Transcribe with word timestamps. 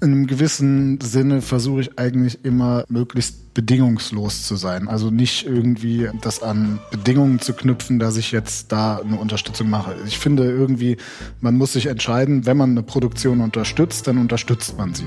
In 0.00 0.12
einem 0.12 0.26
gewissen 0.28 1.00
Sinne 1.00 1.42
versuche 1.42 1.80
ich 1.80 1.98
eigentlich 1.98 2.44
immer 2.44 2.84
möglichst 2.88 3.52
bedingungslos 3.52 4.44
zu 4.44 4.54
sein. 4.54 4.86
Also 4.86 5.10
nicht 5.10 5.44
irgendwie 5.44 6.08
das 6.20 6.40
an 6.40 6.78
Bedingungen 6.92 7.40
zu 7.40 7.52
knüpfen, 7.52 7.98
dass 7.98 8.16
ich 8.16 8.30
jetzt 8.30 8.70
da 8.70 8.98
eine 8.98 9.18
Unterstützung 9.18 9.68
mache. 9.68 9.96
Ich 10.06 10.16
finde 10.16 10.44
irgendwie, 10.44 10.98
man 11.40 11.56
muss 11.56 11.72
sich 11.72 11.86
entscheiden, 11.86 12.46
wenn 12.46 12.56
man 12.56 12.70
eine 12.70 12.84
Produktion 12.84 13.40
unterstützt, 13.40 14.06
dann 14.06 14.18
unterstützt 14.18 14.78
man 14.78 14.94
sie. 14.94 15.06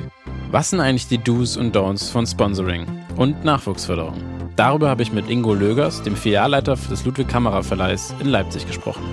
Was 0.52 0.71
sind 0.71 0.82
eigentlich 0.82 1.08
die 1.08 1.20
Do's 1.20 1.55
und 1.55 1.73
Don'ts 1.73 2.12
von 2.12 2.28
Sponsoring 2.28 2.86
und 3.16 3.46
Nachwuchsförderung? 3.46 4.16
Darüber 4.58 4.89
habe 4.89 5.04
ich 5.04 5.14
mit 5.14 5.30
Ingo 5.30 5.54
Lögers, 5.54 6.04
dem 6.04 6.18
Filialleiter 6.18 6.76
des 6.76 7.05
Ludwig 7.05 7.30
Kamera 7.30 7.64
Verleihs 7.64 8.14
in 8.20 8.28
Leipzig 8.28 8.68
gesprochen. 8.68 9.04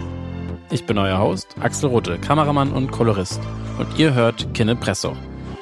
Ich 0.72 0.86
bin 0.86 0.98
euer 0.98 1.20
Host, 1.20 1.54
Axel 1.60 1.88
Rote, 1.88 2.18
Kameramann 2.18 2.72
und 2.72 2.90
Kolorist. 2.90 3.40
Und 3.78 3.96
ihr 3.96 4.12
hört 4.14 4.52
Kinne 4.54 4.74
Presso 4.74 5.16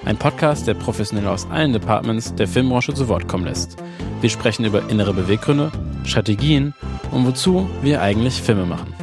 ein 0.07 0.17
Podcast, 0.17 0.69
der 0.69 0.75
professionell 0.75 1.27
aus 1.27 1.51
allen 1.51 1.73
Departments 1.73 2.33
der 2.37 2.47
Filmbranche 2.47 2.95
zu 2.95 3.09
Wort 3.09 3.27
kommen 3.27 3.45
lässt. 3.45 3.77
Wir 4.21 4.31
sprechen 4.31 4.65
über 4.65 4.89
innere 4.89 5.13
Beweggründe, 5.13 5.73
Strategien 6.05 6.75
und 7.11 7.27
wozu 7.27 7.69
wir 7.83 8.01
eigentlich 8.01 8.41
Filme 8.41 8.67
machen. 8.67 8.95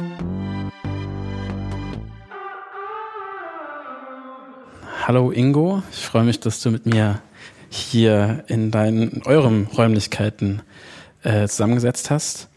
Hallo 5.06 5.30
Ingo, 5.30 5.82
ich 5.92 6.06
freue 6.06 6.24
mich, 6.24 6.40
dass 6.40 6.62
du 6.62 6.70
mit 6.70 6.86
mir 6.86 7.20
hier 7.68 8.44
in 8.46 8.70
deinen, 8.70 9.10
in 9.10 9.22
euren 9.26 9.66
Räumlichkeiten 9.66 10.62
äh, 11.22 11.46
zusammengesetzt 11.46 12.10
hast. 12.10 12.48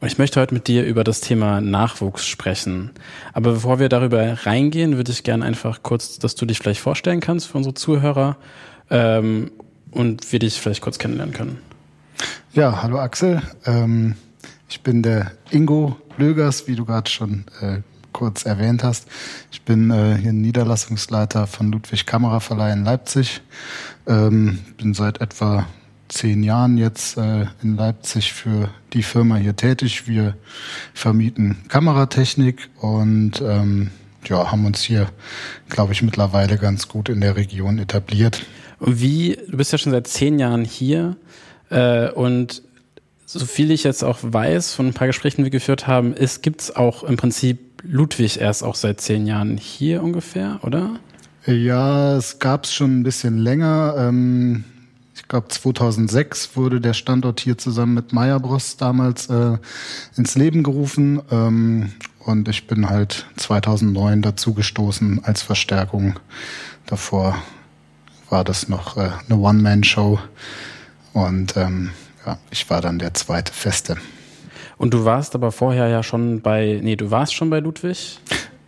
Und 0.00 0.06
ich 0.06 0.16
möchte 0.16 0.40
heute 0.40 0.54
mit 0.54 0.66
dir 0.66 0.86
über 0.86 1.04
das 1.04 1.20
Thema 1.20 1.60
Nachwuchs 1.60 2.26
sprechen. 2.26 2.90
Aber 3.34 3.52
bevor 3.52 3.78
wir 3.78 3.90
darüber 3.90 4.46
reingehen, 4.46 4.96
würde 4.96 5.12
ich 5.12 5.24
gerne 5.24 5.44
einfach 5.44 5.82
kurz, 5.82 6.18
dass 6.18 6.34
du 6.34 6.46
dich 6.46 6.58
vielleicht 6.58 6.80
vorstellen 6.80 7.20
kannst 7.20 7.48
für 7.48 7.58
unsere 7.58 7.74
Zuhörer 7.74 8.36
ähm, 8.88 9.50
und 9.90 10.32
wir 10.32 10.38
dich 10.38 10.58
vielleicht 10.58 10.80
kurz 10.80 10.98
kennenlernen 10.98 11.34
können. 11.34 11.58
Ja, 12.54 12.82
hallo 12.82 12.98
Axel. 12.98 13.42
Ähm, 13.66 14.14
ich 14.70 14.80
bin 14.80 15.02
der 15.02 15.32
Ingo 15.50 15.98
Lögers, 16.16 16.66
wie 16.66 16.76
du 16.76 16.86
gerade 16.86 17.10
schon 17.10 17.44
äh, 17.60 17.80
kurz 18.12 18.46
erwähnt 18.46 18.82
hast. 18.82 19.06
Ich 19.52 19.62
bin 19.62 19.90
äh, 19.90 20.16
hier 20.16 20.32
Niederlassungsleiter 20.32 21.46
von 21.46 21.70
Ludwig 21.70 22.06
Kameraverleih 22.06 22.72
in 22.72 22.84
Leipzig. 22.84 23.42
Ähm, 24.06 24.60
bin 24.78 24.94
seit 24.94 25.20
etwa 25.20 25.66
zehn 26.10 26.42
Jahren 26.42 26.76
jetzt 26.76 27.16
äh, 27.16 27.46
in 27.62 27.76
Leipzig 27.76 28.32
für 28.32 28.68
die 28.92 29.02
Firma 29.02 29.36
hier 29.36 29.56
tätig. 29.56 30.06
Wir 30.06 30.34
vermieten 30.92 31.56
Kameratechnik 31.68 32.68
und 32.80 33.40
ähm, 33.40 33.90
ja, 34.26 34.50
haben 34.50 34.66
uns 34.66 34.82
hier, 34.82 35.08
glaube 35.68 35.92
ich, 35.92 36.02
mittlerweile 36.02 36.58
ganz 36.58 36.88
gut 36.88 37.08
in 37.08 37.20
der 37.20 37.36
Region 37.36 37.78
etabliert. 37.78 38.44
Und 38.78 39.00
wie, 39.00 39.38
du 39.48 39.56
bist 39.56 39.72
ja 39.72 39.78
schon 39.78 39.92
seit 39.92 40.06
zehn 40.08 40.38
Jahren 40.38 40.64
hier 40.64 41.16
äh, 41.70 42.10
und 42.10 42.62
so 43.26 43.46
viel 43.46 43.70
ich 43.70 43.84
jetzt 43.84 44.02
auch 44.02 44.18
weiß 44.22 44.74
von 44.74 44.88
ein 44.88 44.94
paar 44.94 45.06
Gesprächen, 45.06 45.38
die 45.38 45.44
wir 45.44 45.50
geführt 45.50 45.86
haben, 45.86 46.12
ist, 46.14 46.42
gibt's 46.42 46.74
auch 46.74 47.04
im 47.04 47.16
Prinzip 47.16 47.82
Ludwig 47.82 48.40
erst 48.40 48.64
auch 48.64 48.74
seit 48.74 49.00
zehn 49.00 49.26
Jahren 49.26 49.56
hier 49.56 50.02
ungefähr, 50.02 50.58
oder? 50.62 50.98
Ja, 51.46 52.16
es 52.16 52.40
gab's 52.40 52.74
schon 52.74 53.00
ein 53.00 53.02
bisschen 53.04 53.38
länger. 53.38 53.94
Ähm, 53.96 54.64
glaube 55.30 55.48
2006 55.48 56.56
wurde 56.56 56.80
der 56.80 56.92
Standort 56.92 57.40
hier 57.40 57.56
zusammen 57.56 57.94
mit 57.94 58.12
Meyerbros 58.12 58.76
damals 58.76 59.30
äh, 59.30 59.58
ins 60.16 60.34
Leben 60.34 60.62
gerufen 60.62 61.22
ähm, 61.30 61.92
und 62.18 62.48
ich 62.48 62.66
bin 62.66 62.90
halt 62.90 63.26
2009 63.36 64.22
dazu 64.22 64.52
gestoßen 64.52 65.24
als 65.24 65.40
Verstärkung. 65.42 66.18
Davor 66.86 67.40
war 68.28 68.42
das 68.42 68.68
noch 68.68 68.96
äh, 68.96 69.10
eine 69.28 69.38
One-Man-Show 69.40 70.18
und 71.12 71.56
ähm, 71.56 71.90
ja, 72.26 72.36
ich 72.50 72.68
war 72.68 72.80
dann 72.80 72.98
der 72.98 73.14
zweite 73.14 73.52
Feste. 73.52 73.96
Und 74.78 74.92
du 74.92 75.04
warst 75.04 75.36
aber 75.36 75.52
vorher 75.52 75.86
ja 75.88 76.02
schon 76.02 76.40
bei, 76.40 76.80
nee, 76.82 76.96
du 76.96 77.10
warst 77.12 77.34
schon 77.34 77.50
bei 77.50 77.60
Ludwig? 77.60 78.18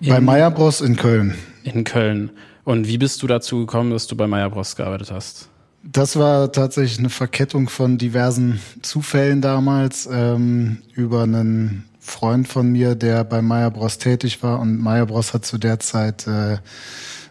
Bei 0.00 0.20
Meyerbros 0.20 0.80
in 0.80 0.96
Köln. 0.96 1.34
In 1.64 1.82
Köln. 1.82 2.30
Und 2.64 2.86
wie 2.86 2.98
bist 2.98 3.22
du 3.22 3.26
dazu 3.26 3.60
gekommen, 3.60 3.90
dass 3.90 4.06
du 4.06 4.16
bei 4.16 4.28
Meyerbros 4.28 4.76
gearbeitet 4.76 5.10
hast? 5.10 5.48
Das 5.84 6.16
war 6.16 6.52
tatsächlich 6.52 7.00
eine 7.00 7.10
Verkettung 7.10 7.68
von 7.68 7.98
diversen 7.98 8.60
Zufällen 8.82 9.40
damals 9.40 10.08
ähm, 10.10 10.78
über 10.94 11.24
einen 11.24 11.84
Freund 11.98 12.46
von 12.46 12.70
mir, 12.70 12.94
der 12.94 13.24
bei 13.24 13.42
Meyer 13.42 13.70
Bros 13.70 13.98
tätig 13.98 14.42
war. 14.42 14.60
Und 14.60 14.78
Meyer 14.78 15.06
Bros 15.06 15.34
hat 15.34 15.44
zu 15.44 15.58
der 15.58 15.80
Zeit 15.80 16.26
äh, 16.28 16.58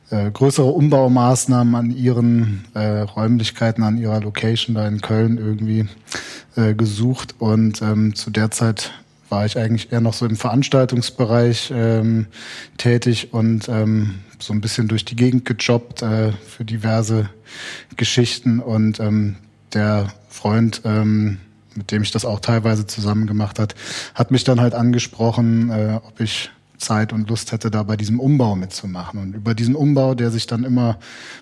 äh, 0.10 0.30
größere 0.32 0.68
Umbaumaßnahmen 0.68 1.76
an 1.76 1.92
ihren 1.92 2.66
äh, 2.74 3.00
Räumlichkeiten, 3.00 3.84
an 3.84 3.98
ihrer 3.98 4.20
Location 4.20 4.76
da 4.76 4.86
in 4.86 5.00
Köln 5.00 5.38
irgendwie 5.38 5.88
äh, 6.58 6.74
gesucht. 6.74 7.36
Und 7.40 7.82
ähm, 7.82 8.16
zu 8.16 8.32
der 8.32 8.52
Zeit 8.52 8.92
war 9.30 9.46
ich 9.46 9.58
eigentlich 9.58 9.94
eher 9.94 10.02
noch 10.02 10.14
so 10.14 10.26
im 10.26 10.36
Veranstaltungsbereich 10.36 11.72
ähm, 11.74 12.28
tätig. 12.78 13.34
Und 13.34 13.70
ähm, 13.70 14.16
so 14.42 14.54
ein 14.54 14.62
bisschen 14.62 14.88
durch 14.88 15.06
die 15.06 15.16
Gegend 15.16 15.46
gejobbt 15.46 16.02
äh, 16.02 16.32
für 16.32 16.66
diverse 16.66 17.30
Geschichten 17.96 18.60
und 18.60 19.00
ähm, 19.00 19.38
der 19.74 20.12
Freund, 20.30 20.82
ähm, 20.86 21.38
mit 21.76 21.92
dem 21.92 22.02
ich 22.02 22.12
das 22.12 22.26
auch 22.26 22.40
teilweise 22.40 22.86
zusammen 22.86 23.28
gemacht 23.28 23.60
hat, 23.60 23.76
hat 24.14 24.32
mich 24.32 24.44
dann 24.44 24.60
halt 24.60 24.74
angesprochen, 24.74 25.70
äh, 25.70 26.00
ob 26.04 26.20
ich 26.20 26.52
Zeit 26.78 27.14
und 27.14 27.30
Lust 27.30 27.52
hätte, 27.52 27.72
da 27.72 27.84
bei 27.84 27.96
diesem 27.96 28.20
Umbau 28.20 28.56
mitzumachen. 28.56 29.20
Und 29.20 29.36
über 29.36 29.54
diesen 29.54 29.76
Umbau, 29.76 30.16
der 30.16 30.32
sich 30.32 30.48
dann 30.48 30.64
immer 30.64 30.98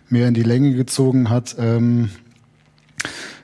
mehr 0.10 0.28
in 0.28 0.34
die 0.34 0.44
Länge 0.44 0.74
gezogen 0.74 1.30
hat, 1.30 1.56
ähm, 1.58 2.10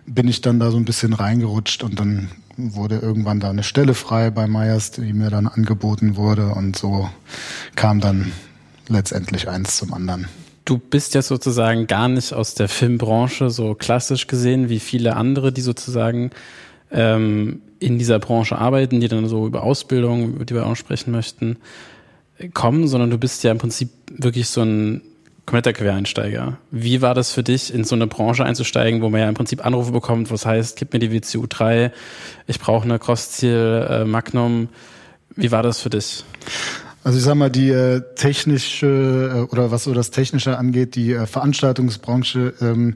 bin 0.05 0.27
ich 0.27 0.41
dann 0.41 0.59
da 0.59 0.69
so 0.69 0.77
ein 0.77 0.85
bisschen 0.85 1.13
reingerutscht 1.13 1.83
und 1.83 1.99
dann 1.99 2.29
wurde 2.57 2.97
irgendwann 2.97 3.39
da 3.39 3.49
eine 3.49 3.63
Stelle 3.63 3.93
frei 3.93 4.29
bei 4.29 4.47
Meyers, 4.47 4.91
die 4.91 5.13
mir 5.13 5.29
dann 5.29 5.47
angeboten 5.47 6.15
wurde 6.15 6.49
und 6.49 6.75
so 6.75 7.09
kam 7.75 7.99
dann 7.99 8.31
letztendlich 8.87 9.49
eins 9.49 9.77
zum 9.77 9.93
anderen. 9.93 10.27
Du 10.65 10.77
bist 10.77 11.13
ja 11.13 11.21
sozusagen 11.21 11.87
gar 11.87 12.07
nicht 12.07 12.33
aus 12.33 12.55
der 12.55 12.67
Filmbranche 12.67 13.49
so 13.49 13.75
klassisch 13.75 14.27
gesehen 14.27 14.69
wie 14.69 14.79
viele 14.79 15.15
andere, 15.15 15.51
die 15.51 15.61
sozusagen 15.61 16.31
ähm, 16.91 17.61
in 17.79 17.99
dieser 17.99 18.19
Branche 18.19 18.57
arbeiten, 18.57 18.99
die 18.99 19.07
dann 19.07 19.27
so 19.27 19.45
über 19.45 19.63
Ausbildung, 19.63 20.35
über 20.35 20.45
die 20.45 20.55
wir 20.55 20.65
auch 20.65 20.75
sprechen 20.75 21.11
möchten, 21.11 21.57
kommen, 22.53 22.87
sondern 22.87 23.09
du 23.09 23.17
bist 23.17 23.43
ja 23.43 23.51
im 23.51 23.57
Prinzip 23.57 23.89
wirklich 24.09 24.49
so 24.49 24.61
ein 24.61 25.01
kompletter 25.45 25.73
Quereinsteiger. 25.73 26.57
Wie 26.71 27.01
war 27.01 27.13
das 27.13 27.31
für 27.31 27.43
dich, 27.43 27.73
in 27.73 27.83
so 27.83 27.95
eine 27.95 28.07
Branche 28.07 28.43
einzusteigen, 28.43 29.01
wo 29.01 29.09
man 29.09 29.21
ja 29.21 29.29
im 29.29 29.35
Prinzip 29.35 29.63
Anrufe 29.63 29.91
bekommt, 29.91 30.31
was 30.31 30.45
heißt, 30.45 30.77
gib 30.77 30.93
mir 30.93 30.99
die 30.99 31.11
WCU 31.11 31.45
3, 31.47 31.91
ich 32.47 32.59
brauche 32.59 32.85
eine 32.85 32.97
Crossziel 32.97 33.87
äh, 33.87 34.05
Magnum. 34.05 34.69
Wie 35.35 35.51
war 35.51 35.61
das 35.61 35.81
für 35.81 35.89
dich? 35.89 36.23
Also 37.05 37.19
ich 37.19 37.23
sag 37.23 37.35
mal, 37.35 37.51
die 37.51 37.69
äh, 37.69 38.01
technische 38.15 39.45
äh, 39.47 39.51
oder 39.51 39.69
was 39.69 39.83
so 39.83 39.93
das 39.93 40.09
Technische 40.09 40.57
angeht, 40.57 40.95
die 40.95 41.13
äh, 41.13 41.27
Veranstaltungsbranche, 41.27 42.55
ähm, 42.61 42.95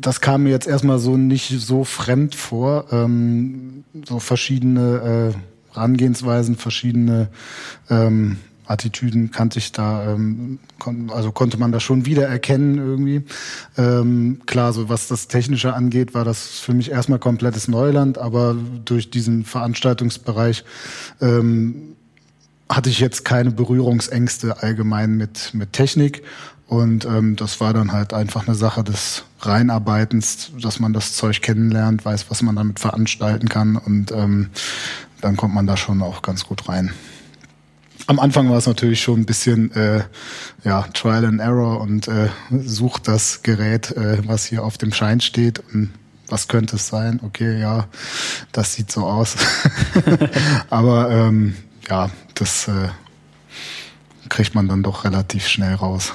das 0.00 0.22
kam 0.22 0.44
mir 0.44 0.48
jetzt 0.48 0.66
erstmal 0.66 0.98
so 0.98 1.18
nicht 1.18 1.50
so 1.60 1.84
fremd 1.84 2.34
vor. 2.34 2.86
Ähm, 2.90 3.84
so 4.06 4.20
verschiedene 4.20 5.34
äh, 5.34 5.74
Herangehensweisen, 5.74 6.56
verschiedene 6.56 7.28
ähm, 7.90 8.38
Attitüden 8.64 9.32
kannte 9.32 9.58
ich 9.58 9.72
da, 9.72 10.14
ähm, 10.14 10.58
kon 10.78 11.10
also 11.10 11.30
konnte 11.30 11.58
man 11.58 11.72
da 11.72 11.80
schon 11.80 12.06
wieder 12.06 12.26
erkennen 12.26 12.78
irgendwie. 12.78 13.22
Ähm, 13.76 14.40
klar, 14.46 14.72
so 14.72 14.88
was 14.88 15.08
das 15.08 15.28
Technische 15.28 15.74
angeht, 15.74 16.14
war 16.14 16.24
das 16.24 16.58
für 16.58 16.72
mich 16.72 16.90
erstmal 16.90 17.18
komplettes 17.18 17.68
Neuland, 17.68 18.16
aber 18.16 18.56
durch 18.86 19.10
diesen 19.10 19.44
Veranstaltungsbereich 19.44 20.64
ähm, 21.20 21.96
hatte 22.68 22.90
ich 22.90 23.00
jetzt 23.00 23.24
keine 23.24 23.50
Berührungsängste 23.50 24.62
allgemein 24.62 25.16
mit, 25.16 25.54
mit 25.54 25.72
Technik. 25.72 26.22
Und 26.66 27.06
ähm, 27.06 27.34
das 27.36 27.60
war 27.60 27.72
dann 27.72 27.92
halt 27.92 28.12
einfach 28.12 28.46
eine 28.46 28.54
Sache 28.54 28.84
des 28.84 29.24
Reinarbeitens, 29.40 30.52
dass 30.60 30.80
man 30.80 30.92
das 30.92 31.14
Zeug 31.14 31.40
kennenlernt, 31.40 32.04
weiß, 32.04 32.26
was 32.28 32.42
man 32.42 32.56
damit 32.56 32.78
veranstalten 32.78 33.48
kann. 33.48 33.76
Und 33.76 34.12
ähm, 34.12 34.50
dann 35.22 35.36
kommt 35.36 35.54
man 35.54 35.66
da 35.66 35.76
schon 35.76 36.02
auch 36.02 36.20
ganz 36.20 36.44
gut 36.44 36.68
rein. 36.68 36.92
Am 38.06 38.18
Anfang 38.18 38.50
war 38.50 38.58
es 38.58 38.66
natürlich 38.66 39.02
schon 39.02 39.20
ein 39.20 39.26
bisschen 39.26 39.70
äh, 39.74 40.02
ja, 40.64 40.82
Trial 40.94 41.24
and 41.24 41.40
Error 41.40 41.80
und 41.80 42.08
äh, 42.08 42.28
sucht 42.50 43.08
das 43.08 43.42
Gerät, 43.42 43.90
äh, 43.92 44.26
was 44.26 44.46
hier 44.46 44.64
auf 44.64 44.78
dem 44.78 44.92
Schein 44.92 45.20
steht 45.20 45.62
und 45.72 45.90
was 46.28 46.48
könnte 46.48 46.76
es 46.76 46.88
sein? 46.88 47.20
Okay, 47.22 47.58
ja, 47.60 47.88
das 48.52 48.74
sieht 48.74 48.92
so 48.92 49.06
aus. 49.06 49.36
Aber 50.70 51.10
ähm, 51.10 51.54
ja, 51.88 52.10
das 52.40 52.68
äh, 52.68 52.88
kriegt 54.28 54.54
man 54.54 54.68
dann 54.68 54.82
doch 54.82 55.04
relativ 55.04 55.46
schnell 55.46 55.74
raus. 55.74 56.14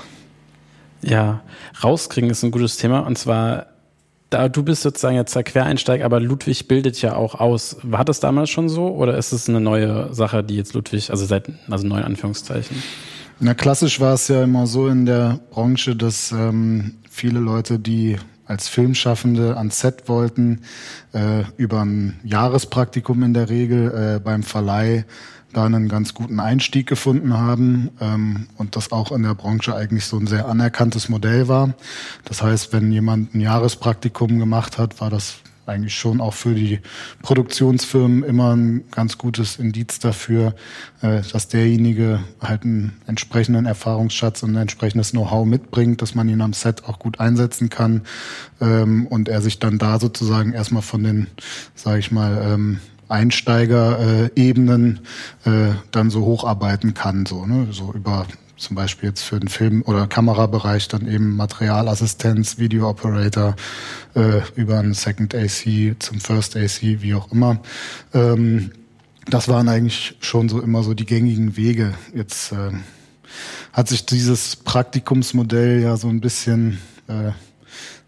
Ja, 1.01 1.41
rauskriegen 1.83 2.29
ist 2.29 2.43
ein 2.43 2.51
gutes 2.51 2.77
Thema. 2.77 2.99
Und 2.99 3.17
zwar, 3.17 3.67
da 4.29 4.47
du 4.47 4.63
bist 4.63 4.83
sozusagen 4.83 5.15
jetzt 5.15 5.35
der 5.35 5.43
Quereinsteig, 5.43 6.01
aber 6.03 6.19
Ludwig 6.19 6.67
bildet 6.67 7.01
ja 7.01 7.15
auch 7.15 7.35
aus. 7.35 7.77
War 7.83 8.05
das 8.05 8.19
damals 8.19 8.49
schon 8.49 8.69
so 8.69 8.87
oder 8.89 9.17
ist 9.17 9.33
es 9.33 9.49
eine 9.49 9.59
neue 9.59 10.13
Sache, 10.13 10.43
die 10.43 10.55
jetzt 10.55 10.73
Ludwig, 10.73 11.09
also 11.09 11.25
seit, 11.25 11.49
also 11.69 11.85
neuen 11.85 12.03
Anführungszeichen? 12.03 12.81
Na, 13.39 13.53
klassisch 13.53 13.99
war 13.99 14.13
es 14.13 14.29
ja 14.29 14.43
immer 14.43 14.67
so 14.67 14.87
in 14.87 15.05
der 15.05 15.39
Branche, 15.51 15.95
dass 15.95 16.31
ähm, 16.31 16.95
viele 17.09 17.39
Leute, 17.39 17.79
die 17.79 18.17
als 18.45 18.67
Filmschaffende 18.67 19.57
ans 19.57 19.79
Set 19.79 20.07
wollten, 20.07 20.61
äh, 21.13 21.43
über 21.57 21.81
ein 21.81 22.19
Jahrespraktikum 22.23 23.23
in 23.23 23.33
der 23.33 23.49
Regel 23.49 24.15
äh, 24.15 24.19
beim 24.19 24.43
Verleih 24.43 25.05
da 25.53 25.65
einen 25.65 25.87
ganz 25.87 26.13
guten 26.13 26.39
Einstieg 26.39 26.87
gefunden 26.87 27.33
haben 27.33 27.91
ähm, 28.01 28.47
und 28.57 28.75
das 28.75 28.91
auch 28.91 29.11
in 29.11 29.23
der 29.23 29.35
Branche 29.35 29.75
eigentlich 29.75 30.05
so 30.05 30.17
ein 30.17 30.27
sehr 30.27 30.47
anerkanntes 30.47 31.09
Modell 31.09 31.47
war. 31.47 31.73
Das 32.25 32.41
heißt, 32.41 32.73
wenn 32.73 32.91
jemand 32.91 33.33
ein 33.35 33.41
Jahrespraktikum 33.41 34.39
gemacht 34.39 34.77
hat, 34.77 34.99
war 34.99 35.09
das 35.09 35.43
eigentlich 35.65 35.95
schon 35.95 36.19
auch 36.19 36.33
für 36.33 36.53
die 36.53 36.79
Produktionsfirmen 37.21 38.23
immer 38.23 38.55
ein 38.55 38.83
ganz 38.91 39.17
gutes 39.17 39.57
Indiz 39.57 39.99
dafür, 39.99 40.55
äh, 41.01 41.21
dass 41.31 41.47
derjenige 41.47 42.19
halt 42.41 42.63
einen 42.63 42.97
entsprechenden 43.07 43.65
Erfahrungsschatz 43.65 44.43
und 44.43 44.51
ein 44.51 44.63
entsprechendes 44.63 45.11
Know-how 45.11 45.45
mitbringt, 45.45 46.01
dass 46.01 46.15
man 46.15 46.27
ihn 46.27 46.41
am 46.41 46.53
Set 46.53 46.83
auch 46.85 46.99
gut 46.99 47.19
einsetzen 47.19 47.69
kann 47.69 48.01
ähm, 48.59 49.07
und 49.07 49.29
er 49.29 49.41
sich 49.41 49.59
dann 49.59 49.77
da 49.77 49.99
sozusagen 49.99 50.53
erstmal 50.53 50.81
von 50.81 51.03
den, 51.03 51.27
sage 51.75 51.99
ich 51.99 52.11
mal, 52.11 52.41
ähm, 52.45 52.79
Einsteigerebenen 53.13 55.01
äh, 55.45 55.69
dann 55.91 56.09
so 56.09 56.25
hocharbeiten 56.25 56.93
kann, 56.93 57.25
so, 57.25 57.45
ne? 57.45 57.67
so 57.71 57.93
über 57.93 58.25
zum 58.57 58.75
Beispiel 58.75 59.09
jetzt 59.09 59.23
für 59.23 59.39
den 59.39 59.49
Film- 59.49 59.83
oder 59.83 60.07
Kamerabereich 60.07 60.87
dann 60.87 61.07
eben 61.07 61.35
Materialassistenz, 61.35 62.57
Video 62.57 62.89
Operator 62.89 63.55
äh, 64.15 64.41
über 64.55 64.79
einen 64.79 64.93
Second 64.93 65.35
AC 65.35 65.95
zum 65.99 66.19
First 66.19 66.55
AC, 66.55 66.81
wie 66.81 67.13
auch 67.13 67.31
immer. 67.31 67.59
Ähm, 68.13 68.71
das 69.27 69.47
waren 69.47 69.69
eigentlich 69.69 70.15
schon 70.19 70.49
so 70.49 70.61
immer 70.61 70.83
so 70.83 70.93
die 70.93 71.05
gängigen 71.05 71.55
Wege. 71.55 71.93
Jetzt 72.13 72.51
äh, 72.51 72.71
hat 73.73 73.89
sich 73.89 74.05
dieses 74.05 74.55
Praktikumsmodell 74.55 75.81
ja 75.81 75.97
so 75.97 76.07
ein 76.07 76.21
bisschen, 76.21 76.79
äh, 77.07 77.31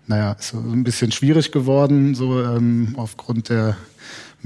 naja, 0.07 0.35
so 0.39 0.57
ein 0.57 0.83
bisschen 0.83 1.11
schwierig 1.11 1.51
geworden, 1.51 2.15
so 2.15 2.41
ähm, 2.41 2.93
aufgrund 2.97 3.49
der 3.49 3.77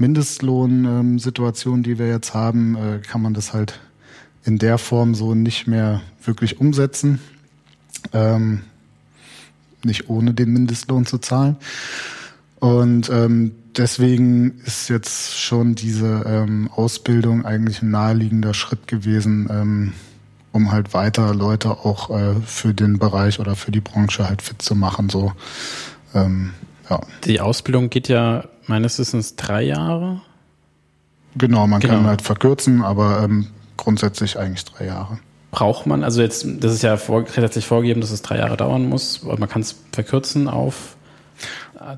Mindestlohnsituation, 0.00 1.82
die 1.82 1.98
wir 1.98 2.08
jetzt 2.08 2.34
haben, 2.34 2.76
äh, 2.76 2.98
kann 3.06 3.22
man 3.22 3.34
das 3.34 3.52
halt 3.52 3.80
in 4.44 4.58
der 4.58 4.78
Form 4.78 5.14
so 5.14 5.34
nicht 5.34 5.66
mehr 5.66 6.00
wirklich 6.24 6.60
umsetzen. 6.60 7.20
Ähm, 8.12 8.62
nicht 9.84 10.08
ohne 10.08 10.34
den 10.34 10.52
Mindestlohn 10.52 11.06
zu 11.06 11.18
zahlen. 11.18 11.56
Und 12.58 13.08
ähm, 13.10 13.52
deswegen 13.76 14.60
ist 14.64 14.88
jetzt 14.88 15.38
schon 15.38 15.74
diese 15.74 16.24
ähm, 16.26 16.70
Ausbildung 16.74 17.44
eigentlich 17.44 17.82
ein 17.82 17.90
naheliegender 17.90 18.52
Schritt 18.52 18.86
gewesen, 18.86 19.48
ähm, 19.50 19.92
um 20.52 20.72
halt 20.72 20.92
weiter 20.92 21.34
Leute 21.34 21.70
auch 21.70 22.10
äh, 22.10 22.34
für 22.44 22.74
den 22.74 22.98
Bereich 22.98 23.40
oder 23.40 23.56
für 23.56 23.70
die 23.70 23.80
Branche 23.80 24.28
halt 24.28 24.42
fit 24.42 24.60
zu 24.60 24.74
machen. 24.74 25.08
So, 25.08 25.32
ähm, 26.14 26.50
ja. 26.90 27.00
Die 27.24 27.40
Ausbildung 27.40 27.88
geht 27.88 28.08
ja 28.08 28.44
meines 28.70 28.98
Wissens 28.98 29.36
drei 29.36 29.62
Jahre. 29.62 30.22
Genau, 31.36 31.66
man 31.66 31.80
genau. 31.80 31.94
kann 31.94 32.06
halt 32.06 32.22
verkürzen, 32.22 32.82
aber 32.82 33.22
ähm, 33.22 33.48
grundsätzlich 33.76 34.38
eigentlich 34.38 34.64
drei 34.64 34.86
Jahre. 34.86 35.18
Braucht 35.50 35.86
man, 35.86 36.04
also 36.04 36.22
jetzt, 36.22 36.46
das 36.60 36.72
ist 36.72 36.82
ja 36.82 36.96
vor, 36.96 37.24
gesetzlich 37.24 37.66
vorgegeben, 37.66 38.00
dass 38.00 38.12
es 38.12 38.22
drei 38.22 38.38
Jahre 38.38 38.56
dauern 38.56 38.88
muss, 38.88 39.20
aber 39.24 39.36
man 39.36 39.48
kann 39.48 39.62
es 39.62 39.76
verkürzen 39.92 40.48
auf 40.48 40.96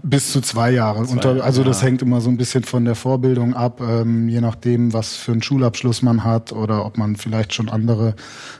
bis 0.02 0.32
zu 0.32 0.40
zwei 0.40 0.70
Jahre. 0.70 1.04
Zwei, 1.04 1.12
Unter, 1.12 1.44
also 1.44 1.62
ja. 1.62 1.68
das 1.68 1.82
hängt 1.82 2.02
immer 2.02 2.20
so 2.20 2.30
ein 2.30 2.36
bisschen 2.36 2.64
von 2.64 2.84
der 2.84 2.94
Vorbildung 2.94 3.54
ab, 3.54 3.80
ähm, 3.80 4.28
je 4.28 4.40
nachdem, 4.40 4.92
was 4.92 5.16
für 5.16 5.32
einen 5.32 5.42
Schulabschluss 5.42 6.02
man 6.02 6.24
hat 6.24 6.52
oder 6.52 6.84
ob 6.86 6.98
man 6.98 7.16
vielleicht 7.16 7.54
schon 7.54 7.68
andere 7.68 8.14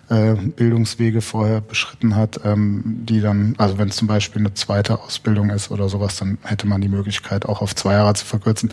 äh, 0.08 0.34
Bildungswege 0.34 1.20
vorher 1.20 1.60
beschritten 1.60 2.16
hat, 2.16 2.40
ähm, 2.44 2.82
die 2.84 3.20
dann, 3.20 3.54
also 3.58 3.78
wenn 3.78 3.88
es 3.88 3.96
zum 3.96 4.08
Beispiel 4.08 4.42
eine 4.42 4.54
zweite 4.54 5.00
Ausbildung 5.00 5.50
ist 5.50 5.70
oder 5.70 5.88
sowas, 5.88 6.16
dann 6.16 6.38
hätte 6.42 6.66
man 6.66 6.80
die 6.80 6.88
Möglichkeit 6.88 7.46
auch 7.46 7.62
auf 7.62 7.74
zwei 7.74 7.94
Jahre 7.94 8.14
zu 8.14 8.26
verkürzen. 8.26 8.72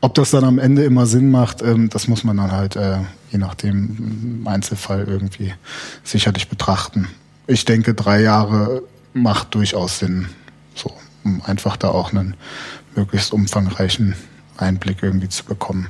Ob 0.00 0.14
das 0.14 0.30
dann 0.30 0.44
am 0.44 0.58
Ende 0.58 0.84
immer 0.84 1.06
Sinn 1.06 1.30
macht, 1.30 1.62
ähm, 1.62 1.90
das 1.90 2.08
muss 2.08 2.24
man 2.24 2.36
dann 2.36 2.52
halt 2.52 2.76
äh, 2.76 2.98
je 3.30 3.38
nachdem 3.38 4.40
im 4.40 4.48
Einzelfall 4.48 5.06
irgendwie 5.08 5.54
sicherlich 6.02 6.48
betrachten. 6.48 7.08
Ich 7.46 7.64
denke, 7.64 7.94
drei 7.94 8.20
Jahre 8.22 8.82
macht 9.12 9.54
durchaus 9.54 9.98
Sinn. 9.98 10.28
Um 11.24 11.42
einfach 11.44 11.76
da 11.76 11.88
auch 11.88 12.12
einen 12.12 12.34
möglichst 12.94 13.32
umfangreichen 13.32 14.14
Einblick 14.56 15.02
irgendwie 15.02 15.28
zu 15.28 15.44
bekommen. 15.44 15.88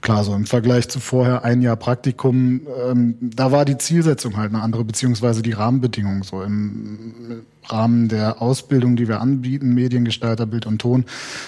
Klar, 0.00 0.22
so 0.22 0.34
im 0.34 0.46
Vergleich 0.46 0.88
zu 0.88 1.00
vorher 1.00 1.44
ein 1.44 1.60
Jahr 1.60 1.76
Praktikum, 1.76 2.60
ähm, 2.88 3.16
da 3.20 3.50
war 3.50 3.64
die 3.64 3.78
Zielsetzung 3.78 4.36
halt 4.36 4.54
eine 4.54 4.62
andere, 4.62 4.84
beziehungsweise 4.84 5.42
die 5.42 5.52
Rahmenbedingungen 5.52 6.22
so. 6.22 6.42
Im, 6.42 7.42
Rahmen 7.72 8.08
der 8.08 8.40
Ausbildung, 8.42 8.96
die 8.96 9.08
wir 9.08 9.20
anbieten, 9.20 9.74
Mediengestalter, 9.74 10.46
Bild 10.46 10.66
und 10.66 10.78
Ton, 10.78 11.04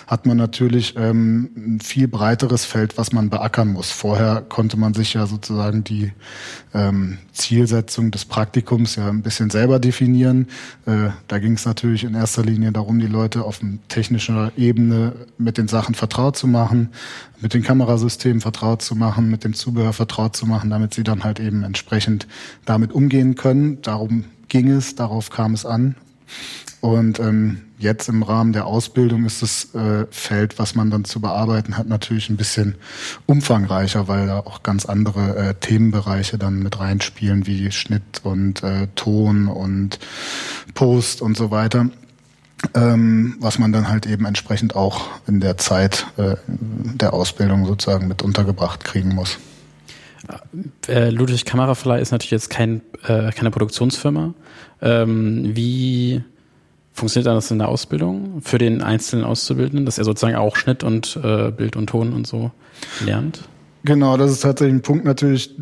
hat 0.06 0.26
man 0.26 0.36
natürlich 0.36 0.94
ähm, 0.96 1.50
ein 1.56 1.80
viel 1.80 2.08
breiteres 2.08 2.64
Feld, 2.64 2.98
was 2.98 3.12
man 3.12 3.30
beackern 3.30 3.68
muss. 3.68 3.90
Vorher 3.90 4.42
konnte 4.42 4.76
man 4.76 4.94
sich 4.94 5.14
ja 5.14 5.26
sozusagen 5.26 5.84
die 5.84 6.12
ähm, 6.74 7.18
Zielsetzung 7.32 8.10
des 8.10 8.24
Praktikums 8.24 8.96
ja 8.96 9.08
ein 9.08 9.22
bisschen 9.22 9.50
selber 9.50 9.78
definieren. 9.78 10.46
Äh, 10.86 11.10
da 11.28 11.38
ging 11.38 11.54
es 11.54 11.64
natürlich 11.64 12.04
in 12.04 12.14
erster 12.14 12.42
Linie 12.42 12.72
darum, 12.72 13.00
die 13.00 13.06
Leute 13.06 13.44
auf 13.44 13.60
technischer 13.88 14.52
Ebene 14.56 15.12
mit 15.38 15.58
den 15.58 15.68
Sachen 15.68 15.94
vertraut 15.94 16.36
zu 16.36 16.46
machen, 16.46 16.90
mit 17.40 17.54
den 17.54 17.62
Kamerasystemen 17.62 18.40
vertraut 18.40 18.82
zu 18.82 18.94
machen, 18.94 19.30
mit 19.30 19.44
dem 19.44 19.54
Zubehör 19.54 19.92
vertraut 19.92 20.36
zu 20.36 20.46
machen, 20.46 20.70
damit 20.70 20.94
sie 20.94 21.02
dann 21.02 21.24
halt 21.24 21.40
eben 21.40 21.62
entsprechend 21.62 22.26
damit 22.64 22.92
umgehen 22.92 23.34
können. 23.34 23.82
Darum 23.82 24.24
ging 24.48 24.70
es, 24.70 24.94
darauf 24.94 25.30
kam 25.30 25.54
es 25.54 25.64
an. 25.64 25.94
Und 26.80 27.20
ähm, 27.20 27.60
jetzt 27.78 28.08
im 28.08 28.22
Rahmen 28.22 28.52
der 28.52 28.66
Ausbildung 28.66 29.26
ist 29.26 29.42
das 29.42 29.74
äh, 29.74 30.06
Feld, 30.10 30.58
was 30.58 30.74
man 30.74 30.90
dann 30.90 31.04
zu 31.04 31.20
bearbeiten 31.20 31.76
hat, 31.76 31.86
natürlich 31.88 32.30
ein 32.30 32.36
bisschen 32.36 32.76
umfangreicher, 33.26 34.08
weil 34.08 34.26
da 34.26 34.38
auch 34.38 34.62
ganz 34.62 34.86
andere 34.86 35.36
äh, 35.36 35.54
Themenbereiche 35.54 36.38
dann 36.38 36.62
mit 36.62 36.80
reinspielen, 36.80 37.46
wie 37.46 37.70
Schnitt 37.70 38.22
und 38.22 38.62
äh, 38.62 38.88
Ton 38.94 39.46
und 39.48 39.98
Post 40.74 41.20
und 41.20 41.36
so 41.36 41.50
weiter. 41.50 41.90
Ähm, 42.74 43.36
was 43.40 43.58
man 43.58 43.72
dann 43.72 43.88
halt 43.88 44.06
eben 44.06 44.26
entsprechend 44.26 44.76
auch 44.76 45.08
in 45.26 45.40
der 45.40 45.56
Zeit 45.56 46.06
äh, 46.18 46.36
der 46.46 47.14
Ausbildung 47.14 47.64
sozusagen 47.64 48.06
mit 48.06 48.22
untergebracht 48.22 48.84
kriegen 48.84 49.14
muss. 49.14 49.38
Äh, 50.88 51.10
Ludwig 51.10 51.44
Kameraverleih 51.44 52.00
ist 52.00 52.12
natürlich 52.12 52.30
jetzt 52.30 52.50
kein, 52.50 52.82
äh, 53.06 53.30
keine 53.32 53.50
Produktionsfirma. 53.50 54.34
Ähm, 54.82 55.50
wie 55.54 56.22
funktioniert 56.92 57.26
das 57.26 57.50
in 57.50 57.58
der 57.58 57.68
Ausbildung 57.68 58.40
für 58.42 58.58
den 58.58 58.82
einzelnen 58.82 59.24
Auszubildenden, 59.24 59.86
dass 59.86 59.98
er 59.98 60.04
sozusagen 60.04 60.36
auch 60.36 60.56
Schnitt 60.56 60.84
und 60.84 61.18
äh, 61.22 61.50
Bild 61.50 61.76
und 61.76 61.88
Ton 61.88 62.12
und 62.12 62.26
so 62.26 62.50
lernt? 63.04 63.48
Genau, 63.84 64.16
das 64.16 64.30
ist 64.30 64.40
tatsächlich 64.40 64.74
ein 64.74 64.82
Punkt 64.82 65.04
natürlich, 65.04 65.54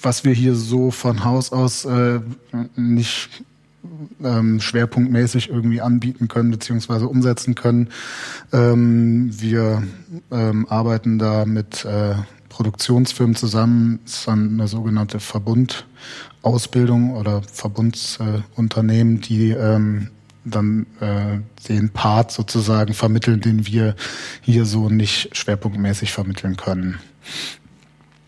was 0.00 0.24
wir 0.24 0.32
hier 0.32 0.54
so 0.54 0.90
von 0.90 1.24
Haus 1.24 1.52
aus 1.52 1.84
äh, 1.84 2.20
nicht 2.76 3.44
ähm, 4.22 4.60
schwerpunktmäßig 4.60 5.48
irgendwie 5.48 5.80
anbieten 5.80 6.28
können 6.28 6.50
beziehungsweise 6.50 7.08
umsetzen 7.08 7.54
können. 7.54 7.88
Ähm, 8.52 9.30
wir 9.40 9.82
ähm, 10.30 10.66
arbeiten 10.68 11.18
da 11.18 11.44
mit 11.44 11.84
äh, 11.84 12.14
Produktionsfirmen 12.52 13.34
zusammen. 13.34 14.00
Das 14.04 14.14
ist 14.14 14.28
dann 14.28 14.54
eine 14.54 14.68
sogenannte 14.68 15.18
Verbundausbildung 15.20 17.16
oder 17.16 17.42
Verbundsunternehmen, 17.42 19.20
die 19.20 19.50
ähm, 19.50 20.08
dann 20.44 20.86
äh, 21.00 21.38
den 21.68 21.90
Part 21.90 22.32
sozusagen 22.32 22.94
vermitteln, 22.94 23.40
den 23.40 23.66
wir 23.66 23.94
hier 24.40 24.64
so 24.64 24.88
nicht 24.88 25.36
schwerpunktmäßig 25.36 26.12
vermitteln 26.12 26.56
können. 26.56 26.98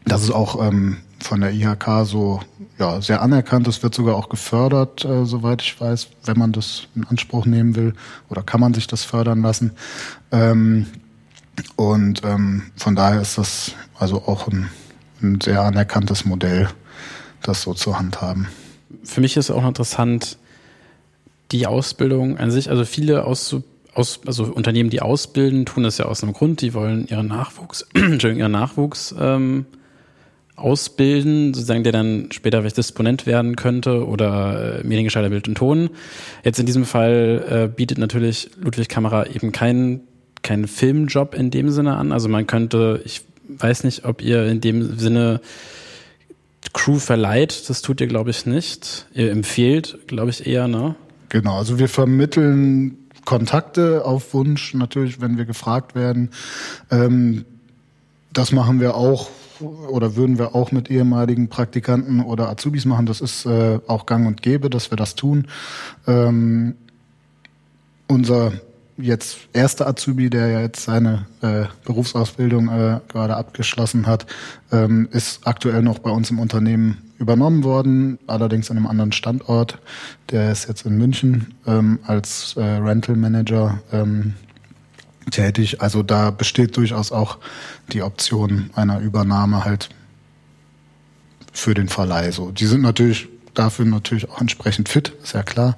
Das 0.04 0.23
ist 0.23 0.31
auch 0.31 0.64
ähm, 0.64 0.99
von 1.21 1.40
der 1.40 1.52
IHK 1.52 2.04
so 2.04 2.40
ja 2.78 3.00
sehr 3.00 3.23
anerkannt. 3.23 3.66
Das 3.66 3.83
wird 3.83 3.95
sogar 3.95 4.16
auch 4.16 4.28
gefördert, 4.28 5.04
äh, 5.04 5.25
soweit 5.25 5.62
ich 5.62 5.81
weiß, 5.81 6.09
wenn 6.25 6.38
man 6.38 6.52
das 6.52 6.88
in 6.95 7.04
Anspruch 7.04 7.47
nehmen 7.47 7.75
will 7.75 7.95
oder 8.28 8.43
kann 8.43 8.61
man 8.61 8.75
sich 8.75 8.87
das 8.87 9.04
fördern 9.04 9.43
lassen. 9.43 9.73
Ähm, 10.31 10.87
und 11.76 12.23
ähm, 12.25 12.62
von 12.76 12.94
daher 12.96 13.20
ist 13.20 13.38
das 13.38 13.73
also 13.99 14.23
auch 14.26 14.49
ein, 14.49 14.70
ein 15.23 15.40
sehr 15.40 15.62
anerkanntes 15.62 16.25
Modell, 16.25 16.68
das 17.42 17.62
so 17.62 17.75
zu 17.75 17.99
handhaben. 17.99 18.49
Für 19.02 19.20
mich 19.20 19.37
ist 19.37 19.50
auch 19.50 19.66
interessant, 19.66 20.38
die 21.52 21.66
Ausbildung 21.66 22.38
an 22.38 22.50
sich, 22.50 22.70
also 22.70 22.84
viele 22.84 23.25
aus, 23.25 23.56
aus, 23.94 24.20
also 24.26 24.44
Unternehmen, 24.44 24.90
die 24.90 25.02
ausbilden, 25.02 25.66
tun 25.66 25.82
das 25.82 25.99
ja 25.99 26.06
aus 26.06 26.23
einem 26.23 26.32
Grund, 26.32 26.61
die 26.61 26.75
wollen 26.75 27.06
ihren 27.06 27.28
Nachwuchs, 27.28 27.87
ihren 27.94 28.52
Nachwuchs 28.52 29.14
ähm, 29.18 29.66
ausbilden, 30.56 31.52
sozusagen, 31.52 31.82
der 31.82 31.92
dann 31.92 32.28
später 32.32 32.61
vielleicht 32.61 32.76
Disponent 32.76 33.26
werden 33.26 33.56
könnte 33.56 34.06
oder 34.06 34.80
äh, 34.80 34.84
Mediengestalter 34.84 35.30
Bild 35.30 35.49
und 35.49 35.56
Ton. 35.56 35.90
Jetzt 36.44 36.58
in 36.61 36.66
diesem 36.66 36.84
Fall 36.84 37.44
äh, 37.49 37.68
bietet 37.68 37.99
natürlich 37.99 38.50
Ludwig 38.56 38.88
Kamera 38.88 39.26
eben 39.26 39.52
keinen 39.52 40.02
keinen 40.44 40.68
Filmjob 40.68 41.34
in 41.34 41.50
dem 41.50 41.70
Sinne 41.70 41.96
an. 41.96 42.12
Also 42.12 42.28
man 42.28 42.46
könnte, 42.46 43.02
ich 43.04 43.22
weiß 43.48 43.82
nicht, 43.82 44.04
ob 44.04 44.22
ihr 44.22 44.46
in 44.46 44.60
dem 44.60 44.96
Sinne 44.98 45.40
Crew 46.72 46.98
verleiht, 46.98 47.68
das 47.68 47.82
tut 47.82 48.00
ihr, 48.00 48.06
glaube 48.06 48.30
ich, 48.30 48.46
nicht. 48.46 49.06
Ihr 49.12 49.32
empfehlt, 49.32 49.98
glaube 50.06 50.30
ich, 50.30 50.46
eher, 50.46 50.68
ne? 50.68 50.94
Genau, 51.28 51.58
also 51.58 51.78
wir 51.78 51.88
vermitteln 51.88 52.98
Kontakte 53.24 54.04
auf 54.04 54.34
Wunsch, 54.34 54.74
natürlich, 54.74 55.20
wenn 55.20 55.36
wir 55.36 55.46
gefragt 55.46 55.94
werden. 55.94 56.30
Ähm, 56.90 57.44
das 58.32 58.52
machen 58.52 58.80
wir 58.80 58.94
auch 58.94 59.30
oder 59.88 60.16
würden 60.16 60.38
wir 60.38 60.54
auch 60.54 60.72
mit 60.72 60.90
ehemaligen 60.90 61.48
Praktikanten 61.48 62.20
oder 62.20 62.48
Azubis 62.48 62.84
machen. 62.84 63.06
Das 63.06 63.20
ist 63.20 63.46
äh, 63.46 63.78
auch 63.86 64.06
gang 64.06 64.26
und 64.26 64.42
gäbe, 64.42 64.68
dass 64.68 64.90
wir 64.90 64.96
das 64.96 65.14
tun. 65.14 65.46
Ähm, 66.06 66.74
unser 68.08 68.52
jetzt 68.96 69.38
erster 69.52 69.86
Azubi, 69.86 70.30
der 70.30 70.48
ja 70.48 70.60
jetzt 70.60 70.84
seine 70.84 71.26
äh, 71.40 71.64
Berufsausbildung 71.84 72.68
äh, 72.68 73.00
gerade 73.08 73.36
abgeschlossen 73.36 74.06
hat, 74.06 74.26
ähm, 74.72 75.08
ist 75.10 75.46
aktuell 75.46 75.82
noch 75.82 75.98
bei 75.98 76.10
uns 76.10 76.30
im 76.30 76.38
Unternehmen 76.38 76.98
übernommen 77.18 77.64
worden, 77.64 78.18
allerdings 78.26 78.70
an 78.70 78.76
einem 78.76 78.86
anderen 78.86 79.12
Standort. 79.12 79.78
Der 80.30 80.52
ist 80.52 80.68
jetzt 80.68 80.86
in 80.86 80.96
München 80.96 81.54
ähm, 81.66 81.98
als 82.04 82.56
äh, 82.56 82.62
Rental 82.62 83.16
Manager 83.16 83.80
ähm, 83.92 84.34
tätig. 85.30 85.80
Also 85.80 86.02
da 86.02 86.30
besteht 86.30 86.76
durchaus 86.76 87.12
auch 87.12 87.38
die 87.92 88.02
Option 88.02 88.70
einer 88.74 89.00
Übernahme 89.00 89.64
halt 89.64 89.88
für 91.52 91.74
den 91.74 91.88
Verleih. 91.88 92.30
So, 92.32 92.50
die 92.50 92.66
sind 92.66 92.82
natürlich 92.82 93.28
dafür 93.54 93.84
natürlich 93.84 94.28
auch 94.28 94.40
entsprechend 94.40 94.88
fit, 94.88 95.12
ist 95.22 95.34
ja 95.34 95.42
klar. 95.42 95.76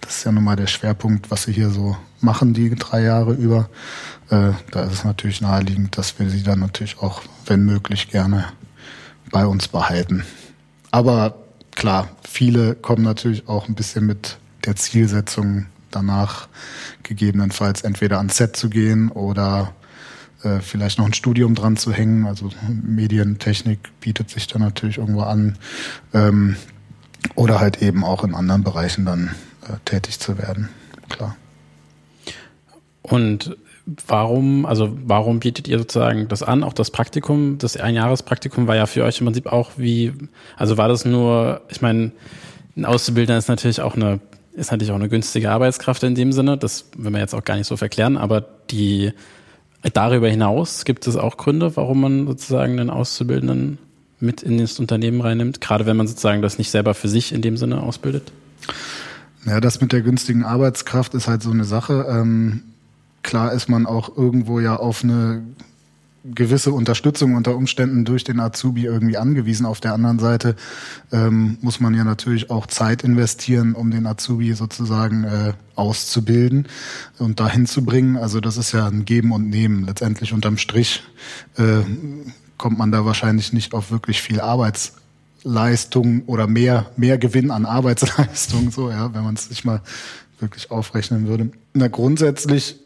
Das 0.00 0.18
ist 0.18 0.24
ja 0.24 0.32
nun 0.32 0.44
mal 0.44 0.56
der 0.56 0.68
Schwerpunkt, 0.68 1.30
was 1.30 1.44
sie 1.44 1.52
hier 1.52 1.70
so 1.70 1.96
machen, 2.26 2.52
die 2.52 2.74
drei 2.74 3.02
Jahre 3.02 3.32
über. 3.32 3.70
Äh, 4.28 4.50
da 4.70 4.82
ist 4.84 4.92
es 4.92 5.04
natürlich 5.04 5.40
naheliegend, 5.40 5.96
dass 5.96 6.18
wir 6.18 6.28
sie 6.28 6.42
dann 6.42 6.58
natürlich 6.58 6.98
auch, 6.98 7.22
wenn 7.46 7.64
möglich, 7.64 8.10
gerne 8.10 8.44
bei 9.30 9.46
uns 9.46 9.68
behalten. 9.68 10.24
Aber 10.90 11.36
klar, 11.74 12.08
viele 12.28 12.74
kommen 12.74 13.02
natürlich 13.02 13.48
auch 13.48 13.68
ein 13.68 13.74
bisschen 13.74 14.04
mit 14.04 14.36
der 14.66 14.76
Zielsetzung 14.76 15.66
danach 15.90 16.48
gegebenenfalls 17.02 17.82
entweder 17.82 18.18
ans 18.18 18.36
Set 18.36 18.56
zu 18.56 18.68
gehen 18.68 19.10
oder 19.10 19.72
äh, 20.42 20.60
vielleicht 20.60 20.98
noch 20.98 21.06
ein 21.06 21.14
Studium 21.14 21.54
dran 21.54 21.76
zu 21.76 21.92
hängen. 21.92 22.26
Also 22.26 22.50
Medientechnik 22.68 23.78
bietet 24.00 24.30
sich 24.30 24.46
da 24.46 24.58
natürlich 24.58 24.98
irgendwo 24.98 25.22
an. 25.22 25.56
Ähm, 26.12 26.56
oder 27.34 27.60
halt 27.60 27.82
eben 27.82 28.04
auch 28.04 28.24
in 28.24 28.34
anderen 28.34 28.62
Bereichen 28.62 29.04
dann 29.04 29.34
äh, 29.62 29.78
tätig 29.84 30.20
zu 30.20 30.38
werden. 30.38 30.68
Klar. 31.08 31.36
Und 33.06 33.56
warum, 34.08 34.66
also 34.66 34.96
warum 35.04 35.38
bietet 35.38 35.68
ihr 35.68 35.78
sozusagen 35.78 36.26
das 36.28 36.42
an? 36.42 36.64
Auch 36.64 36.72
das 36.72 36.90
Praktikum, 36.90 37.58
das 37.58 37.76
Einjahrespraktikum 37.76 38.66
war 38.66 38.74
ja 38.74 38.86
für 38.86 39.04
euch 39.04 39.20
im 39.20 39.26
Prinzip 39.26 39.46
auch 39.46 39.70
wie, 39.76 40.12
also 40.56 40.76
war 40.76 40.88
das 40.88 41.04
nur, 41.04 41.60
ich 41.68 41.82
meine, 41.82 42.10
ein 42.76 42.84
Auszubildender 42.84 43.38
ist 43.38 43.48
natürlich 43.48 43.80
auch 43.80 43.94
eine, 43.94 44.18
ist 44.54 44.72
natürlich 44.72 44.90
auch 44.90 44.96
eine 44.96 45.08
günstige 45.08 45.50
Arbeitskraft 45.50 46.02
in 46.02 46.16
dem 46.16 46.32
Sinne, 46.32 46.58
das 46.58 46.86
will 46.96 47.12
man 47.12 47.20
jetzt 47.20 47.34
auch 47.34 47.44
gar 47.44 47.56
nicht 47.56 47.68
so 47.68 47.76
verklären, 47.76 48.16
aber 48.16 48.44
die, 48.70 49.12
darüber 49.92 50.28
hinaus 50.28 50.84
gibt 50.84 51.06
es 51.06 51.16
auch 51.16 51.36
Gründe, 51.36 51.76
warum 51.76 52.00
man 52.00 52.26
sozusagen 52.26 52.80
einen 52.80 52.90
Auszubildenden 52.90 53.78
mit 54.18 54.42
in 54.42 54.58
das 54.58 54.80
Unternehmen 54.80 55.20
reinnimmt, 55.20 55.60
gerade 55.60 55.86
wenn 55.86 55.96
man 55.96 56.08
sozusagen 56.08 56.42
das 56.42 56.58
nicht 56.58 56.72
selber 56.72 56.94
für 56.94 57.08
sich 57.08 57.32
in 57.32 57.42
dem 57.42 57.56
Sinne 57.56 57.82
ausbildet? 57.82 58.32
Ja, 59.46 59.60
das 59.60 59.80
mit 59.80 59.92
der 59.92 60.00
günstigen 60.00 60.42
Arbeitskraft 60.42 61.14
ist 61.14 61.28
halt 61.28 61.42
so 61.42 61.52
eine 61.52 61.64
Sache. 61.64 62.06
Ähm, 62.08 62.62
klar 63.26 63.52
ist 63.52 63.68
man 63.68 63.84
auch 63.84 64.16
irgendwo 64.16 64.60
ja 64.60 64.76
auf 64.76 65.04
eine 65.04 65.42
gewisse 66.34 66.72
Unterstützung 66.72 67.34
unter 67.34 67.54
Umständen 67.54 68.04
durch 68.04 68.24
den 68.24 68.40
Azubi 68.40 68.84
irgendwie 68.84 69.16
angewiesen. 69.16 69.66
Auf 69.66 69.80
der 69.80 69.92
anderen 69.92 70.18
Seite 70.18 70.56
ähm, 71.12 71.58
muss 71.60 71.78
man 71.78 71.94
ja 71.94 72.04
natürlich 72.04 72.50
auch 72.50 72.66
Zeit 72.66 73.04
investieren, 73.04 73.74
um 73.74 73.90
den 73.90 74.06
Azubi 74.06 74.52
sozusagen 74.54 75.24
äh, 75.24 75.52
auszubilden 75.74 76.66
und 77.18 77.38
dahin 77.38 77.66
zu 77.66 77.84
bringen. 77.84 78.16
Also 78.16 78.40
das 78.40 78.56
ist 78.56 78.72
ja 78.72 78.86
ein 78.86 79.04
Geben 79.04 79.32
und 79.32 79.48
Nehmen. 79.48 79.84
Letztendlich 79.84 80.32
unterm 80.32 80.58
Strich 80.58 81.02
äh, 81.56 81.82
kommt 82.56 82.78
man 82.78 82.90
da 82.90 83.04
wahrscheinlich 83.04 83.52
nicht 83.52 83.74
auf 83.74 83.90
wirklich 83.90 84.22
viel 84.22 84.40
Arbeitsleistung 84.40 86.22
oder 86.26 86.46
mehr, 86.46 86.90
mehr 86.96 87.18
Gewinn 87.18 87.50
an 87.50 87.66
Arbeitsleistung, 87.66 88.70
so, 88.70 88.90
ja, 88.90 89.14
wenn 89.14 89.22
man 89.22 89.34
es 89.34 89.48
sich 89.48 89.64
mal 89.64 89.82
wirklich 90.40 90.70
aufrechnen 90.70 91.28
würde. 91.28 91.50
Na, 91.72 91.88
grundsätzlich 91.88 92.76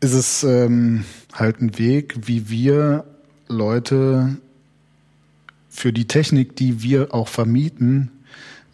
ist 0.00 0.12
es 0.12 0.44
ähm, 0.44 1.04
halt 1.32 1.60
ein 1.60 1.78
Weg, 1.78 2.26
wie 2.26 2.48
wir 2.48 3.04
Leute 3.48 4.36
für 5.68 5.92
die 5.92 6.06
Technik, 6.06 6.56
die 6.56 6.82
wir 6.82 7.14
auch 7.14 7.28
vermieten 7.28 8.10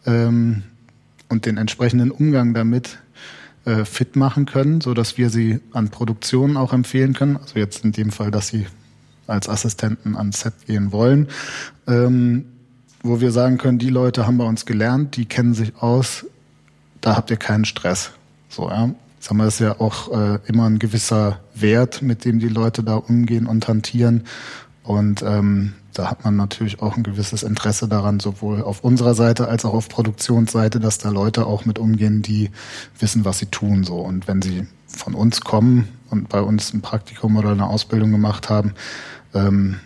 ähm, 0.06 0.62
und 1.28 1.46
den 1.46 1.56
entsprechenden 1.56 2.10
Umgang 2.10 2.54
damit 2.54 2.98
äh, 3.64 3.84
fit 3.84 4.16
machen 4.16 4.46
können, 4.46 4.80
so 4.80 4.94
dass 4.94 5.16
wir 5.16 5.30
sie 5.30 5.60
an 5.72 5.88
Produktionen 5.88 6.56
auch 6.56 6.72
empfehlen 6.72 7.14
können. 7.14 7.36
Also 7.36 7.58
jetzt 7.58 7.84
in 7.84 7.92
dem 7.92 8.10
Fall, 8.10 8.30
dass 8.30 8.48
sie 8.48 8.66
als 9.26 9.48
Assistenten 9.48 10.16
ans 10.16 10.40
Set 10.40 10.66
gehen 10.66 10.92
wollen, 10.92 11.28
ähm, 11.86 12.44
wo 13.02 13.20
wir 13.20 13.32
sagen 13.32 13.58
können, 13.58 13.78
die 13.78 13.90
Leute 13.90 14.26
haben 14.26 14.38
bei 14.38 14.44
uns 14.44 14.66
gelernt, 14.66 15.16
die 15.16 15.26
kennen 15.26 15.54
sich 15.54 15.76
aus, 15.76 16.26
da 17.00 17.16
habt 17.16 17.30
ihr 17.30 17.36
keinen 17.36 17.64
Stress. 17.64 18.10
So, 18.48 18.68
ja. 18.68 18.94
Sagen 19.24 19.38
wir, 19.38 19.44
das 19.44 19.54
ist 19.54 19.60
ja 19.60 19.80
auch 19.80 20.12
äh, 20.12 20.38
immer 20.44 20.66
ein 20.68 20.78
gewisser 20.78 21.40
Wert, 21.54 22.02
mit 22.02 22.26
dem 22.26 22.40
die 22.40 22.48
Leute 22.48 22.82
da 22.82 22.96
umgehen 22.96 23.46
und 23.46 23.66
hantieren. 23.66 24.24
Und 24.82 25.22
ähm, 25.22 25.72
da 25.94 26.10
hat 26.10 26.26
man 26.26 26.36
natürlich 26.36 26.82
auch 26.82 26.98
ein 26.98 27.02
gewisses 27.02 27.42
Interesse 27.42 27.88
daran, 27.88 28.20
sowohl 28.20 28.60
auf 28.60 28.84
unserer 28.84 29.14
Seite 29.14 29.48
als 29.48 29.64
auch 29.64 29.72
auf 29.72 29.88
Produktionsseite, 29.88 30.78
dass 30.78 30.98
da 30.98 31.08
Leute 31.08 31.46
auch 31.46 31.64
mit 31.64 31.78
umgehen, 31.78 32.20
die 32.20 32.50
wissen, 32.98 33.24
was 33.24 33.38
sie 33.38 33.46
tun. 33.46 33.82
So. 33.84 33.96
Und 33.96 34.28
wenn 34.28 34.42
sie 34.42 34.66
von 34.88 35.14
uns 35.14 35.40
kommen 35.40 35.88
und 36.10 36.28
bei 36.28 36.42
uns 36.42 36.74
ein 36.74 36.82
Praktikum 36.82 37.38
oder 37.38 37.52
eine 37.52 37.66
Ausbildung 37.66 38.10
gemacht 38.10 38.50
haben, 38.50 38.74
ähm, 39.32 39.80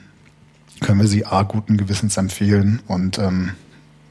können 0.80 1.00
wir 1.00 1.06
sie 1.06 1.26
A 1.26 1.44
guten 1.44 1.76
Gewissens 1.76 2.16
empfehlen 2.16 2.82
und 2.88 3.20
ähm, 3.20 3.52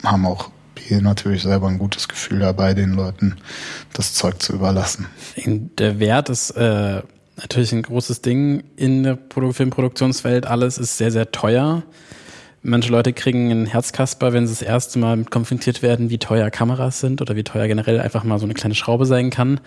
haben 0.02 0.24
auch 0.24 0.50
B 0.88 1.00
natürlich 1.00 1.42
selber 1.42 1.68
ein 1.68 1.78
gutes 1.78 2.08
Gefühl 2.08 2.40
dabei, 2.40 2.74
den 2.74 2.92
Leuten 2.92 3.36
das 3.92 4.14
Zeug 4.14 4.42
zu 4.42 4.54
überlassen. 4.54 5.06
Der 5.36 5.98
Wert 5.98 6.28
ist 6.28 6.50
äh, 6.50 7.02
natürlich 7.36 7.72
ein 7.72 7.82
großes 7.82 8.22
Ding 8.22 8.64
in 8.76 9.02
der 9.02 9.18
Filmproduktionswelt. 9.52 10.46
Alles 10.46 10.78
ist 10.78 10.96
sehr, 10.96 11.10
sehr 11.10 11.30
teuer. 11.30 11.82
Manche 12.62 12.90
Leute 12.90 13.12
kriegen 13.12 13.50
einen 13.50 13.66
Herzkasper, 13.66 14.32
wenn 14.32 14.46
sie 14.46 14.52
das 14.52 14.62
erste 14.62 14.98
Mal 14.98 15.24
konfrontiert 15.24 15.82
werden, 15.82 16.10
wie 16.10 16.18
teuer 16.18 16.50
Kameras 16.50 17.00
sind 17.00 17.20
oder 17.20 17.36
wie 17.36 17.44
teuer 17.44 17.68
generell 17.68 18.00
einfach 18.00 18.24
mal 18.24 18.38
so 18.38 18.44
eine 18.44 18.54
kleine 18.54 18.74
Schraube 18.74 19.06
sein 19.06 19.30
kann. 19.30 19.60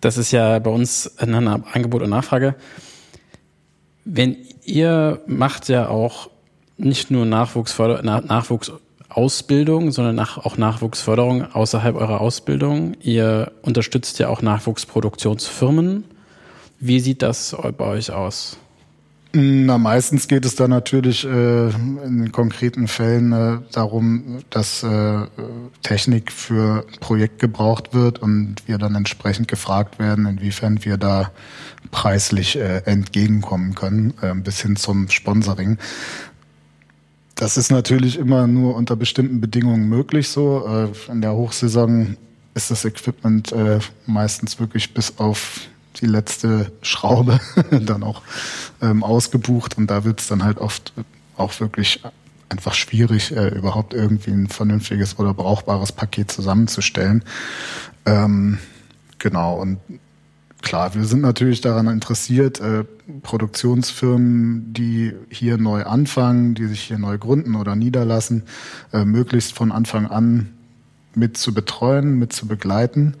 Das 0.00 0.16
ist 0.16 0.32
ja 0.32 0.58
bei 0.58 0.70
uns 0.70 1.18
ein 1.18 1.34
Angebot 1.34 2.02
und 2.02 2.10
Nachfrage. 2.10 2.54
Wenn 4.04 4.36
ihr 4.64 5.20
macht 5.26 5.68
ja 5.68 5.88
auch 5.88 6.30
nicht 6.76 7.10
nur 7.10 7.26
Nachwuchsförder 7.26 8.02
Nachwuchsausbildung, 9.12 9.92
sondern 9.92 10.16
nach, 10.16 10.38
auch 10.38 10.56
Nachwuchsförderung 10.56 11.52
außerhalb 11.52 11.96
eurer 11.96 12.20
Ausbildung. 12.20 12.94
Ihr 13.00 13.52
unterstützt 13.62 14.18
ja 14.18 14.28
auch 14.28 14.42
Nachwuchsproduktionsfirmen. 14.42 16.04
Wie 16.80 17.00
sieht 17.00 17.22
das 17.22 17.56
bei 17.76 17.84
euch 17.84 18.10
aus? 18.10 18.56
Na, 19.34 19.78
meistens 19.78 20.28
geht 20.28 20.44
es 20.44 20.56
da 20.56 20.68
natürlich 20.68 21.24
äh, 21.24 21.68
in 21.70 22.32
konkreten 22.32 22.86
Fällen 22.86 23.32
äh, 23.32 23.58
darum, 23.72 24.42
dass 24.50 24.82
äh, 24.82 25.20
Technik 25.82 26.30
für 26.30 26.84
ein 26.86 27.00
Projekt 27.00 27.38
gebraucht 27.38 27.94
wird 27.94 28.18
und 28.18 28.56
wir 28.66 28.76
dann 28.76 28.94
entsprechend 28.94 29.48
gefragt 29.48 29.98
werden, 29.98 30.26
inwiefern 30.26 30.84
wir 30.84 30.98
da 30.98 31.30
preislich 31.90 32.58
äh, 32.58 32.82
entgegenkommen 32.84 33.74
können, 33.74 34.12
äh, 34.20 34.34
bis 34.34 34.60
hin 34.60 34.76
zum 34.76 35.08
Sponsoring. 35.08 35.78
Das 37.34 37.56
ist 37.56 37.70
natürlich 37.70 38.18
immer 38.18 38.46
nur 38.46 38.76
unter 38.76 38.96
bestimmten 38.96 39.40
Bedingungen 39.40 39.88
möglich 39.88 40.28
so. 40.28 40.66
Äh, 40.66 41.10
in 41.10 41.22
der 41.22 41.32
Hochsaison 41.32 42.16
ist 42.54 42.70
das 42.70 42.84
Equipment 42.84 43.52
äh, 43.52 43.80
meistens 44.06 44.60
wirklich 44.60 44.92
bis 44.92 45.18
auf 45.18 45.60
die 45.96 46.06
letzte 46.06 46.72
Schraube 46.82 47.40
dann 47.70 48.02
auch 48.02 48.22
ähm, 48.80 49.02
ausgebucht 49.02 49.76
und 49.76 49.88
da 49.88 50.04
wird 50.04 50.20
es 50.20 50.26
dann 50.28 50.42
halt 50.42 50.58
oft 50.58 50.92
auch 51.36 51.58
wirklich 51.60 52.02
einfach 52.48 52.74
schwierig, 52.74 53.34
äh, 53.34 53.48
überhaupt 53.48 53.94
irgendwie 53.94 54.30
ein 54.30 54.48
vernünftiges 54.48 55.18
oder 55.18 55.32
brauchbares 55.32 55.92
Paket 55.92 56.30
zusammenzustellen. 56.30 57.24
Ähm, 58.04 58.58
genau, 59.18 59.54
und 59.54 59.78
klar, 60.62 60.94
wir 60.94 61.04
sind 61.04 61.20
natürlich 61.20 61.60
daran 61.60 61.88
interessiert, 61.88 62.60
äh, 62.60 62.84
Produktionsfirmen, 63.22 64.72
die 64.72 65.12
hier 65.28 65.58
neu 65.58 65.84
anfangen, 65.84 66.54
die 66.54 66.66
sich 66.66 66.82
hier 66.82 66.98
neu 66.98 67.18
gründen 67.18 67.56
oder 67.56 67.76
niederlassen, 67.76 68.44
äh, 68.92 69.04
möglichst 69.04 69.52
von 69.52 69.72
Anfang 69.72 70.06
an 70.06 70.54
mit 71.14 71.36
zu 71.36 71.52
betreuen, 71.52 72.18
mit 72.18 72.32
zu 72.32 72.46
begleiten 72.46 73.14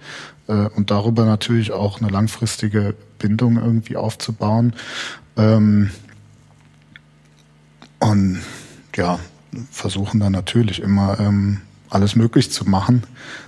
äh, 0.48 0.68
und 0.76 0.90
darüber 0.90 1.26
natürlich 1.26 1.72
auch 1.72 2.00
eine 2.00 2.10
langfristige 2.10 2.94
Bindung 3.18 3.56
irgendwie 3.56 3.96
aufzubauen. 3.96 4.72
Ähm, 5.36 5.90
und 7.98 8.40
ja, 8.96 9.18
versuchen 9.70 10.20
dann 10.20 10.32
natürlich 10.32 10.80
immer 10.80 11.20
ähm, 11.20 11.60
alles 11.90 12.16
möglich 12.16 12.50
zu 12.50 12.64
machen, 12.64 13.02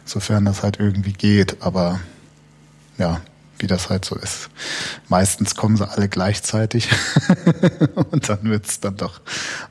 sofern 0.04 0.44
das 0.44 0.62
halt 0.62 0.78
irgendwie 0.78 1.12
geht. 1.12 1.62
Aber 1.62 2.00
ja, 2.98 3.20
wie 3.58 3.66
das 3.66 3.90
halt 3.90 4.04
so 4.04 4.16
ist. 4.16 4.50
Meistens 5.08 5.54
kommen 5.54 5.76
sie 5.76 5.88
alle 5.88 6.08
gleichzeitig 6.08 6.88
und 8.10 8.28
dann 8.28 8.44
wird 8.44 8.66
es 8.66 8.80
dann 8.80 8.96
doch 8.96 9.20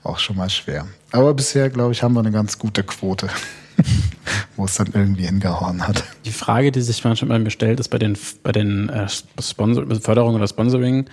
auch 0.04 0.20
schon 0.20 0.38
mal 0.38 0.50
schwer. 0.50 0.88
Aber 1.12 1.34
bisher, 1.34 1.70
glaube 1.70 1.92
ich, 1.92 2.04
haben 2.04 2.14
wir 2.14 2.22
eine 2.22 2.32
ganz 2.32 2.58
gute 2.58 2.84
Quote, 2.84 3.30
wo 4.56 4.66
es 4.66 4.76
dann 4.76 4.88
irgendwie 4.94 5.26
hingehauen 5.26 5.88
hat. 5.88 6.04
Die 6.26 6.32
Frage, 6.32 6.72
die 6.72 6.82
sich 6.82 7.04
manchmal 7.04 7.38
bei 7.38 7.44
mir 7.44 7.52
stellt, 7.52 7.80
ist 7.80 7.90
bei 7.90 8.00
den, 8.00 8.18
bei 8.42 8.52
den 8.52 8.90
äh, 8.90 9.08
Sponsor 9.40 9.86
Förderungen 10.00 10.36
oder 10.38 10.48
Sponsoring, 10.48 11.06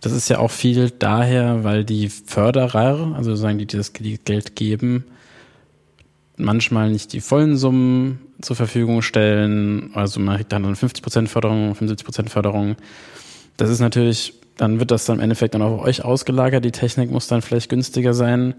das 0.00 0.12
ist 0.12 0.28
ja 0.28 0.38
auch 0.38 0.50
viel 0.50 0.90
daher, 0.90 1.64
weil 1.64 1.84
die 1.84 2.08
Förderer, 2.08 3.14
also 3.16 3.34
sagen 3.36 3.58
die, 3.58 3.66
die 3.66 3.76
das 3.76 3.92
Geld 3.92 4.56
geben, 4.56 5.04
manchmal 6.36 6.90
nicht 6.90 7.12
die 7.12 7.20
vollen 7.20 7.56
Summen 7.56 8.25
zur 8.40 8.56
Verfügung 8.56 9.02
stellen. 9.02 9.90
Also 9.94 10.20
man 10.20 10.36
kriegt 10.36 10.52
dann 10.52 10.64
50% 10.64 11.28
Förderung, 11.28 11.72
75% 11.72 12.28
Förderung. 12.28 12.76
Das 13.56 13.70
ist 13.70 13.80
natürlich, 13.80 14.34
dann 14.56 14.78
wird 14.78 14.90
das 14.90 15.04
dann 15.06 15.16
im 15.16 15.22
Endeffekt 15.22 15.54
dann 15.54 15.62
auf 15.62 15.82
euch 15.82 16.04
ausgelagert. 16.04 16.64
Die 16.64 16.72
Technik 16.72 17.10
muss 17.10 17.28
dann 17.28 17.42
vielleicht 17.42 17.68
günstiger 17.68 18.14
sein. 18.14 18.54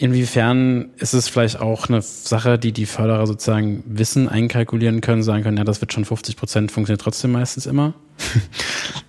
Inwiefern 0.00 0.92
ist 0.96 1.12
es 1.12 1.28
vielleicht 1.28 1.60
auch 1.60 1.90
eine 1.90 2.00
Sache, 2.00 2.58
die 2.58 2.72
die 2.72 2.86
Förderer 2.86 3.26
sozusagen 3.26 3.84
wissen, 3.86 4.30
einkalkulieren 4.30 5.02
können, 5.02 5.22
sagen 5.22 5.42
können, 5.42 5.58
ja, 5.58 5.64
das 5.64 5.82
wird 5.82 5.92
schon 5.92 6.06
50 6.06 6.38
Prozent, 6.38 6.72
funktioniert 6.72 7.02
trotzdem 7.02 7.32
meistens 7.32 7.66
immer? 7.66 7.92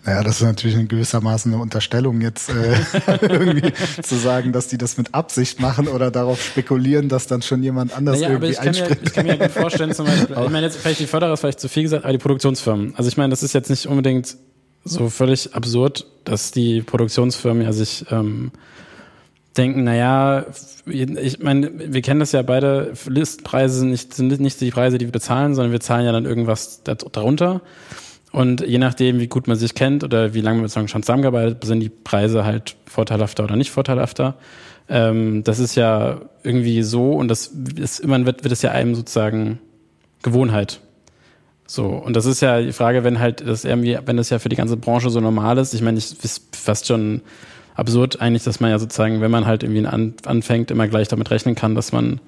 Naja, 0.03 0.24
das 0.24 0.38
ist 0.38 0.48
natürlich 0.48 0.75
in 0.75 0.88
gewissermaßen 0.88 1.53
eine 1.53 1.62
Unterstellung, 1.62 2.21
jetzt 2.21 2.50
äh, 2.50 2.75
irgendwie 3.21 3.71
zu 4.01 4.15
sagen, 4.15 4.51
dass 4.51 4.67
die 4.67 4.79
das 4.79 4.98
mit 4.98 5.13
Absicht 5.13 5.60
machen 5.60 5.88
oder 5.88 6.10
darauf 6.10 6.43
spekulieren, 6.43 7.07
dass 7.07 7.27
dann 7.27 7.43
schon 7.43 7.62
jemand 7.62 7.95
anders 7.95 8.19
naja, 8.19 8.33
irgendwie 8.33 8.57
aber 8.57 8.71
ich 8.71 8.79
kann, 8.79 8.89
mir, 8.89 8.98
ich 9.03 9.13
kann 9.13 9.25
mir 9.27 9.38
gut 9.38 9.51
vorstellen, 9.51 9.93
zum 9.93 10.07
Beispiel, 10.07 10.36
ich 10.43 10.50
meine, 10.50 10.65
jetzt 10.65 10.77
vielleicht 10.77 11.00
die 11.00 11.05
Förderer 11.05 11.33
ist 11.33 11.39
vielleicht 11.39 11.60
zu 11.60 11.69
viel 11.69 11.83
gesagt, 11.83 12.03
aber 12.03 12.13
die 12.13 12.19
Produktionsfirmen. 12.19 12.95
Also 12.98 13.07
ich 13.10 13.15
meine, 13.15 13.29
das 13.29 13.43
ist 13.43 13.53
jetzt 13.53 13.69
nicht 13.69 13.86
unbedingt 13.86 14.36
so 14.83 15.10
völlig 15.10 15.53
absurd, 15.53 16.07
dass 16.24 16.51
die 16.51 16.81
Produktionsfirmen 16.81 17.63
ja 17.63 17.71
sich 17.71 18.05
ähm, 18.10 18.51
denken, 19.58 19.84
naja, 19.84 20.46
ich 20.86 21.39
meine, 21.39 21.72
wir 21.93 22.01
kennen 22.01 22.20
das 22.20 22.31
ja 22.31 22.41
beide, 22.41 22.93
Listenpreise 23.08 23.79
sind 23.79 23.91
nicht, 23.91 24.13
sind 24.13 24.39
nicht 24.39 24.62
die 24.62 24.72
Preise, 24.72 24.98
die 24.98 25.05
wir 25.05 25.12
bezahlen, 25.12 25.55
sondern 25.55 25.72
wir 25.72 25.81
zahlen 25.81 26.05
ja 26.05 26.12
dann 26.12 26.25
irgendwas 26.25 26.84
darunter. 26.84 27.62
Und 28.31 28.65
je 28.65 28.77
nachdem, 28.77 29.20
wie 29.20 29.27
gut 29.27 29.48
man 29.48 29.58
sich 29.58 29.75
kennt 29.75 30.05
oder 30.05 30.34
wie 30.34 30.41
lange 30.41 30.62
man 30.62 30.70
schon 30.70 30.88
zusammengearbeitet, 30.88 31.65
sind 31.65 31.81
die 31.81 31.89
Preise 31.89 32.46
halt 32.46 32.77
vorteilhafter 32.86 33.43
oder 33.43 33.58
nicht 33.58 33.72
vorteilhafter. 33.72 34.36
Ähm, 34.88 35.43
das 35.43 35.60
ist 35.60 35.75
ja 35.75 36.22
irgendwie 36.43 36.81
so 36.81 37.12
und 37.12 37.27
das 37.27 37.48
ist 37.48 38.00
immer 38.00 38.25
wird, 38.25 38.43
wird 38.43 38.53
es 38.53 38.62
ja 38.62 38.72
einem 38.72 38.96
sozusagen 38.96 39.60
Gewohnheit. 40.22 40.79
So, 41.65 41.88
und 41.88 42.15
das 42.15 42.25
ist 42.25 42.41
ja 42.41 42.62
die 42.62 42.74
Frage, 42.74 43.03
wenn 43.03 43.20
halt 43.20 43.48
das 43.48 43.63
irgendwie, 43.63 43.98
wenn 44.05 44.17
das 44.17 44.29
ja 44.29 44.39
für 44.39 44.50
die 44.50 44.55
ganze 44.55 44.77
Branche 44.77 45.10
so 45.10 45.20
normal 45.20 45.58
ist, 45.58 45.74
ich 45.74 45.81
meine, 45.81 45.98
ich 45.98 46.24
ist 46.24 46.55
fast 46.55 46.88
schon 46.88 47.22
absurd 47.75 48.21
eigentlich, 48.21 48.43
dass 48.43 48.59
man 48.59 48.69
ja 48.69 48.79
sozusagen, 48.79 49.21
wenn 49.21 49.31
man 49.31 49.45
halt 49.45 49.63
irgendwie 49.63 49.85
an, 49.85 50.13
anfängt, 50.25 50.71
immer 50.71 50.87
gleich 50.87 51.07
damit 51.07 51.31
rechnen 51.31 51.55
kann, 51.55 51.75
dass 51.75 51.91
man 51.91 52.19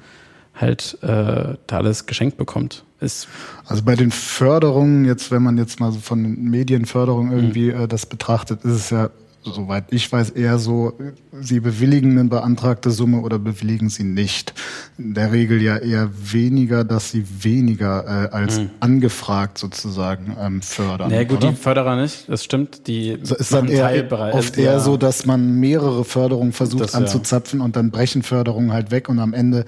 halt 0.55 0.97
äh, 1.01 1.55
da 1.67 1.77
alles 1.77 2.05
geschenkt 2.05 2.37
bekommt. 2.37 2.83
Ist 2.99 3.27
also 3.65 3.83
bei 3.83 3.95
den 3.95 4.11
Förderungen, 4.11 5.05
jetzt 5.05 5.31
wenn 5.31 5.43
man 5.43 5.57
jetzt 5.57 5.79
mal 5.79 5.91
so 5.91 5.99
von 5.99 6.21
Medienförderung 6.21 7.31
irgendwie 7.31 7.71
mhm. 7.71 7.81
äh, 7.81 7.87
das 7.87 8.05
betrachtet, 8.05 8.63
ist 8.63 8.73
es 8.73 8.89
ja 8.89 9.09
soweit 9.51 9.85
ich 9.91 10.11
weiß, 10.11 10.31
eher 10.31 10.57
so, 10.57 10.93
sie 11.41 11.59
bewilligen 11.59 12.17
eine 12.17 12.29
beantragte 12.29 12.91
Summe 12.91 13.21
oder 13.21 13.39
bewilligen 13.39 13.89
sie 13.89 14.03
nicht. 14.03 14.53
In 14.97 15.13
der 15.13 15.31
Regel 15.31 15.61
ja 15.61 15.77
eher 15.77 16.09
weniger, 16.13 16.83
dass 16.83 17.11
sie 17.11 17.25
weniger 17.43 18.05
äh, 18.05 18.33
als 18.33 18.59
mhm. 18.59 18.69
angefragt 18.79 19.57
sozusagen 19.57 20.35
ähm, 20.39 20.61
fördern. 20.61 21.09
Na 21.11 21.17
nee, 21.17 21.25
gut, 21.25 21.39
oder? 21.39 21.49
die 21.49 21.55
Förderer 21.55 22.01
nicht, 22.01 22.29
das 22.29 22.43
stimmt. 22.43 22.87
Die 22.87 23.17
so 23.21 23.35
ist 23.35 23.53
dann 23.53 23.67
eher 23.67 24.11
oft 24.33 24.57
eher 24.57 24.79
so, 24.79 24.97
dass 24.97 25.25
man 25.25 25.59
mehrere 25.59 26.05
Förderungen 26.05 26.53
versucht 26.53 26.83
das, 26.83 26.95
anzuzapfen 26.95 27.59
ja. 27.59 27.65
und 27.65 27.75
dann 27.75 27.91
brechen 27.91 28.23
Förderungen 28.23 28.73
halt 28.73 28.91
weg 28.91 29.09
und 29.09 29.19
am 29.19 29.33
Ende 29.33 29.65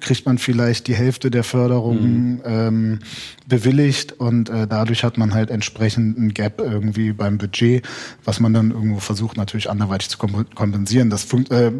kriegt 0.00 0.26
man 0.26 0.38
vielleicht 0.38 0.86
die 0.86 0.94
Hälfte 0.94 1.30
der 1.30 1.44
Förderung 1.44 2.00
mhm. 2.00 2.40
ähm, 2.44 2.98
bewilligt 3.46 4.12
und 4.12 4.50
äh, 4.50 4.66
dadurch 4.66 5.04
hat 5.04 5.18
man 5.18 5.34
halt 5.34 5.50
entsprechend 5.50 6.18
ein 6.18 6.34
Gap 6.34 6.60
irgendwie 6.60 7.12
beim 7.12 7.38
Budget, 7.38 7.86
was 8.24 8.40
man 8.40 8.52
dann 8.52 8.70
irgendwo 8.70 8.98
versucht 8.98 9.36
natürlich 9.36 9.70
anderweitig 9.70 10.08
zu 10.08 10.18
kompensieren. 10.18 11.10
Das, 11.10 11.32
äh, 11.32 11.72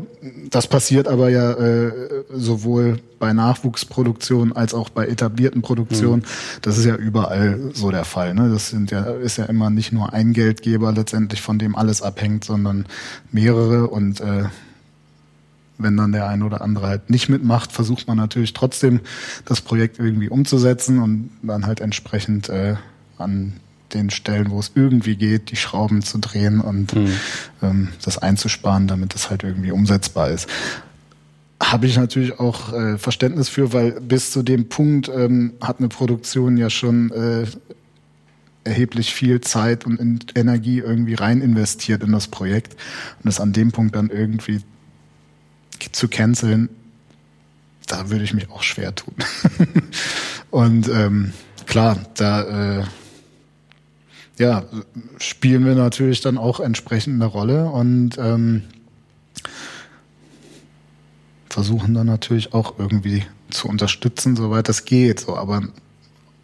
das 0.51 0.67
passiert 0.67 1.09
aber 1.09 1.29
ja 1.29 1.53
äh, 1.53 1.93
sowohl 2.33 3.01
bei 3.19 3.33
Nachwuchsproduktion 3.33 4.53
als 4.53 4.75
auch 4.75 4.89
bei 4.89 5.07
etablierten 5.07 5.63
Produktionen. 5.63 6.23
Mhm. 6.23 6.61
Das 6.63 6.79
ist 6.79 6.85
ja 6.85 6.95
überall 6.95 7.71
so 7.75 7.91
der 7.91 8.05
Fall. 8.05 8.35
Ne? 8.35 8.49
Das 8.51 8.71
sind 8.71 8.91
ja, 8.91 9.03
ist 9.03 9.39
ja 9.39 9.45
immer 9.47 9.71
nicht 9.71 9.93
nur 9.93 10.13
ein 10.13 10.33
Geldgeber 10.33 10.93
letztendlich, 10.93 11.43
von 11.43 11.59
dem 11.59 11.75
alles 11.75 12.01
abhängt, 12.01 12.45
sondern 12.45 12.87
mehrere 13.33 13.89
und 13.89 14.21
äh, 14.21 14.45
wenn 15.79 15.97
dann 15.97 16.13
der 16.13 16.29
eine 16.29 16.45
oder 16.45 16.61
andere 16.61 16.89
halt 16.89 17.09
nicht 17.09 17.29
mitmacht, 17.29 17.73
versucht 17.73 18.07
man 18.09 18.17
natürlich 18.17 18.53
trotzdem 18.53 19.01
das 19.45 19.61
Projekt 19.61 19.99
irgendwie 19.99 20.29
umzusetzen 20.29 21.01
und 21.01 21.31
dann 21.43 21.67
halt 21.67 21.81
entsprechend 21.81 22.49
äh, 22.49 22.77
an 23.17 23.55
den 23.95 24.11
Stellen, 24.11 24.51
wo 24.51 24.61
es 24.61 24.73
irgendwie 24.75 25.17
geht, 25.17 25.51
die 25.51 25.57
Schrauben 25.57 26.03
zu 26.03 26.19
drehen 26.19 26.61
und 26.61 26.95
mhm. 26.95 27.13
ähm, 27.63 27.89
das 28.05 28.19
einzusparen, 28.19 28.87
damit 28.87 29.15
es 29.15 29.31
halt 29.31 29.45
irgendwie 29.45 29.71
umsetzbar 29.71 30.31
ist. 30.31 30.49
Habe 31.63 31.87
ich 31.87 31.97
natürlich 31.97 32.39
auch 32.39 32.73
äh, 32.73 32.99
Verständnis 32.99 33.49
für, 33.49 33.73
weil 33.73 34.01
bis 34.01 34.31
zu 34.31 34.43
dem 34.43 34.69
Punkt 34.69 35.09
ähm, 35.09 35.55
hat 35.61 35.79
eine 35.79 35.89
Produktion 35.89 36.57
ja 36.57 36.71
schon 36.71 37.11
äh, 37.11 37.47
erheblich 38.65 39.15
viel 39.15 39.41
Zeit 39.41 39.87
und 39.87 40.37
Energie 40.37 40.79
irgendwie 40.79 41.15
rein 41.15 41.41
investiert 41.41 42.03
in 42.03 42.13
das 42.13 42.29
Projekt 42.29 42.77
und 43.23 43.29
es 43.29 43.41
an 43.41 43.53
dem 43.53 43.73
Punkt 43.73 43.97
dann 43.97 44.11
irgendwie 44.11 44.61
zu 45.93 46.09
canceln, 46.09 46.69
da 47.87 48.11
würde 48.11 48.25
ich 48.25 48.35
mich 48.35 48.51
auch 48.51 48.63
schwer 48.63 48.95
tun. 48.95 49.15
und 50.51 50.89
ähm, 50.89 51.33
klar, 51.67 51.99
da 52.15 52.81
äh, 52.81 52.85
ja, 54.39 54.65
spielen 55.19 55.65
wir 55.65 55.75
natürlich 55.75 56.21
dann 56.21 56.39
auch 56.39 56.61
entsprechend 56.61 57.15
eine 57.15 57.27
Rolle 57.27 57.67
und 57.67 58.17
ähm, 58.19 58.63
versuchen 61.49 61.95
dann 61.95 62.07
natürlich 62.07 62.55
auch 62.55 62.79
irgendwie 62.79 63.25
zu 63.51 63.69
unterstützen, 63.69 64.37
soweit 64.37 64.69
das 64.69 64.85
geht. 64.85 65.21
So, 65.21 65.37
aber 65.37 65.63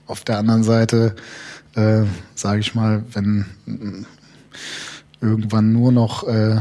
auf 0.07 0.25
der 0.25 0.39
anderen 0.39 0.65
Seite, 0.65 1.15
äh, 1.75 2.03
sage 2.35 2.61
ich 2.61 2.75
mal, 2.75 3.05
wenn 3.13 4.07
irgendwann 5.25 5.73
nur 5.73 5.91
noch 5.91 6.27
äh, 6.29 6.61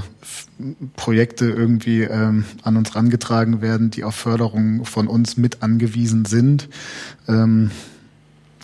Projekte 0.95 1.45
irgendwie 1.45 2.03
ähm, 2.03 2.45
an 2.63 2.77
uns 2.77 2.95
rangetragen 2.95 3.61
werden, 3.61 3.91
die 3.91 4.03
auf 4.03 4.15
Förderung 4.15 4.85
von 4.85 5.07
uns 5.07 5.37
mit 5.37 5.61
angewiesen 5.61 6.25
sind, 6.25 6.69
ähm, 7.27 7.71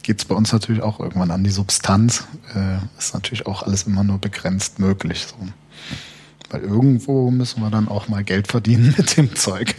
geht 0.01 0.19
es 0.19 0.25
bei 0.25 0.35
uns 0.35 0.51
natürlich 0.53 0.81
auch 0.81 0.99
irgendwann 0.99 1.31
an 1.31 1.43
die 1.43 1.49
Substanz. 1.49 2.27
Äh, 2.55 2.77
ist 2.97 3.13
natürlich 3.13 3.45
auch 3.45 3.63
alles 3.63 3.83
immer 3.83 4.03
nur 4.03 4.17
begrenzt 4.17 4.79
möglich. 4.79 5.27
So. 5.27 5.35
Weil 6.49 6.62
irgendwo 6.62 7.29
müssen 7.29 7.62
wir 7.62 7.69
dann 7.69 7.88
auch 7.88 8.07
mal 8.07 8.23
Geld 8.23 8.47
verdienen 8.47 8.95
mit 8.97 9.17
dem 9.17 9.35
Zeug. 9.35 9.75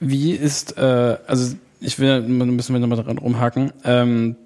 Wie 0.00 0.32
ist, 0.32 0.76
äh, 0.76 1.16
also 1.26 1.54
ich 1.80 1.98
will, 1.98 2.22
müssen 2.22 2.74
wir 2.74 2.80
nochmal 2.80 3.02
dran 3.02 3.18
rumhaken, 3.18 3.72
ähm, 3.84 4.36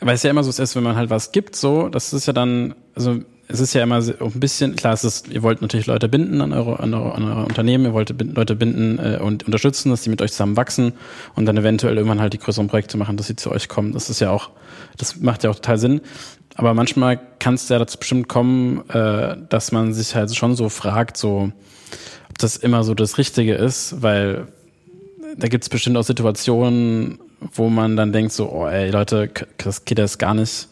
weil 0.00 0.16
es 0.16 0.22
ja 0.22 0.30
immer 0.30 0.44
so 0.44 0.50
ist, 0.62 0.76
wenn 0.76 0.82
man 0.82 0.96
halt 0.96 1.08
was 1.08 1.32
gibt, 1.32 1.56
so, 1.56 1.88
das 1.88 2.12
ist 2.12 2.26
ja 2.26 2.32
dann, 2.32 2.74
also 2.94 3.22
es 3.46 3.60
ist 3.60 3.74
ja 3.74 3.82
immer 3.82 3.96
ein 3.96 4.40
bisschen, 4.40 4.74
klar, 4.74 4.94
es 4.94 5.04
ist, 5.04 5.28
ihr 5.28 5.42
wollt 5.42 5.60
natürlich 5.60 5.86
Leute 5.86 6.08
binden 6.08 6.40
an 6.40 6.52
eure, 6.52 6.80
an 6.80 6.94
eure, 6.94 7.14
an 7.14 7.24
eure 7.24 7.44
Unternehmen, 7.44 7.84
ihr 7.84 7.92
wollt 7.92 8.14
Leute 8.34 8.56
binden 8.56 8.98
äh, 8.98 9.18
und 9.18 9.44
unterstützen, 9.44 9.90
dass 9.90 10.02
die 10.02 10.10
mit 10.10 10.22
euch 10.22 10.32
zusammen 10.32 10.56
wachsen 10.56 10.94
und 11.34 11.46
dann 11.46 11.56
eventuell 11.56 11.96
irgendwann 11.96 12.20
halt 12.20 12.32
die 12.32 12.38
größeren 12.38 12.68
Projekte 12.68 12.96
machen, 12.96 13.16
dass 13.16 13.26
sie 13.26 13.36
zu 13.36 13.50
euch 13.50 13.68
kommen. 13.68 13.92
Das 13.92 14.08
ist 14.08 14.20
ja 14.20 14.30
auch, 14.30 14.50
das 14.96 15.20
macht 15.20 15.44
ja 15.44 15.50
auch 15.50 15.56
total 15.56 15.78
Sinn. 15.78 16.00
Aber 16.54 16.72
manchmal 16.72 17.20
kann 17.38 17.54
es 17.54 17.68
ja 17.68 17.78
dazu 17.78 17.98
bestimmt 17.98 18.28
kommen, 18.28 18.88
äh, 18.90 19.36
dass 19.48 19.72
man 19.72 19.92
sich 19.92 20.14
halt 20.14 20.34
schon 20.34 20.56
so 20.56 20.68
fragt, 20.68 21.16
so, 21.16 21.52
ob 22.30 22.38
das 22.38 22.56
immer 22.56 22.82
so 22.82 22.94
das 22.94 23.18
Richtige 23.18 23.54
ist, 23.54 24.02
weil 24.02 24.48
da 25.36 25.48
gibt 25.48 25.64
es 25.64 25.68
bestimmt 25.68 25.96
auch 25.96 26.04
Situationen, 26.04 27.18
wo 27.52 27.68
man 27.68 27.96
dann 27.96 28.12
denkt 28.12 28.32
so, 28.32 28.50
oh 28.50 28.66
ey 28.66 28.90
Leute, 28.90 29.30
das 29.58 29.84
geht 29.84 29.98
jetzt 29.98 30.18
gar 30.18 30.32
nicht 30.32 30.68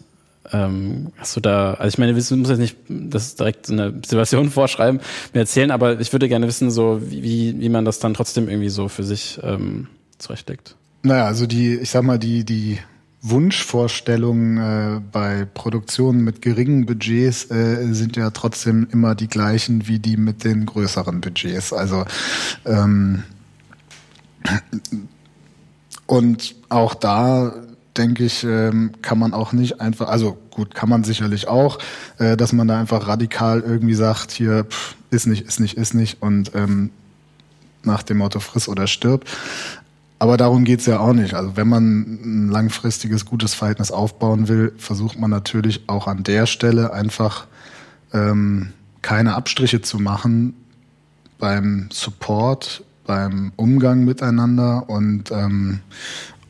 ähm, 0.50 1.12
hast 1.16 1.36
du 1.36 1.40
da, 1.40 1.74
also 1.74 1.88
ich 1.88 1.98
meine, 1.98 2.12
du 2.12 2.36
musst 2.36 2.50
jetzt 2.50 2.58
nicht 2.58 2.76
das 2.88 3.36
direkt 3.36 3.66
so 3.66 3.72
eine 3.72 3.92
Situation 4.04 4.50
vorschreiben, 4.50 5.00
mir 5.32 5.40
erzählen, 5.40 5.70
aber 5.70 6.00
ich 6.00 6.12
würde 6.12 6.28
gerne 6.28 6.46
wissen, 6.46 6.70
so 6.70 7.00
wie, 7.04 7.60
wie 7.60 7.68
man 7.68 7.84
das 7.84 7.98
dann 7.98 8.14
trotzdem 8.14 8.48
irgendwie 8.48 8.68
so 8.68 8.88
für 8.88 9.04
sich 9.04 9.38
ähm, 9.42 9.88
zurechtlegt. 10.18 10.76
Naja, 11.02 11.26
also 11.26 11.46
die, 11.46 11.74
ich 11.74 11.90
sag 11.90 12.02
mal, 12.02 12.18
die, 12.18 12.44
die 12.44 12.78
Wunschvorstellungen 13.22 14.58
äh, 14.58 15.00
bei 15.12 15.46
Produktionen 15.52 16.24
mit 16.24 16.42
geringen 16.42 16.86
Budgets 16.86 17.50
äh, 17.50 17.92
sind 17.92 18.16
ja 18.16 18.30
trotzdem 18.30 18.88
immer 18.90 19.14
die 19.14 19.28
gleichen 19.28 19.86
wie 19.86 19.98
die 19.98 20.16
mit 20.16 20.44
den 20.44 20.66
größeren 20.66 21.20
Budgets. 21.20 21.72
Also 21.72 22.04
ähm, 22.64 23.22
Und 26.12 26.56
auch 26.68 26.94
da 26.94 27.54
denke 27.96 28.24
ich, 28.24 28.44
ähm, 28.44 28.92
kann 29.02 29.18
man 29.18 29.34
auch 29.34 29.52
nicht 29.52 29.80
einfach, 29.80 30.08
also 30.08 30.38
gut, 30.50 30.74
kann 30.74 30.88
man 30.88 31.04
sicherlich 31.04 31.48
auch, 31.48 31.78
äh, 32.18 32.36
dass 32.36 32.52
man 32.52 32.68
da 32.68 32.80
einfach 32.80 33.06
radikal 33.06 33.60
irgendwie 33.60 33.94
sagt, 33.94 34.32
hier 34.32 34.64
pff, 34.64 34.96
ist 35.10 35.26
nicht, 35.26 35.46
ist 35.46 35.60
nicht, 35.60 35.76
ist 35.76 35.94
nicht 35.94 36.22
und 36.22 36.52
ähm, 36.54 36.90
nach 37.82 38.02
dem 38.02 38.18
Motto 38.18 38.40
friss 38.40 38.68
oder 38.68 38.86
stirb. 38.86 39.24
Aber 40.18 40.36
darum 40.36 40.62
geht's 40.64 40.86
ja 40.86 41.00
auch 41.00 41.14
nicht. 41.14 41.34
Also 41.34 41.56
wenn 41.56 41.68
man 41.68 42.46
ein 42.46 42.48
langfristiges, 42.48 43.26
gutes 43.26 43.54
Verhältnis 43.54 43.90
aufbauen 43.90 44.46
will, 44.46 44.72
versucht 44.78 45.18
man 45.18 45.30
natürlich 45.30 45.88
auch 45.88 46.06
an 46.06 46.22
der 46.22 46.46
Stelle 46.46 46.92
einfach 46.92 47.46
ähm, 48.12 48.72
keine 49.02 49.34
Abstriche 49.34 49.82
zu 49.82 49.98
machen 49.98 50.54
beim 51.38 51.88
Support, 51.92 52.84
beim 53.04 53.52
Umgang 53.56 54.04
miteinander 54.04 54.88
und 54.88 55.32
ähm, 55.32 55.80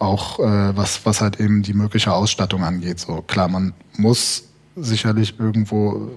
auch 0.02 0.38
äh, 0.38 0.76
was, 0.76 1.06
was 1.06 1.20
halt 1.20 1.40
eben 1.40 1.62
die 1.62 1.74
mögliche 1.74 2.12
Ausstattung 2.12 2.64
angeht. 2.64 3.00
So 3.00 3.22
klar, 3.22 3.48
man 3.48 3.72
muss 3.96 4.44
sicherlich 4.76 5.38
irgendwo 5.38 6.10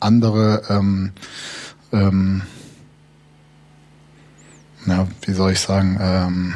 andere 0.00 0.62
ähm, 0.68 1.12
ähm, 1.92 2.42
ja, 4.86 5.06
wie 5.22 5.32
soll 5.32 5.52
ich 5.52 5.60
sagen, 5.60 5.98
ähm, 6.00 6.54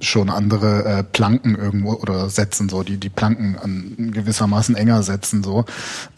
schon 0.00 0.30
andere 0.30 0.84
äh, 0.84 1.04
Planken 1.04 1.54
irgendwo 1.54 1.94
oder 1.94 2.28
setzen, 2.28 2.68
so 2.68 2.82
die 2.82 2.98
die 2.98 3.08
Planken 3.08 3.56
an 3.56 4.10
gewissermaßen 4.12 4.74
enger 4.74 5.02
setzen, 5.02 5.42
so. 5.42 5.64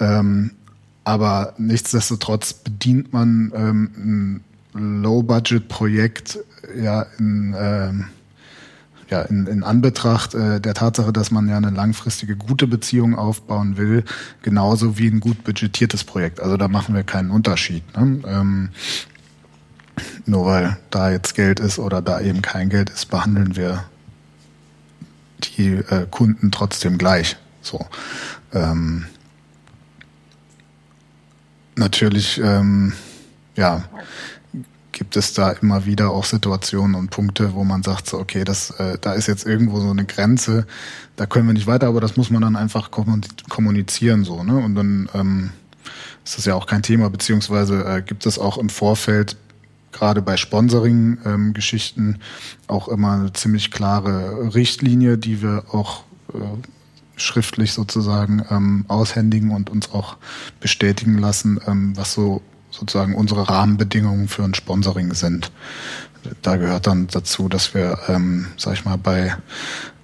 Ähm, 0.01 0.53
aber 1.05 1.55
nichtsdestotrotz 1.59 2.53
bedient 2.53 3.13
man 3.13 3.53
ähm, 3.55 4.41
Low-Budget-Projekt 4.75 6.39
ja 6.77 7.07
in 7.19 7.55
ähm, 7.59 8.05
ja, 9.11 9.23
in, 9.23 9.47
in 9.47 9.63
Anbetracht 9.63 10.35
äh, 10.35 10.61
der 10.61 10.75
Tatsache, 10.75 11.13
dass 11.13 11.31
man 11.31 11.49
ja 11.49 11.57
eine 11.57 11.71
langfristige 11.71 12.37
gute 12.37 12.67
Beziehung 12.67 13.15
aufbauen 13.15 13.77
will, 13.77 14.05
genauso 14.43 14.99
wie 14.99 15.09
ein 15.09 15.21
gut 15.21 15.45
budgetiertes 15.45 16.05
Projekt. 16.05 16.41
Also 16.41 16.57
da 16.57 16.69
machen 16.69 16.95
wir 16.95 17.05
keinen 17.05 17.31
Unterschied. 17.31 17.83
Ne? 17.97 18.21
Ähm, 18.27 18.69
nur 20.27 20.47
weil 20.47 20.77
da 20.91 21.11
jetzt 21.11 21.35
Geld 21.35 21.61
ist 21.61 21.79
oder 21.79 22.03
da 22.03 22.21
eben 22.21 22.43
kein 22.43 22.69
Geld 22.69 22.91
ist, 22.91 23.07
behandeln 23.07 23.57
wir 23.57 23.85
die 25.43 25.75
äh, 25.75 26.07
Kunden 26.11 26.51
trotzdem 26.51 26.99
gleich. 26.99 27.37
So. 27.63 27.87
Ähm, 28.53 29.07
natürlich, 31.77 32.41
ähm, 32.43 32.93
ja, 33.57 33.85
gibt 34.99 35.17
es 35.17 35.33
da 35.33 35.53
immer 35.53 35.87
wieder 35.87 36.11
auch 36.11 36.25
Situationen 36.25 36.97
und 36.97 37.11
Punkte, 37.11 37.55
wo 37.55 37.63
man 37.63 37.85
sagt, 37.85 38.09
so, 38.09 38.19
okay, 38.19 38.43
das, 38.43 38.71
äh, 38.73 38.99
da 39.01 39.13
ist 39.13 39.29
jetzt 39.29 39.47
irgendwo 39.47 39.79
so 39.79 39.91
eine 39.91 40.05
Grenze, 40.05 40.67
da 41.15 41.25
können 41.25 41.47
wir 41.47 41.53
nicht 41.53 41.69
weiter, 41.69 41.87
aber 41.87 42.01
das 42.01 42.17
muss 42.17 42.31
man 42.31 42.43
dann 42.43 42.57
einfach 42.57 42.91
kommunizieren, 42.91 44.25
so, 44.25 44.43
ne? 44.43 44.57
Und 44.57 44.75
dann 44.75 45.09
ähm, 45.15 45.51
ist 46.25 46.37
das 46.37 46.47
ja 46.47 46.57
auch 46.57 46.67
kein 46.67 46.83
Thema, 46.83 47.11
beziehungsweise 47.11 47.85
äh, 47.85 48.03
gibt 48.03 48.27
es 48.27 48.41
auch 48.41 48.59
im 48.59 48.69
Vorfeld 48.69 49.37
gerade 49.93 50.21
bei 50.21 50.37
Sponsoring-Geschichten 50.37 52.09
ähm, 52.15 52.21
auch 52.67 52.89
immer 52.89 53.13
eine 53.13 53.33
ziemlich 53.33 53.71
klare 53.71 54.53
Richtlinie, 54.53 55.17
die 55.17 55.43
wir 55.43 55.65
auch 55.71 56.03
äh, 56.35 56.39
schriftlich 57.17 57.73
sozusagen 57.73 58.45
ähm, 58.51 58.85
aushändigen 58.89 59.53
und 59.53 59.71
uns 59.71 59.93
auch 59.93 60.17
bestätigen 60.59 61.19
lassen, 61.19 61.61
ähm, 61.69 61.97
was 61.97 62.15
so 62.15 62.43
sozusagen 62.79 63.15
unsere 63.15 63.49
Rahmenbedingungen 63.49 64.29
für 64.29 64.45
ein 64.45 64.55
Sponsoring 64.55 65.15
sind. 65.15 65.51
Da 66.43 66.57
gehört 66.57 66.87
dann 66.87 67.07
dazu, 67.09 67.49
dass 67.49 67.75
wir, 67.75 67.99
ähm, 68.09 68.47
sag 68.57 68.75
ich 68.75 68.85
mal, 68.85 68.99
bei 68.99 69.37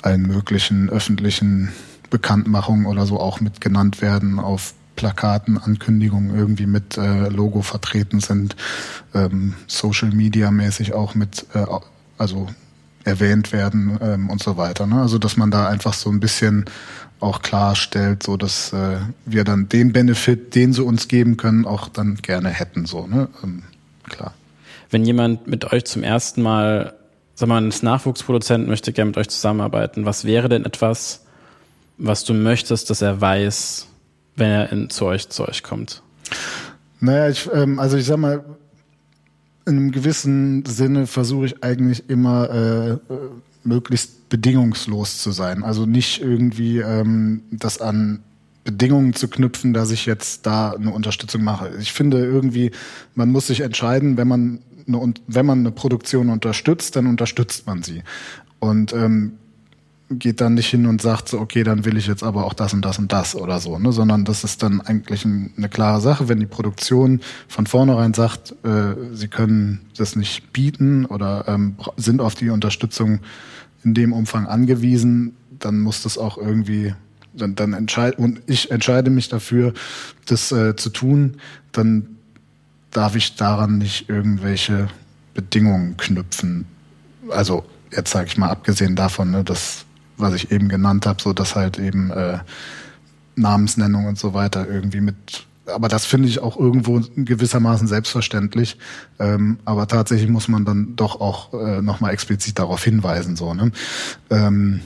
allen 0.02 0.22
möglichen 0.22 0.88
öffentlichen 0.90 1.72
Bekanntmachungen 2.10 2.86
oder 2.86 3.06
so 3.06 3.18
auch 3.18 3.40
mit 3.40 3.60
genannt 3.60 4.00
werden 4.00 4.38
auf 4.38 4.74
Plakaten, 4.96 5.58
Ankündigungen 5.58 6.36
irgendwie 6.36 6.66
mit 6.66 6.96
äh, 6.96 7.28
Logo 7.28 7.62
vertreten 7.62 8.20
sind, 8.20 8.54
ähm, 9.12 9.54
Social 9.66 10.10
Media 10.10 10.50
mäßig 10.50 10.94
auch 10.94 11.14
mit, 11.14 11.46
äh, 11.54 11.64
also 12.16 12.48
erwähnt 13.04 13.52
werden 13.52 13.98
ähm, 14.00 14.30
und 14.30 14.42
so 14.42 14.56
weiter. 14.56 14.86
Ne? 14.86 15.00
Also 15.00 15.18
dass 15.18 15.36
man 15.36 15.50
da 15.50 15.68
einfach 15.68 15.94
so 15.94 16.10
ein 16.10 16.20
bisschen 16.20 16.64
auch 17.20 17.42
klarstellt, 17.42 18.22
so 18.22 18.36
dass 18.36 18.72
äh, 18.72 18.98
wir 19.24 19.44
dann 19.44 19.68
den 19.68 19.92
Benefit, 19.92 20.54
den 20.54 20.72
sie 20.72 20.82
uns 20.82 21.08
geben 21.08 21.36
können, 21.36 21.64
auch 21.64 21.88
dann 21.88 22.16
gerne 22.16 22.50
hätten. 22.50 22.86
So, 22.86 23.06
ne? 23.06 23.28
Ähm, 23.42 23.62
klar. 24.08 24.34
Wenn 24.90 25.04
jemand 25.04 25.46
mit 25.46 25.72
euch 25.72 25.84
zum 25.86 26.02
ersten 26.02 26.42
Mal, 26.42 26.94
sag 27.34 27.48
mal, 27.48 27.64
als 27.64 27.82
Nachwuchsproduzent 27.82 28.68
möchte 28.68 28.92
gerne 28.92 29.08
mit 29.08 29.18
euch 29.18 29.28
zusammenarbeiten, 29.28 30.04
was 30.04 30.24
wäre 30.24 30.48
denn 30.48 30.64
etwas, 30.64 31.24
was 31.96 32.24
du 32.24 32.34
möchtest, 32.34 32.90
dass 32.90 33.02
er 33.02 33.20
weiß, 33.20 33.86
wenn 34.36 34.50
er 34.50 34.72
in, 34.72 34.90
zu 34.90 35.06
euch 35.06 35.28
zu 35.28 35.48
euch 35.48 35.62
kommt? 35.62 36.02
Naja, 37.00 37.28
ich, 37.28 37.48
ähm, 37.52 37.78
also 37.78 37.96
ich 37.96 38.06
sag 38.06 38.18
mal, 38.18 38.44
in 39.66 39.76
einem 39.76 39.90
gewissen 39.92 40.64
Sinne 40.66 41.06
versuche 41.06 41.46
ich 41.46 41.64
eigentlich 41.64 42.08
immer 42.08 42.50
äh, 42.50 43.14
möglichst 43.64 44.28
bedingungslos 44.28 45.18
zu 45.18 45.30
sein. 45.32 45.64
Also 45.64 45.86
nicht 45.86 46.20
irgendwie 46.20 46.78
ähm, 46.78 47.42
das 47.50 47.80
an 47.80 48.20
Bedingungen 48.64 49.14
zu 49.14 49.28
knüpfen, 49.28 49.74
dass 49.74 49.90
ich 49.90 50.06
jetzt 50.06 50.46
da 50.46 50.72
eine 50.72 50.90
Unterstützung 50.90 51.44
mache. 51.44 51.70
Ich 51.80 51.92
finde 51.92 52.24
irgendwie, 52.24 52.70
man 53.14 53.30
muss 53.30 53.46
sich 53.46 53.60
entscheiden, 53.60 54.16
wenn 54.16 54.28
man 54.28 54.60
eine, 54.86 55.14
wenn 55.26 55.46
man 55.46 55.60
eine 55.60 55.70
Produktion 55.70 56.30
unterstützt, 56.30 56.96
dann 56.96 57.06
unterstützt 57.06 57.66
man 57.66 57.82
sie. 57.82 58.02
Und 58.58 58.92
ähm, 58.92 59.34
geht 60.18 60.40
dann 60.40 60.54
nicht 60.54 60.68
hin 60.68 60.86
und 60.86 61.00
sagt 61.00 61.28
so, 61.28 61.40
okay, 61.40 61.64
dann 61.64 61.84
will 61.84 61.96
ich 61.96 62.06
jetzt 62.06 62.22
aber 62.22 62.44
auch 62.44 62.54
das 62.54 62.72
und 62.72 62.84
das 62.84 62.98
und 62.98 63.12
das 63.12 63.34
oder 63.34 63.60
so, 63.60 63.78
ne? 63.78 63.92
sondern 63.92 64.24
das 64.24 64.44
ist 64.44 64.62
dann 64.62 64.80
eigentlich 64.80 65.24
ein, 65.24 65.52
eine 65.56 65.68
klare 65.68 66.00
Sache, 66.00 66.28
wenn 66.28 66.40
die 66.40 66.46
Produktion 66.46 67.20
von 67.48 67.66
vornherein 67.66 68.14
sagt, 68.14 68.54
äh, 68.64 68.94
sie 69.12 69.28
können 69.28 69.80
das 69.96 70.16
nicht 70.16 70.52
bieten 70.52 71.06
oder 71.06 71.44
ähm, 71.48 71.76
sind 71.96 72.20
auf 72.20 72.34
die 72.34 72.50
Unterstützung 72.50 73.20
in 73.84 73.94
dem 73.94 74.12
Umfang 74.12 74.46
angewiesen, 74.46 75.36
dann 75.58 75.80
muss 75.80 76.02
das 76.02 76.18
auch 76.18 76.38
irgendwie, 76.38 76.94
dann, 77.32 77.54
dann 77.54 77.72
entscheid 77.72 78.18
und 78.18 78.40
ich 78.46 78.70
entscheide 78.70 79.10
mich 79.10 79.28
dafür, 79.28 79.74
das 80.26 80.52
äh, 80.52 80.76
zu 80.76 80.90
tun, 80.90 81.36
dann 81.72 82.16
darf 82.90 83.16
ich 83.16 83.36
daran 83.36 83.78
nicht 83.78 84.08
irgendwelche 84.08 84.88
Bedingungen 85.34 85.96
knüpfen. 85.96 86.66
Also 87.30 87.64
jetzt 87.90 88.10
sage 88.10 88.26
ich 88.26 88.36
mal 88.36 88.50
abgesehen 88.50 88.96
davon, 88.96 89.30
ne, 89.30 89.44
dass 89.44 89.84
was 90.16 90.34
ich 90.34 90.50
eben 90.50 90.68
genannt 90.68 91.06
habe, 91.06 91.22
so 91.22 91.32
dass 91.32 91.56
halt 91.56 91.78
eben 91.78 92.10
äh, 92.10 92.38
Namensnennung 93.36 94.06
und 94.06 94.18
so 94.18 94.34
weiter 94.34 94.68
irgendwie 94.68 95.00
mit 95.00 95.46
aber 95.66 95.88
das 95.88 96.04
finde 96.04 96.28
ich 96.28 96.40
auch 96.40 96.58
irgendwo 96.58 97.00
gewissermaßen 97.16 97.88
selbstverständlich. 97.88 98.76
Ähm, 99.18 99.58
aber 99.64 99.88
tatsächlich 99.88 100.28
muss 100.28 100.48
man 100.48 100.64
dann 100.64 100.96
doch 100.96 101.20
auch 101.20 101.54
äh, 101.54 101.80
nochmal 101.80 102.12
explizit 102.12 102.58
darauf 102.58 102.84
hinweisen. 102.84 103.36
So, 103.36 103.54
ne? 103.54 103.72
Ähm, 104.30 104.80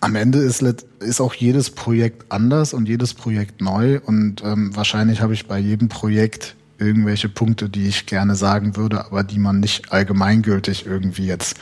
am 0.00 0.16
Ende 0.16 0.38
ist, 0.38 0.62
ist 1.00 1.20
auch 1.20 1.34
jedes 1.34 1.70
Projekt 1.70 2.30
anders 2.30 2.74
und 2.74 2.88
jedes 2.88 3.14
Projekt 3.14 3.60
neu. 3.60 4.00
Und 4.04 4.42
ähm, 4.44 4.74
wahrscheinlich 4.74 5.20
habe 5.20 5.34
ich 5.34 5.46
bei 5.46 5.58
jedem 5.58 5.88
Projekt 5.88 6.56
irgendwelche 6.78 7.28
Punkte, 7.28 7.68
die 7.68 7.86
ich 7.86 8.06
gerne 8.06 8.34
sagen 8.34 8.76
würde, 8.76 9.04
aber 9.04 9.22
die 9.22 9.38
man 9.38 9.60
nicht 9.60 9.92
allgemeingültig 9.92 10.86
irgendwie 10.86 11.26
jetzt 11.26 11.56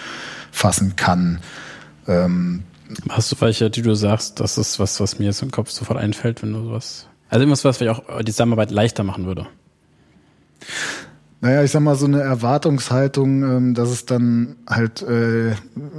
fassen 0.50 0.96
kann. 0.96 1.40
Ähm, 2.06 2.62
Hast 3.08 3.30
du 3.30 3.36
welche, 3.40 3.70
die 3.70 3.82
du 3.82 3.94
sagst, 3.94 4.40
das 4.40 4.58
ist 4.58 4.78
was, 4.78 5.00
was 5.00 5.18
mir 5.18 5.26
jetzt 5.26 5.42
im 5.42 5.50
Kopf 5.50 5.70
sofort 5.70 5.98
einfällt, 5.98 6.42
wenn 6.42 6.52
du 6.52 6.64
sowas. 6.64 7.06
Also 7.28 7.42
irgendwas, 7.42 7.64
was 7.64 7.76
vielleicht 7.76 8.00
auch 8.00 8.22
die 8.22 8.32
Zusammenarbeit 8.32 8.72
leichter 8.72 9.04
machen 9.04 9.26
würde. 9.26 9.46
Naja, 11.42 11.62
ich 11.62 11.70
sag 11.70 11.80
mal, 11.80 11.94
so 11.94 12.04
eine 12.04 12.20
Erwartungshaltung, 12.20 13.42
ähm, 13.42 13.74
dass 13.74 13.88
es 13.88 14.04
dann 14.04 14.56
halt 14.68 15.00
äh, 15.00 15.54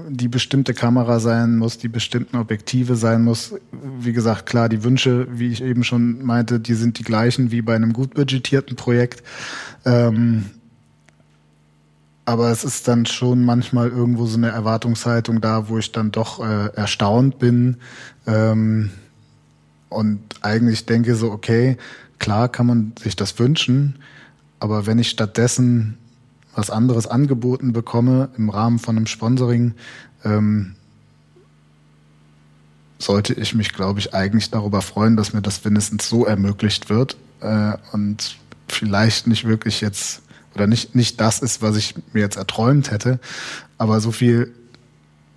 die 0.07 0.27
bestimmte 0.27 0.75
Kamera 0.75 1.19
sein 1.19 1.57
muss, 1.57 1.79
die 1.79 1.87
bestimmten 1.87 2.37
Objektive 2.37 2.95
sein 2.95 3.23
muss. 3.23 3.55
Wie 3.71 4.13
gesagt, 4.13 4.45
klar, 4.45 4.69
die 4.69 4.83
Wünsche, 4.83 5.27
wie 5.31 5.47
ich 5.47 5.63
eben 5.63 5.83
schon 5.83 6.23
meinte, 6.23 6.59
die 6.59 6.75
sind 6.75 6.99
die 6.99 7.03
gleichen 7.03 7.49
wie 7.49 7.63
bei 7.63 7.75
einem 7.75 7.91
gut 7.91 8.13
budgetierten 8.13 8.75
Projekt. 8.75 9.23
Ähm, 9.83 10.45
aber 12.31 12.49
es 12.49 12.63
ist 12.63 12.87
dann 12.87 13.05
schon 13.05 13.43
manchmal 13.43 13.89
irgendwo 13.89 14.25
so 14.25 14.37
eine 14.37 14.51
Erwartungshaltung 14.51 15.41
da, 15.41 15.67
wo 15.67 15.77
ich 15.77 15.91
dann 15.91 16.13
doch 16.13 16.39
äh, 16.39 16.67
erstaunt 16.73 17.39
bin. 17.39 17.75
Ähm, 18.25 18.89
und 19.89 20.21
eigentlich 20.41 20.85
denke 20.85 21.15
so, 21.15 21.29
okay, 21.29 21.77
klar 22.19 22.47
kann 22.47 22.67
man 22.67 22.93
sich 22.97 23.17
das 23.17 23.37
wünschen, 23.37 23.99
aber 24.61 24.85
wenn 24.85 24.97
ich 24.97 25.09
stattdessen 25.09 25.97
was 26.55 26.69
anderes 26.69 27.05
angeboten 27.05 27.73
bekomme 27.73 28.29
im 28.37 28.49
Rahmen 28.49 28.79
von 28.79 28.95
einem 28.95 29.07
Sponsoring, 29.07 29.73
ähm, 30.23 30.75
sollte 32.97 33.33
ich 33.33 33.55
mich, 33.55 33.73
glaube 33.73 33.99
ich, 33.99 34.13
eigentlich 34.13 34.51
darüber 34.51 34.81
freuen, 34.81 35.17
dass 35.17 35.33
mir 35.33 35.41
das 35.41 35.65
wenigstens 35.65 36.07
so 36.07 36.25
ermöglicht 36.25 36.89
wird 36.89 37.17
äh, 37.41 37.73
und 37.91 38.37
vielleicht 38.69 39.27
nicht 39.27 39.43
wirklich 39.43 39.81
jetzt 39.81 40.21
oder 40.55 40.67
nicht, 40.67 40.95
nicht 40.95 41.19
das 41.21 41.39
ist, 41.39 41.61
was 41.61 41.77
ich 41.77 41.95
mir 42.13 42.21
jetzt 42.21 42.37
erträumt 42.37 42.91
hätte, 42.91 43.19
aber 43.77 43.99
so 43.99 44.11
viel 44.11 44.53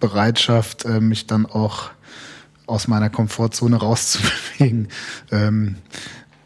Bereitschaft, 0.00 0.84
äh, 0.84 1.00
mich 1.00 1.26
dann 1.26 1.46
auch 1.46 1.90
aus 2.66 2.88
meiner 2.88 3.10
Komfortzone 3.10 3.76
rauszubewegen. 3.80 4.88
Ähm, 5.30 5.76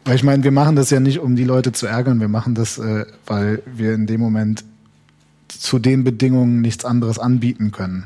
weil 0.05 0.15
ich 0.15 0.23
meine, 0.23 0.43
wir 0.43 0.51
machen 0.51 0.75
das 0.75 0.89
ja 0.89 0.99
nicht, 0.99 1.19
um 1.19 1.35
die 1.35 1.43
Leute 1.43 1.71
zu 1.71 1.85
ärgern, 1.85 2.19
wir 2.19 2.29
machen 2.29 2.55
das, 2.55 2.77
äh, 2.77 3.05
weil 3.25 3.61
wir 3.65 3.93
in 3.93 4.07
dem 4.07 4.21
Moment 4.21 4.63
zu 5.47 5.79
den 5.79 6.03
Bedingungen 6.03 6.61
nichts 6.61 6.85
anderes 6.85 7.19
anbieten 7.19 7.71
können. 7.71 8.05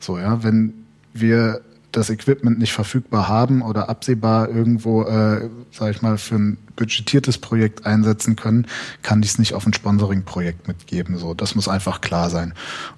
So, 0.00 0.18
ja, 0.18 0.42
wenn 0.42 0.74
wir 1.12 1.60
das 1.92 2.10
Equipment 2.10 2.58
nicht 2.58 2.72
verfügbar 2.72 3.28
haben 3.28 3.62
oder 3.62 3.88
absehbar 3.88 4.48
irgendwo, 4.48 5.04
äh, 5.04 5.48
sage 5.72 5.90
ich 5.92 6.02
mal, 6.02 6.18
für 6.18 6.34
ein 6.34 6.58
budgetiertes 6.76 7.38
Projekt 7.38 7.86
einsetzen 7.86 8.36
können, 8.36 8.66
kann 9.02 9.22
ich 9.22 9.30
es 9.30 9.38
nicht 9.38 9.54
auf 9.54 9.66
ein 9.66 9.72
Sponsoring-Projekt 9.72 10.68
mitgeben. 10.68 11.16
So, 11.16 11.34
das 11.34 11.54
muss 11.54 11.66
einfach 11.66 12.00
klar 12.00 12.30
sein. 12.30 12.52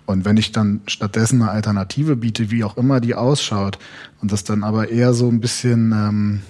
Und 0.06 0.24
wenn 0.24 0.36
ich 0.36 0.52
dann 0.52 0.80
stattdessen 0.86 1.40
eine 1.40 1.52
Alternative 1.52 2.16
biete, 2.16 2.50
wie 2.50 2.64
auch 2.64 2.76
immer 2.76 3.00
die 3.00 3.14
ausschaut, 3.14 3.78
und 4.20 4.32
das 4.32 4.44
dann 4.44 4.64
aber 4.64 4.88
eher 4.88 5.14
so 5.14 5.28
ein 5.28 5.40
bisschen, 5.40 5.92
ähm, 5.92 6.42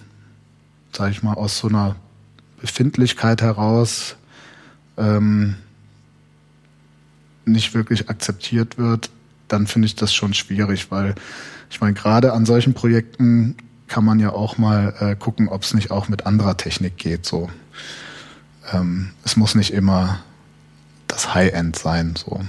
sage 0.93 1.13
ich 1.13 1.23
mal, 1.23 1.35
aus 1.35 1.59
so 1.59 1.69
einer 1.69 1.97
Befindlichkeit 2.61 3.43
heraus 3.43 4.17
ähm, 4.97 5.57
nicht 7.45 7.75
wirklich 7.75 8.09
akzeptiert 8.09 8.79
wird, 8.79 9.11
dann 9.49 9.67
finde 9.67 9.87
ich 9.87 9.95
das 9.95 10.15
schon 10.15 10.35
schwierig, 10.35 10.91
weil 10.91 11.15
ich 11.71 11.81
meine, 11.81 11.95
gerade 11.95 12.33
an 12.33 12.45
solchen 12.47 12.75
Projekten 12.75 13.57
kann 13.87 14.05
man 14.05 14.21
ja 14.21 14.31
auch 14.31 14.59
mal 14.59 14.95
äh, 15.01 15.17
gucken, 15.17 15.49
ob 15.49 15.63
es 15.63 15.75
nicht 15.75 15.91
auch 15.91 16.09
mit 16.09 16.27
anderer 16.27 16.57
Technik 16.57 16.97
geht. 16.97 17.27
So, 17.27 17.49
ähm, 18.73 19.11
es 19.25 19.37
muss 19.37 19.55
nicht 19.55 19.73
immer 19.73 20.21
das 21.09 21.35
High-End 21.35 21.77
sein. 21.77 22.15
So 22.17 22.41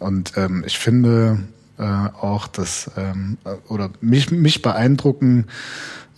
und 0.00 0.32
ähm, 0.36 0.64
ich 0.66 0.78
finde 0.78 1.38
äh, 1.78 1.82
auch, 1.82 2.46
dass 2.46 2.90
ähm, 2.96 3.38
oder 3.68 3.90
mich 4.00 4.30
mich 4.30 4.60
beeindrucken 4.62 5.46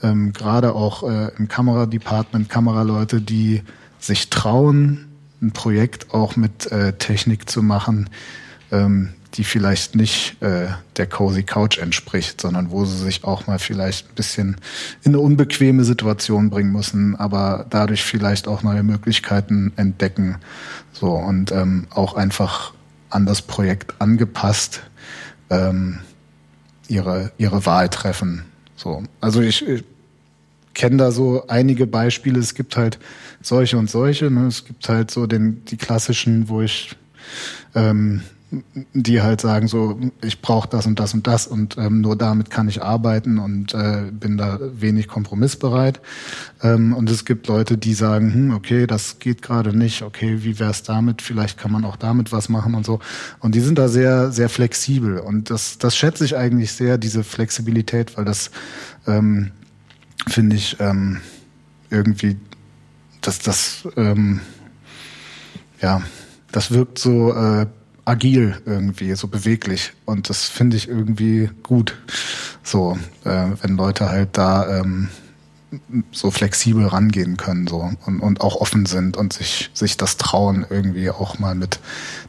ähm, 0.03 0.33
gerade 0.33 0.75
auch 0.75 1.03
äh, 1.03 1.31
im 1.39 1.49
Kameradepartment 1.49 2.49
Kameraleute, 2.49 3.21
die 3.21 3.63
sich 3.99 4.31
trauen, 4.31 5.07
ein 5.41 5.53
Projekt 5.53 6.13
auch 6.13 6.37
mit 6.37 6.71
äh, 6.73 6.95
Technik 6.95 7.49
zu 7.49 7.63
machen, 7.63 8.11
ähm, 8.73 9.15
die 9.37 9.45
vielleicht 9.45 9.95
nicht 9.95 10.41
äh, 10.43 10.69
der 10.97 11.07
Cozy 11.07 11.43
Couch 11.43 11.79
entspricht, 11.79 12.41
sondern 12.41 12.71
wo 12.71 12.85
sie 12.85 12.97
sich 12.97 13.25
auch 13.25 13.47
mal 13.47 13.59
vielleicht 13.59 14.09
ein 14.11 14.15
bisschen 14.15 14.57
in 15.03 15.13
eine 15.13 15.21
unbequeme 15.21 15.85
Situation 15.85 16.49
bringen 16.49 16.73
müssen, 16.73 17.17
aber 17.17 17.67
dadurch 17.69 18.03
vielleicht 18.03 18.49
auch 18.49 18.63
neue 18.63 18.83
Möglichkeiten 18.83 19.73
entdecken. 19.77 20.37
So 20.93 21.13
und 21.13 21.53
ähm, 21.53 21.87
auch 21.91 22.15
einfach 22.15 22.73
an 23.11 23.27
das 23.27 23.43
Projekt 23.43 24.01
angepasst 24.01 24.83
ähm, 25.51 25.99
ihre, 26.89 27.33
ihre 27.37 27.67
Wahl 27.67 27.89
treffen. 27.89 28.45
So. 28.77 29.03
Also 29.21 29.43
ich, 29.43 29.67
ich 29.67 29.85
kenne 30.75 30.97
da 30.97 31.11
so 31.11 31.47
einige 31.49 31.87
Beispiele. 31.87 32.39
Es 32.39 32.55
gibt 32.55 32.77
halt 32.77 32.99
solche 33.43 33.77
und 33.77 33.91
solche. 33.91 34.31
Ne? 34.31 34.47
Es 34.47 34.65
gibt 34.65 34.89
halt 34.89 35.11
so 35.11 35.27
den, 35.27 35.65
die 35.67 35.77
klassischen, 35.77 36.49
wo 36.49 36.63
ich 36.63 36.97
ähm, 37.75 38.23
die 38.95 39.23
halt 39.23 39.41
sagen 39.41 39.67
so, 39.67 39.99
ich 40.23 40.41
brauche 40.41 40.69
das 40.69 40.87
und 40.87 41.01
das 41.01 41.15
und 41.15 41.27
das 41.27 41.49
und 41.49 41.77
ähm, 41.79 42.01
nur 42.01 42.17
damit 42.17 42.49
kann 42.49 42.69
ich 42.69 42.81
arbeiten 42.81 43.39
und 43.39 43.75
äh, 43.75 44.11
bin 44.13 44.37
da 44.37 44.59
wenig 44.61 45.09
kompromissbereit. 45.09 46.01
Ähm, 46.63 46.93
und 46.93 47.11
es 47.11 47.25
gibt 47.25 47.49
Leute, 47.49 47.77
die 47.77 47.95
sagen, 47.95 48.33
hm, 48.33 48.55
okay, 48.55 48.87
das 48.87 49.19
geht 49.19 49.43
gerade 49.43 49.77
nicht, 49.77 50.03
okay, 50.03 50.45
wie 50.45 50.61
wär's 50.61 50.85
damit? 50.85 51.23
Vielleicht 51.23 51.59
kann 51.59 51.73
man 51.73 51.85
auch 51.85 51.97
damit 51.97 52.31
was 52.31 52.49
machen 52.49 52.75
und 52.75 52.87
so. 52.87 53.01
Und 53.41 53.57
die 53.57 53.61
sind 53.61 53.79
da 53.79 53.89
sehr, 53.89 54.31
sehr 54.31 54.49
flexibel 54.49 55.19
und 55.19 55.51
das, 55.51 55.79
das 55.79 55.97
schätze 55.97 56.25
ich 56.25 56.37
eigentlich 56.37 56.73
sehr, 56.73 56.99
diese 56.99 57.25
Flexibilität, 57.25 58.17
weil 58.17 58.25
das 58.25 58.53
ähm, 59.09 59.51
finde 60.29 60.55
ich 60.55 60.77
ähm, 60.79 61.21
irgendwie, 61.91 62.37
dass 63.23 63.41
das 63.41 63.89
ähm, 63.97 64.41
ja, 65.83 66.03
das 66.53 66.71
wirkt 66.71 66.99
so 66.99 67.33
äh, 67.35 67.67
agil 68.07 68.57
irgendwie, 68.65 69.15
so 69.15 69.29
beweglich. 69.29 69.93
Und 70.07 70.31
das 70.31 70.45
finde 70.45 70.77
ich 70.77 70.89
irgendwie 70.89 71.51
gut. 71.63 71.97
So, 72.63 72.97
äh, 73.25 73.49
wenn 73.61 73.77
Leute 73.77 74.09
halt 74.09 74.31
da 74.33 74.81
ähm, 74.81 75.09
so 76.13 76.31
flexibel 76.31 76.87
rangehen 76.87 77.37
können 77.37 77.67
so 77.67 77.91
und, 78.07 78.21
und 78.21 78.41
auch 78.41 78.57
offen 78.57 78.87
sind 78.87 79.17
und 79.17 79.33
sich, 79.33 79.71
sich 79.75 79.97
das 79.97 80.17
trauen, 80.17 80.65
irgendwie 80.71 81.11
auch 81.11 81.39
mal 81.41 81.57
mit 81.57 81.81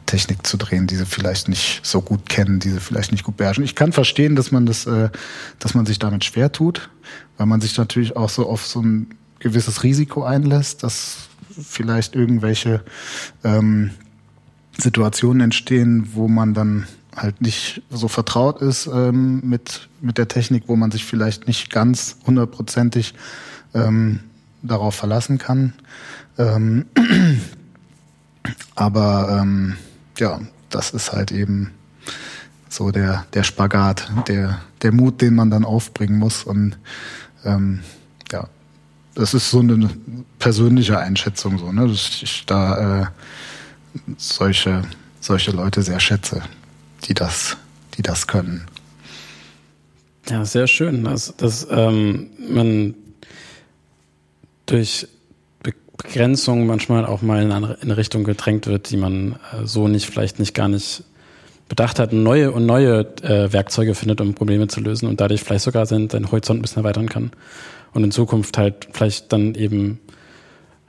Technik 0.06 0.44
zu 0.46 0.56
drehen, 0.56 0.88
die 0.88 0.96
sie 0.96 1.06
vielleicht 1.06 1.48
nicht 1.48 1.80
so 1.84 2.02
gut 2.02 2.28
kennen, 2.28 2.58
die 2.58 2.70
sie 2.70 2.80
vielleicht 2.80 3.12
nicht 3.12 3.24
gut 3.24 3.36
beherrschen. 3.36 3.64
Ich 3.64 3.76
kann 3.76 3.92
verstehen, 3.92 4.34
dass 4.34 4.50
man 4.50 4.66
das, 4.66 4.86
äh, 4.86 5.10
dass 5.60 5.74
man 5.74 5.86
sich 5.86 6.00
damit 6.00 6.24
schwer 6.24 6.50
tut, 6.50 6.90
weil 7.36 7.46
man 7.46 7.60
sich 7.60 7.78
natürlich 7.78 8.16
auch 8.16 8.28
so 8.28 8.48
auf 8.48 8.66
so 8.66 8.82
ein 8.82 9.14
gewisses 9.38 9.84
Risiko 9.84 10.24
einlässt, 10.24 10.82
dass 10.82 11.28
vielleicht 11.50 12.16
irgendwelche 12.16 12.82
ähm, 13.44 13.92
Situationen 14.78 15.40
entstehen, 15.40 16.10
wo 16.14 16.28
man 16.28 16.54
dann 16.54 16.86
halt 17.14 17.40
nicht 17.40 17.82
so 17.90 18.08
vertraut 18.08 18.62
ist 18.62 18.86
ähm, 18.86 19.40
mit, 19.44 19.88
mit 20.00 20.18
der 20.18 20.28
Technik, 20.28 20.64
wo 20.66 20.76
man 20.76 20.90
sich 20.90 21.04
vielleicht 21.04 21.46
nicht 21.46 21.70
ganz 21.70 22.16
hundertprozentig 22.26 23.14
ähm, 23.74 24.20
darauf 24.62 24.94
verlassen 24.94 25.38
kann. 25.38 25.72
Ähm, 26.38 26.86
aber 28.76 29.40
ähm, 29.40 29.76
ja, 30.16 30.40
das 30.70 30.90
ist 30.90 31.12
halt 31.12 31.32
eben 31.32 31.72
so 32.68 32.90
der, 32.90 33.26
der 33.34 33.42
Spagat, 33.42 34.10
der, 34.28 34.60
der 34.82 34.92
Mut, 34.92 35.20
den 35.20 35.34
man 35.34 35.50
dann 35.50 35.64
aufbringen 35.64 36.18
muss. 36.18 36.44
Und 36.44 36.78
ähm, 37.44 37.80
ja, 38.30 38.48
das 39.14 39.34
ist 39.34 39.50
so 39.50 39.60
eine 39.60 39.90
persönliche 40.38 40.98
Einschätzung, 40.98 41.58
so, 41.58 41.72
ne? 41.72 41.88
dass 41.88 42.22
ich 42.22 42.44
da 42.46 43.02
äh, 43.02 43.06
solche, 44.16 44.82
solche 45.20 45.50
Leute 45.50 45.82
sehr 45.82 46.00
schätze, 46.00 46.42
die 47.04 47.14
das, 47.14 47.56
die 47.96 48.02
das 48.02 48.26
können. 48.26 48.66
Ja, 50.28 50.44
sehr 50.44 50.66
schön, 50.66 51.04
dass, 51.04 51.34
dass 51.36 51.66
ähm, 51.70 52.30
man 52.38 52.94
durch 54.66 55.08
Begrenzung 55.98 56.66
manchmal 56.66 57.04
auch 57.04 57.22
mal 57.22 57.42
in 57.42 57.52
eine 57.52 57.96
Richtung 57.96 58.24
gedrängt 58.24 58.66
wird, 58.66 58.90
die 58.90 58.96
man 58.96 59.32
äh, 59.32 59.64
so 59.66 59.88
nicht, 59.88 60.06
vielleicht 60.06 60.38
nicht 60.38 60.54
gar 60.54 60.68
nicht 60.68 61.02
bedacht 61.68 61.98
hat, 61.98 62.12
neue 62.12 62.52
und 62.52 62.66
neue 62.66 63.00
äh, 63.22 63.52
Werkzeuge 63.52 63.94
findet, 63.94 64.20
um 64.20 64.34
Probleme 64.34 64.68
zu 64.68 64.80
lösen 64.80 65.08
und 65.08 65.20
dadurch 65.20 65.42
vielleicht 65.42 65.64
sogar 65.64 65.86
seinen, 65.86 66.08
seinen 66.08 66.30
Horizont 66.30 66.60
ein 66.60 66.62
bisschen 66.62 66.84
erweitern 66.84 67.08
kann. 67.08 67.32
Und 67.92 68.04
in 68.04 68.10
Zukunft 68.10 68.56
halt 68.56 68.88
vielleicht 68.92 69.32
dann 69.32 69.54
eben 69.54 69.98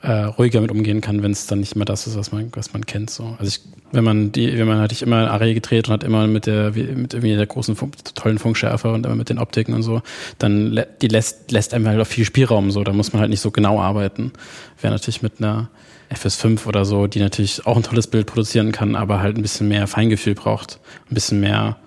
äh, 0.01 0.12
ruhiger 0.12 0.62
mit 0.62 0.71
umgehen 0.71 1.01
kann, 1.01 1.23
wenn 1.23 1.31
es 1.31 1.47
dann 1.47 1.59
nicht 1.59 1.75
mehr 1.75 1.85
das 1.85 2.07
ist, 2.07 2.17
was 2.17 2.31
man, 2.31 2.49
was 2.53 2.73
man 2.73 2.85
kennt. 2.85 3.09
So. 3.09 3.35
Also 3.38 3.49
ich, 3.49 3.62
wenn 3.91 4.03
man 4.03 4.31
die, 4.31 4.57
wenn 4.57 4.67
man 4.67 4.79
hatte 4.79 4.93
ich 4.93 5.01
immer 5.01 5.29
Array 5.29 5.53
gedreht 5.53 5.88
und 5.88 5.93
hat 5.93 6.03
immer 6.03 6.27
mit 6.27 6.45
der, 6.45 6.71
mit 6.71 7.13
irgendwie 7.13 7.35
der 7.35 7.45
großen 7.45 7.75
tollen 8.15 8.39
Funkschärfe 8.39 8.91
und 8.91 9.05
immer 9.05 9.15
mit 9.15 9.29
den 9.29 9.39
Optiken 9.39 9.73
und 9.73 9.83
so, 9.83 10.01
dann 10.38 10.79
die 11.01 11.07
lässt, 11.07 11.51
lässt 11.51 11.73
einem 11.73 11.88
halt 11.88 11.99
auch 11.99 12.07
viel 12.07 12.25
Spielraum 12.25 12.71
so. 12.71 12.83
Da 12.83 12.93
muss 12.93 13.12
man 13.12 13.19
halt 13.19 13.29
nicht 13.29 13.41
so 13.41 13.51
genau 13.51 13.81
arbeiten. 13.81 14.31
Wäre 14.79 14.93
natürlich 14.93 15.21
mit 15.21 15.33
einer 15.39 15.69
FS5 16.13 16.65
oder 16.65 16.85
so, 16.85 17.07
die 17.07 17.19
natürlich 17.19 17.65
auch 17.65 17.75
ein 17.75 17.83
tolles 17.83 18.07
Bild 18.07 18.25
produzieren 18.25 18.71
kann, 18.71 18.95
aber 18.95 19.19
halt 19.19 19.38
ein 19.38 19.41
bisschen 19.41 19.67
mehr 19.67 19.85
Feingefühl 19.85 20.33
braucht, 20.33 20.79
ein 21.09 21.13
bisschen 21.13 21.39
mehr 21.39 21.77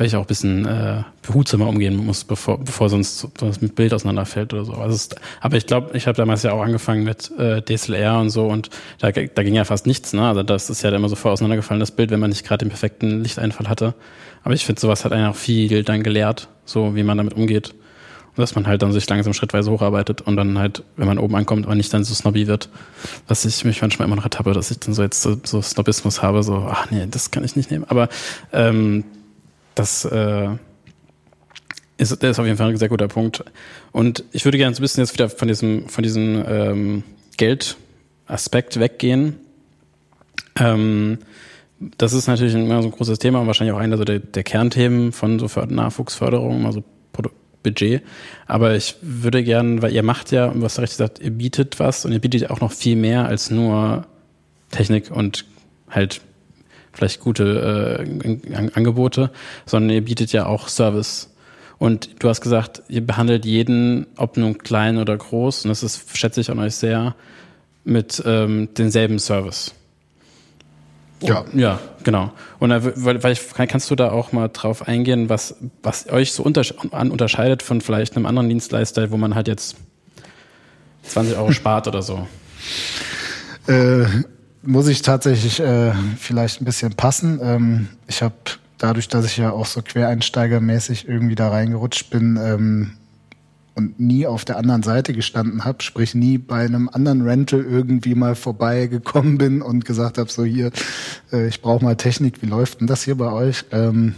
vielleicht 0.00 0.14
auch 0.14 0.22
ein 0.22 0.26
bisschen 0.28 0.64
äh, 0.64 1.02
behutsamer 1.20 1.68
umgehen 1.68 1.94
muss, 1.94 2.24
bevor, 2.24 2.58
bevor 2.58 2.88
sonst 2.88 3.28
das 3.36 3.60
mit 3.60 3.74
Bild 3.74 3.92
auseinanderfällt 3.92 4.54
oder 4.54 4.64
so. 4.64 4.72
Also 4.72 4.94
es, 4.94 5.10
aber 5.42 5.58
ich 5.58 5.66
glaube, 5.66 5.94
ich 5.94 6.06
habe 6.06 6.16
damals 6.16 6.42
ja 6.42 6.52
auch 6.52 6.62
angefangen 6.62 7.04
mit 7.04 7.30
äh, 7.38 7.60
DSLR 7.60 8.18
und 8.18 8.30
so 8.30 8.46
und 8.46 8.70
da, 8.98 9.10
da 9.10 9.42
ging 9.42 9.54
ja 9.54 9.64
fast 9.64 9.86
nichts. 9.86 10.14
Ne? 10.14 10.26
Also 10.26 10.42
das 10.42 10.70
ist 10.70 10.80
ja 10.80 10.88
immer 10.88 11.10
so 11.10 11.16
voll 11.16 11.32
auseinandergefallen, 11.32 11.80
das 11.80 11.90
Bild, 11.90 12.10
wenn 12.10 12.18
man 12.18 12.30
nicht 12.30 12.46
gerade 12.46 12.64
den 12.64 12.70
perfekten 12.70 13.22
Lichteinfall 13.22 13.68
hatte. 13.68 13.92
Aber 14.42 14.54
ich 14.54 14.64
finde, 14.64 14.80
sowas 14.80 15.04
hat 15.04 15.12
einen 15.12 15.26
auch 15.26 15.36
viel 15.36 15.84
dann 15.84 16.02
gelehrt, 16.02 16.48
so 16.64 16.96
wie 16.96 17.02
man 17.02 17.18
damit 17.18 17.34
umgeht. 17.34 17.74
Und 18.30 18.38
dass 18.38 18.54
man 18.54 18.66
halt 18.66 18.80
dann 18.80 18.92
sich 18.92 19.06
langsam 19.06 19.34
schrittweise 19.34 19.70
hocharbeitet 19.70 20.22
und 20.22 20.36
dann 20.36 20.58
halt, 20.58 20.82
wenn 20.96 21.08
man 21.08 21.18
oben 21.18 21.36
ankommt, 21.36 21.66
aber 21.66 21.74
nicht 21.74 21.92
dann 21.92 22.04
so 22.04 22.14
snobby 22.14 22.46
wird, 22.46 22.70
dass 23.26 23.44
ich 23.44 23.66
mich 23.66 23.82
manchmal 23.82 24.08
immer 24.08 24.16
noch 24.16 24.24
ertappe, 24.24 24.54
dass 24.54 24.70
ich 24.70 24.80
dann 24.80 24.94
so 24.94 25.02
jetzt 25.02 25.20
so, 25.20 25.36
so 25.44 25.60
Snobismus 25.60 26.22
habe, 26.22 26.42
so, 26.42 26.66
ach 26.70 26.90
nee, 26.90 27.06
das 27.10 27.30
kann 27.32 27.44
ich 27.44 27.54
nicht 27.54 27.70
nehmen. 27.70 27.84
Aber 27.86 28.08
ähm, 28.54 29.04
das 29.80 30.04
äh, 30.04 30.48
ist, 31.96 32.12
ist 32.12 32.38
auf 32.38 32.44
jeden 32.44 32.58
Fall 32.58 32.68
ein 32.68 32.76
sehr 32.76 32.90
guter 32.90 33.08
Punkt. 33.08 33.42
Und 33.92 34.24
ich 34.32 34.44
würde 34.44 34.58
gerne 34.58 34.74
so 34.74 34.80
ein 34.80 34.82
bisschen 34.82 35.02
jetzt 35.02 35.14
wieder 35.14 35.30
von 35.30 35.48
diesem, 35.48 35.88
von 35.88 36.02
diesem 36.02 36.44
ähm, 36.46 37.02
Geldaspekt 37.38 38.78
weggehen. 38.78 39.36
Ähm, 40.58 41.18
das 41.96 42.12
ist 42.12 42.26
natürlich 42.26 42.54
immer 42.54 42.82
so 42.82 42.88
ein 42.88 42.92
großes 42.92 43.18
Thema 43.18 43.40
und 43.40 43.46
wahrscheinlich 43.46 43.74
auch 43.74 43.80
einer 43.80 43.96
so 43.96 44.04
der, 44.04 44.18
der 44.18 44.42
Kernthemen 44.42 45.12
von 45.12 45.38
so 45.38 45.48
Nachwuchsförderung, 45.62 46.66
also 46.66 46.84
Budget. 47.62 48.02
Aber 48.46 48.74
ich 48.74 48.96
würde 49.02 49.42
gerne, 49.44 49.82
weil 49.82 49.92
ihr 49.92 50.02
macht 50.02 50.32
ja, 50.32 50.50
was 50.54 50.78
richtig 50.78 50.98
gesagt, 50.98 51.20
ihr 51.20 51.30
bietet 51.30 51.78
was 51.78 52.04
und 52.04 52.12
ihr 52.12 52.18
bietet 52.18 52.50
auch 52.50 52.60
noch 52.60 52.72
viel 52.72 52.96
mehr 52.96 53.26
als 53.26 53.50
nur 53.50 54.06
Technik 54.70 55.10
und 55.10 55.44
halt 55.90 56.22
vielleicht 57.00 57.20
gute 57.20 58.04
äh, 58.22 58.70
Angebote, 58.74 59.30
sondern 59.64 59.90
ihr 59.90 60.04
bietet 60.04 60.32
ja 60.32 60.46
auch 60.46 60.68
Service. 60.68 61.30
Und 61.78 62.22
du 62.22 62.28
hast 62.28 62.42
gesagt, 62.42 62.82
ihr 62.88 63.04
behandelt 63.04 63.46
jeden, 63.46 64.06
ob 64.16 64.36
nun 64.36 64.58
klein 64.58 64.98
oder 64.98 65.16
groß, 65.16 65.64
und 65.64 65.70
das 65.70 65.82
ist, 65.82 66.16
schätze 66.16 66.42
ich 66.42 66.50
an 66.50 66.58
euch 66.58 66.74
sehr, 66.74 67.14
mit 67.84 68.22
ähm, 68.26 68.68
denselben 68.76 69.18
Service. 69.18 69.72
Ja. 71.22 71.44
Ja, 71.54 71.80
genau. 72.02 72.32
Und 72.58 72.70
da, 72.70 72.80
weil, 72.82 73.36
kannst 73.66 73.90
du 73.90 73.94
da 73.94 74.10
auch 74.10 74.32
mal 74.32 74.48
drauf 74.48 74.86
eingehen, 74.86 75.30
was, 75.30 75.56
was 75.82 76.08
euch 76.10 76.32
so 76.32 76.42
untersche 76.42 76.74
unterscheidet 76.74 77.62
von 77.62 77.80
vielleicht 77.80 78.16
einem 78.16 78.26
anderen 78.26 78.48
Dienstleister, 78.50 79.10
wo 79.10 79.16
man 79.16 79.34
halt 79.34 79.48
jetzt 79.48 79.76
20 81.04 81.36
Euro 81.38 81.52
spart 81.52 81.88
oder 81.88 82.02
so? 82.02 82.26
Äh, 83.66 84.04
muss 84.62 84.88
ich 84.88 85.02
tatsächlich 85.02 85.60
äh, 85.60 85.92
vielleicht 86.18 86.60
ein 86.60 86.64
bisschen 86.64 86.94
passen. 86.94 87.40
Ähm, 87.42 87.88
ich 88.06 88.22
habe 88.22 88.34
dadurch, 88.78 89.08
dass 89.08 89.26
ich 89.26 89.36
ja 89.36 89.52
auch 89.52 89.66
so 89.66 89.82
quereinsteigermäßig 89.82 91.08
irgendwie 91.08 91.34
da 91.34 91.48
reingerutscht 91.48 92.10
bin, 92.10 92.38
ähm, 92.42 92.92
und 93.80 93.98
nie 93.98 94.26
auf 94.26 94.44
der 94.44 94.58
anderen 94.58 94.82
Seite 94.82 95.14
gestanden 95.14 95.64
habe, 95.64 95.82
sprich 95.82 96.14
nie 96.14 96.38
bei 96.38 96.64
einem 96.64 96.90
anderen 96.92 97.22
Rental 97.22 97.60
irgendwie 97.60 98.14
mal 98.14 98.34
vorbeigekommen 98.34 99.38
bin 99.38 99.62
und 99.62 99.84
gesagt 99.84 100.18
habe, 100.18 100.30
so 100.30 100.44
hier, 100.44 100.70
äh, 101.32 101.48
ich 101.48 101.62
brauche 101.62 101.82
mal 101.82 101.96
Technik, 101.96 102.42
wie 102.42 102.46
läuft 102.46 102.80
denn 102.80 102.86
das 102.86 103.04
hier 103.04 103.16
bei 103.16 103.32
euch? 103.32 103.64
Ähm, 103.72 104.14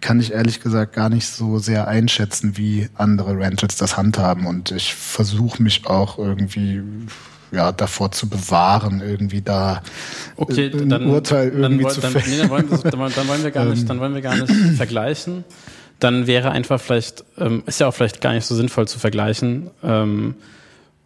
kann 0.00 0.20
ich 0.20 0.32
ehrlich 0.32 0.60
gesagt 0.60 0.94
gar 0.94 1.08
nicht 1.08 1.26
so 1.26 1.58
sehr 1.58 1.86
einschätzen, 1.88 2.56
wie 2.56 2.88
andere 2.94 3.38
Rentals 3.38 3.76
das 3.76 3.96
handhaben. 3.96 4.46
Und 4.46 4.70
ich 4.70 4.94
versuche 4.94 5.62
mich 5.62 5.86
auch 5.86 6.18
irgendwie 6.18 6.82
ja, 7.54 7.72
davor 7.72 8.12
zu 8.12 8.28
bewahren, 8.28 9.00
irgendwie 9.00 9.42
da 9.42 9.82
okay, 10.36 10.70
ein 10.72 10.88
dann, 10.88 11.06
Urteil 11.06 11.50
irgendwie 11.50 11.84
dann, 11.84 11.92
zu 11.92 12.00
fällen. 12.00 12.24
Nee, 12.28 12.38
dann, 12.38 12.50
wollen 12.50 12.70
wir, 12.70 12.78
dann, 12.78 13.28
wollen 13.28 13.44
wir 13.44 13.50
gar 13.50 13.64
nicht, 13.64 13.88
dann 13.88 14.00
wollen 14.00 14.14
wir 14.14 14.22
gar 14.22 14.36
nicht 14.36 14.52
vergleichen 14.76 15.44
dann 16.00 16.26
wäre 16.26 16.50
einfach 16.50 16.80
vielleicht, 16.80 17.24
ähm, 17.38 17.62
ist 17.66 17.80
ja 17.80 17.88
auch 17.88 17.94
vielleicht 17.94 18.20
gar 18.20 18.32
nicht 18.32 18.44
so 18.44 18.54
sinnvoll 18.54 18.86
zu 18.88 18.98
vergleichen, 18.98 19.70
ähm, 19.82 20.34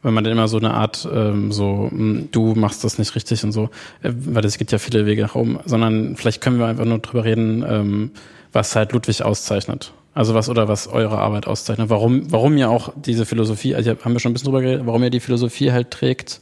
wenn 0.03 0.15
man 0.15 0.25
dann 0.25 0.33
immer 0.33 0.49
so 0.49 0.59
eine 0.59 0.75
Art, 0.75 1.09
ähm, 1.13 1.53
so, 1.53 1.89
hm, 1.91 2.29
du 2.31 2.55
machst 2.55 2.85
das 2.85 2.99
nicht 2.99 3.15
richtig 3.15 3.43
und 3.45 3.53
so, 3.53 3.71
äh, 4.03 4.13
weil 4.13 4.45
es 4.45 4.59
gibt 4.59 4.73
ja 4.73 4.79
viele 4.79 5.07
Wege 5.07 5.23
nach 5.23 5.35
oben, 5.35 5.59
sondern 5.65 6.17
vielleicht 6.17 6.41
können 6.41 6.59
wir 6.59 6.67
einfach 6.67 6.85
nur 6.85 6.99
drüber 6.99 7.25
reden, 7.25 7.65
ähm, 7.69 8.11
was 8.53 8.75
halt 8.77 8.93
Ludwig 8.93 9.23
auszeichnet. 9.23 9.93
Also 10.14 10.35
was 10.35 10.49
oder 10.49 10.68
was 10.68 10.88
eure 10.88 11.18
Arbeit 11.18 11.47
auszeichnet. 11.47 11.90
Warum, 11.90 12.33
warum 12.33 12.57
ihr 12.57 12.71
auch 12.71 12.92
diese 12.97 13.25
Philosophie, 13.25 13.75
also 13.75 13.90
haben 13.90 14.12
wir 14.12 14.21
schon 14.21 14.31
ein 14.31 14.35
bisschen 14.35 14.47
drüber 14.47 14.62
geredet, 14.62 14.87
warum 14.87 15.03
ihr 15.03 15.11
die 15.11 15.21
Philosophie 15.21 15.71
halt 15.71 15.90
trägt, 15.90 16.40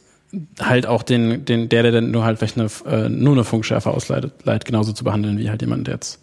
halt 0.59 0.87
auch 0.87 1.03
den, 1.03 1.45
den, 1.45 1.69
der, 1.69 1.83
der 1.83 1.91
dann 1.91 2.11
nur 2.11 2.23
halt 2.23 2.39
vielleicht 2.39 2.57
eine, 2.57 2.69
äh, 2.85 3.09
nur 3.09 3.33
eine 3.33 3.43
Funkschärfe 3.43 3.91
ausleitet, 3.91 4.33
genauso 4.65 4.93
zu 4.93 5.03
behandeln 5.03 5.37
wie 5.37 5.49
halt 5.49 5.61
jemand, 5.61 5.87
der 5.87 5.95
jetzt 5.95 6.19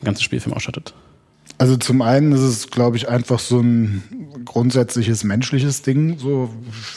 ein 0.00 0.04
ganzes 0.04 0.22
Spielfilm 0.22 0.54
ausstattet. 0.54 0.94
Also 1.58 1.76
zum 1.76 2.02
einen 2.02 2.32
ist 2.32 2.40
es, 2.40 2.70
glaube 2.70 2.96
ich, 2.96 3.08
einfach 3.08 3.38
so 3.38 3.60
ein 3.60 4.02
grundsätzliches 4.44 5.24
menschliches 5.24 5.82
Ding. 5.82 6.18
So 6.18 6.50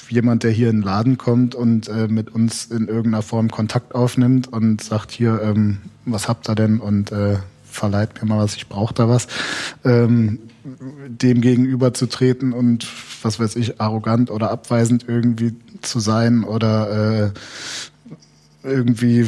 jemand, 0.10 0.43
der 0.43 0.52
hier 0.52 0.69
in 0.69 0.78
den 0.78 0.84
Laden 0.84 1.17
kommt 1.17 1.56
und 1.56 1.88
äh, 1.88 2.08
mit 2.08 2.34
uns 2.34 2.65
in 2.65 2.88
irgendeiner 2.88 3.21
Form 3.21 3.49
Kontakt 3.52 3.95
aufnimmt 3.95 4.52
und 4.52 4.84
sagt 4.84 5.12
hier, 5.12 5.41
ähm, 5.41 5.78
was 6.06 6.28
habt 6.28 6.49
ihr 6.49 6.56
denn 6.56 6.80
und 6.80 7.12
äh, 7.12 7.38
verleiht 7.80 8.22
mir 8.22 8.28
mal 8.28 8.44
was, 8.44 8.56
ich 8.56 8.68
brauche 8.68 8.94
da 8.94 9.10
was. 9.10 9.28
Ähm, 9.84 10.39
dem 11.08 11.42
gegenüber 11.42 11.94
zu 11.94 12.08
treten 12.08 12.54
und 12.54 12.86
was 13.24 13.39
weiß 13.39 13.56
ich, 13.56 13.82
arrogant 13.82 14.30
oder 14.30 14.52
abweisend 14.52 15.06
irgendwie 15.08 15.56
zu 15.82 16.00
sein 16.00 16.44
oder 16.44 17.32
äh, 17.32 17.32
irgendwie 18.63 19.26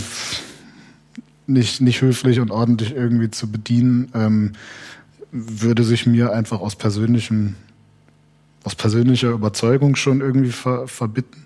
nicht, 1.47 1.81
nicht 1.81 2.01
höflich 2.01 2.39
und 2.39 2.51
ordentlich 2.51 2.93
irgendwie 2.93 3.31
zu 3.31 3.49
bedienen. 3.49 4.11
Ähm, 4.13 4.53
würde 5.31 5.83
sich 5.83 6.05
mir 6.05 6.33
einfach 6.33 6.59
aus 6.59 6.75
persönlichem 6.75 7.55
aus 8.63 8.75
persönlicher 8.75 9.31
Überzeugung 9.31 9.95
schon 9.95 10.21
irgendwie 10.21 10.51
ver, 10.51 10.87
verbitten, 10.87 11.45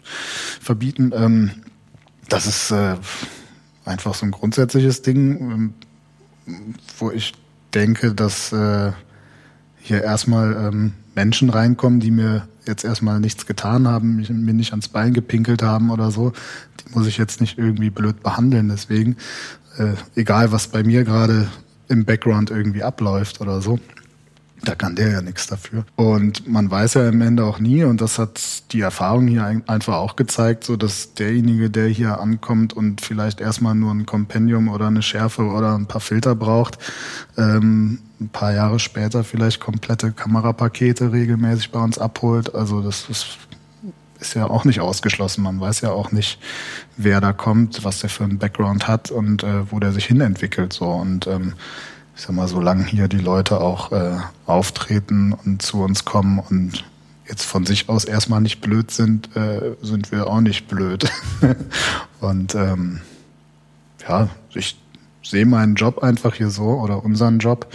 verbieten. 0.60 1.14
Ähm, 1.16 1.52
das 2.28 2.46
ist 2.46 2.72
äh, 2.72 2.96
einfach 3.86 4.14
so 4.16 4.26
ein 4.26 4.32
grundsätzliches 4.32 5.02
Ding, 5.02 5.40
ähm, 5.40 5.74
wo 7.00 7.12
ich 7.12 7.34
denke, 7.74 8.14
dass 8.14 8.52
äh, 8.52 8.92
hier 9.80 10.04
erstmal 10.04 10.54
ähm, 10.54 10.94
Menschen 11.16 11.50
reinkommen, 11.50 12.00
die 12.00 12.12
mir 12.12 12.48
jetzt 12.66 12.84
erstmal 12.84 13.20
nichts 13.20 13.46
getan 13.46 13.88
haben, 13.88 14.18
mich, 14.18 14.30
mir 14.30 14.54
nicht 14.54 14.72
ans 14.72 14.88
Bein 14.88 15.14
gepinkelt 15.14 15.62
haben 15.62 15.92
oder 15.92 16.12
so. 16.12 16.34
Die 16.80 16.96
muss 16.96 17.08
ich 17.08 17.18
jetzt 17.18 17.42
nicht 17.42 17.58
irgendwie 17.58 17.90
blöd 17.90 18.24
behandeln. 18.24 18.70
Deswegen, 18.70 19.18
äh, 19.78 19.94
egal 20.16 20.52
was 20.52 20.68
bei 20.68 20.84
mir 20.84 21.04
gerade 21.04 21.48
im 21.88 22.06
Background 22.06 22.50
irgendwie 22.50 22.84
abläuft 22.84 23.42
oder 23.42 23.62
so. 23.62 23.80
Da 24.66 24.76
kann 24.76 24.96
der 24.96 25.12
ja 25.12 25.22
nichts 25.22 25.48
dafür. 25.48 25.86
Und 25.96 26.48
man 26.48 26.70
weiß 26.70 26.96
ja 26.96 27.08
im 27.08 27.22
Ende 27.22 27.46
auch 27.46 27.60
nie, 27.60 27.84
und 27.84 28.02
das 28.02 28.18
hat 28.20 28.74
die 28.74 28.82
Erfahrung 28.82 29.28
hier 29.28 29.62
einfach 29.68 29.96
auch 29.96 30.16
gezeigt, 30.16 30.64
so 30.64 30.76
dass 30.76 31.14
derjenige, 31.14 31.70
der 31.70 31.88
hier 31.88 32.20
ankommt 32.20 32.74
und 32.74 33.02
vielleicht 33.02 33.40
erstmal 33.40 33.76
nur 33.76 33.92
ein 33.92 34.06
Kompendium 34.06 34.68
oder 34.68 34.88
eine 34.88 35.04
Schärfe 35.04 35.44
oder 35.44 35.76
ein 35.76 35.86
paar 35.86 36.02
Filter 36.02 36.36
braucht, 36.36 36.80
ähm, 37.38 38.00
ein 38.20 38.30
paar 38.30 38.54
Jahre 38.54 38.80
später 38.80 39.24
vielleicht 39.24 39.60
komplette 39.60 40.12
Kamerapakete 40.12 41.12
regelmäßig 41.12 41.72
bei 41.72 41.80
uns 41.80 42.00
abholt. 42.00 42.56
Also 42.56 42.82
das 42.82 43.08
ist 43.10 43.38
ist 44.20 44.34
ja 44.34 44.50
auch 44.50 44.66
nicht 44.66 44.80
ausgeschlossen. 44.80 45.44
Man 45.44 45.60
weiß 45.60 45.82
ja 45.82 45.92
auch 45.92 46.12
nicht, 46.12 46.40
wer 46.98 47.22
da 47.22 47.34
kommt, 47.34 47.84
was 47.84 48.00
der 48.00 48.10
für 48.10 48.24
einen 48.24 48.40
Background 48.40 48.88
hat 48.88 49.12
und 49.12 49.44
äh, 49.44 49.72
wo 49.72 49.80
der 49.80 49.92
sich 49.92 50.06
hinentwickelt. 50.06 50.74
So 50.74 50.88
und 50.88 51.28
ähm, 51.28 51.54
ich 52.16 52.22
sag 52.22 52.32
mal, 52.32 52.48
solange 52.48 52.86
hier 52.86 53.08
die 53.08 53.18
Leute 53.20 53.60
auch 53.60 53.92
äh, 53.92 54.18
auftreten 54.46 55.34
und 55.34 55.62
zu 55.62 55.82
uns 55.82 56.06
kommen 56.06 56.40
und 56.40 56.86
jetzt 57.28 57.44
von 57.44 57.66
sich 57.66 57.90
aus 57.90 58.06
erstmal 58.06 58.42
nicht 58.42 58.62
blöd 58.62 58.92
sind, 58.92 59.36
äh, 59.36 59.76
sind 59.82 60.12
wir 60.12 60.28
auch 60.28 60.42
nicht 60.42 60.68
blöd. 60.68 61.10
und 62.22 62.56
ähm, 62.56 63.02
ja, 64.08 64.30
ich 64.54 64.78
sehe 65.24 65.46
meinen 65.46 65.76
Job 65.76 66.04
einfach 66.04 66.36
hier 66.36 66.50
so 66.50 66.80
oder 66.80 67.04
unseren 67.04 67.40
Job, 67.40 67.74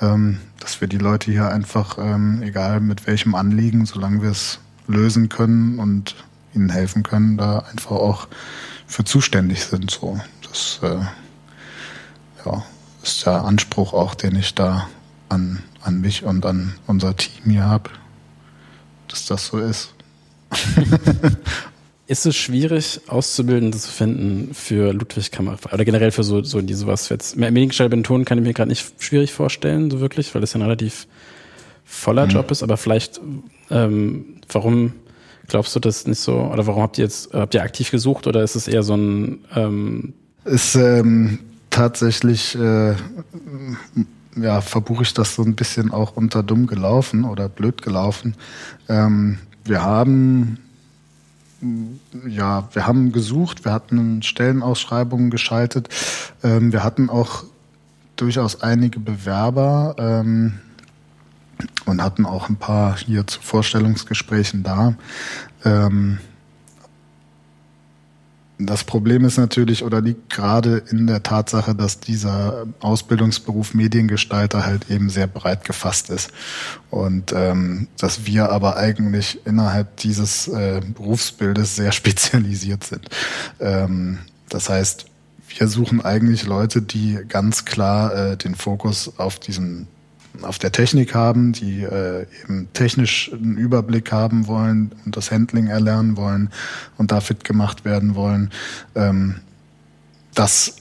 ähm, 0.00 0.38
dass 0.60 0.80
wir 0.80 0.88
die 0.88 0.98
Leute 0.98 1.30
hier 1.30 1.48
einfach, 1.48 1.98
ähm, 1.98 2.42
egal 2.42 2.80
mit 2.80 3.06
welchem 3.06 3.34
Anliegen, 3.34 3.84
solange 3.84 4.22
wir 4.22 4.30
es 4.30 4.60
lösen 4.86 5.28
können 5.28 5.78
und 5.78 6.14
ihnen 6.54 6.70
helfen 6.70 7.02
können, 7.02 7.36
da 7.36 7.60
einfach 7.70 7.92
auch 7.92 8.28
für 8.86 9.04
zuständig 9.04 9.64
sind. 9.64 9.90
So, 9.90 10.20
das 10.42 10.78
äh, 10.82 11.00
ja, 12.46 12.62
ist 13.04 13.26
der 13.26 13.44
Anspruch 13.44 13.92
auch, 13.92 14.14
den 14.14 14.36
ich 14.36 14.54
da 14.54 14.88
an, 15.28 15.62
an 15.82 16.00
mich 16.00 16.24
und 16.24 16.44
an 16.46 16.74
unser 16.86 17.16
Team 17.16 17.50
hier 17.50 17.64
habe, 17.64 17.90
dass 19.08 19.26
das 19.26 19.46
so 19.46 19.58
ist. 19.58 19.94
ist 22.06 22.26
es 22.26 22.36
schwierig, 22.36 23.00
Auszubildende 23.08 23.78
zu 23.78 23.90
finden 23.90 24.54
für 24.54 24.92
Ludwig 24.92 25.30
Kammer 25.30 25.56
oder 25.72 25.84
generell 25.84 26.10
für 26.10 26.22
so, 26.22 26.42
so 26.42 26.60
die 26.60 26.74
sowas 26.74 27.08
jetzt? 27.08 27.36
Mediengestaltung 27.36 28.24
kann 28.24 28.38
ich 28.38 28.44
mir 28.44 28.54
gerade 28.54 28.68
nicht 28.68 29.02
schwierig 29.02 29.32
vorstellen, 29.32 29.90
so 29.90 30.00
wirklich, 30.00 30.34
weil 30.34 30.42
es 30.42 30.52
ja 30.52 30.58
ein 30.58 30.62
relativ 30.62 31.06
voller 31.84 32.26
mhm. 32.26 32.30
Job 32.30 32.50
ist, 32.50 32.62
aber 32.62 32.76
vielleicht 32.76 33.20
ähm, 33.70 34.34
Warum 34.52 34.92
glaubst 35.48 35.74
du 35.74 35.80
das 35.80 36.06
nicht 36.06 36.20
so? 36.20 36.34
Oder 36.34 36.66
warum 36.66 36.82
habt 36.82 36.98
ihr 36.98 37.04
jetzt, 37.04 37.32
habt 37.32 37.54
ihr 37.54 37.62
aktiv 37.62 37.90
gesucht 37.90 38.26
oder 38.26 38.42
ist 38.42 38.54
es 38.54 38.68
eher 38.68 38.82
so 38.82 38.96
ein 38.96 39.44
ähm 39.54 40.14
ist 40.44 40.74
ähm, 40.74 41.38
tatsächlich 41.74 42.56
äh, 42.56 42.94
ja, 44.36 44.60
verbuche 44.60 45.02
ich 45.02 45.14
das 45.14 45.34
so 45.34 45.42
ein 45.42 45.54
bisschen 45.54 45.90
auch 45.90 46.16
unter 46.16 46.42
dumm 46.42 46.66
gelaufen 46.66 47.24
oder 47.24 47.48
blöd 47.48 47.82
gelaufen. 47.82 48.34
Ähm, 48.88 49.38
wir 49.64 49.82
haben 49.82 50.58
ja, 52.26 52.68
wir 52.72 52.86
haben 52.86 53.12
gesucht, 53.12 53.64
wir 53.64 53.72
hatten 53.72 54.22
Stellenausschreibungen 54.22 55.30
geschaltet, 55.30 55.88
ähm, 56.42 56.72
wir 56.72 56.84
hatten 56.84 57.08
auch 57.08 57.44
durchaus 58.16 58.60
einige 58.60 59.00
Bewerber. 59.00 59.96
Ähm, 59.98 60.60
und 61.86 62.02
hatten 62.02 62.26
auch 62.26 62.48
ein 62.48 62.56
paar 62.56 62.96
hier 62.96 63.26
zu 63.26 63.40
Vorstellungsgesprächen 63.40 64.62
da. 64.62 64.94
Ähm, 65.64 66.18
das 68.58 68.84
Problem 68.84 69.24
ist 69.24 69.36
natürlich 69.36 69.82
oder 69.82 70.00
liegt 70.00 70.30
gerade 70.30 70.82
in 70.90 71.08
der 71.08 71.22
Tatsache, 71.22 71.74
dass 71.74 71.98
dieser 71.98 72.66
Ausbildungsberuf 72.80 73.74
Mediengestalter 73.74 74.64
halt 74.64 74.90
eben 74.90 75.10
sehr 75.10 75.26
breit 75.26 75.64
gefasst 75.64 76.08
ist. 76.10 76.30
Und 76.90 77.32
ähm, 77.32 77.88
dass 77.98 78.26
wir 78.26 78.50
aber 78.50 78.76
eigentlich 78.76 79.44
innerhalb 79.44 79.96
dieses 79.96 80.46
äh, 80.48 80.80
Berufsbildes 80.94 81.74
sehr 81.74 81.90
spezialisiert 81.92 82.84
sind. 82.84 83.08
Ähm, 83.58 84.20
das 84.48 84.68
heißt, 84.68 85.06
wir 85.58 85.68
suchen 85.68 86.04
eigentlich 86.04 86.46
Leute, 86.46 86.80
die 86.80 87.18
ganz 87.28 87.64
klar 87.64 88.14
äh, 88.14 88.36
den 88.36 88.54
Fokus 88.54 89.18
auf 89.18 89.38
diesen 89.38 89.88
auf 90.42 90.58
der 90.58 90.72
Technik 90.72 91.14
haben, 91.14 91.52
die 91.52 91.82
äh, 91.82 92.26
eben 92.42 92.68
technisch 92.72 93.30
einen 93.32 93.56
Überblick 93.56 94.12
haben 94.12 94.46
wollen 94.46 94.92
und 95.04 95.16
das 95.16 95.30
Handling 95.30 95.68
erlernen 95.68 96.16
wollen 96.16 96.50
und 96.96 97.12
da 97.12 97.20
fit 97.20 97.44
gemacht 97.44 97.84
werden 97.84 98.14
wollen. 98.14 98.50
Ähm, 98.94 99.36
das 100.34 100.76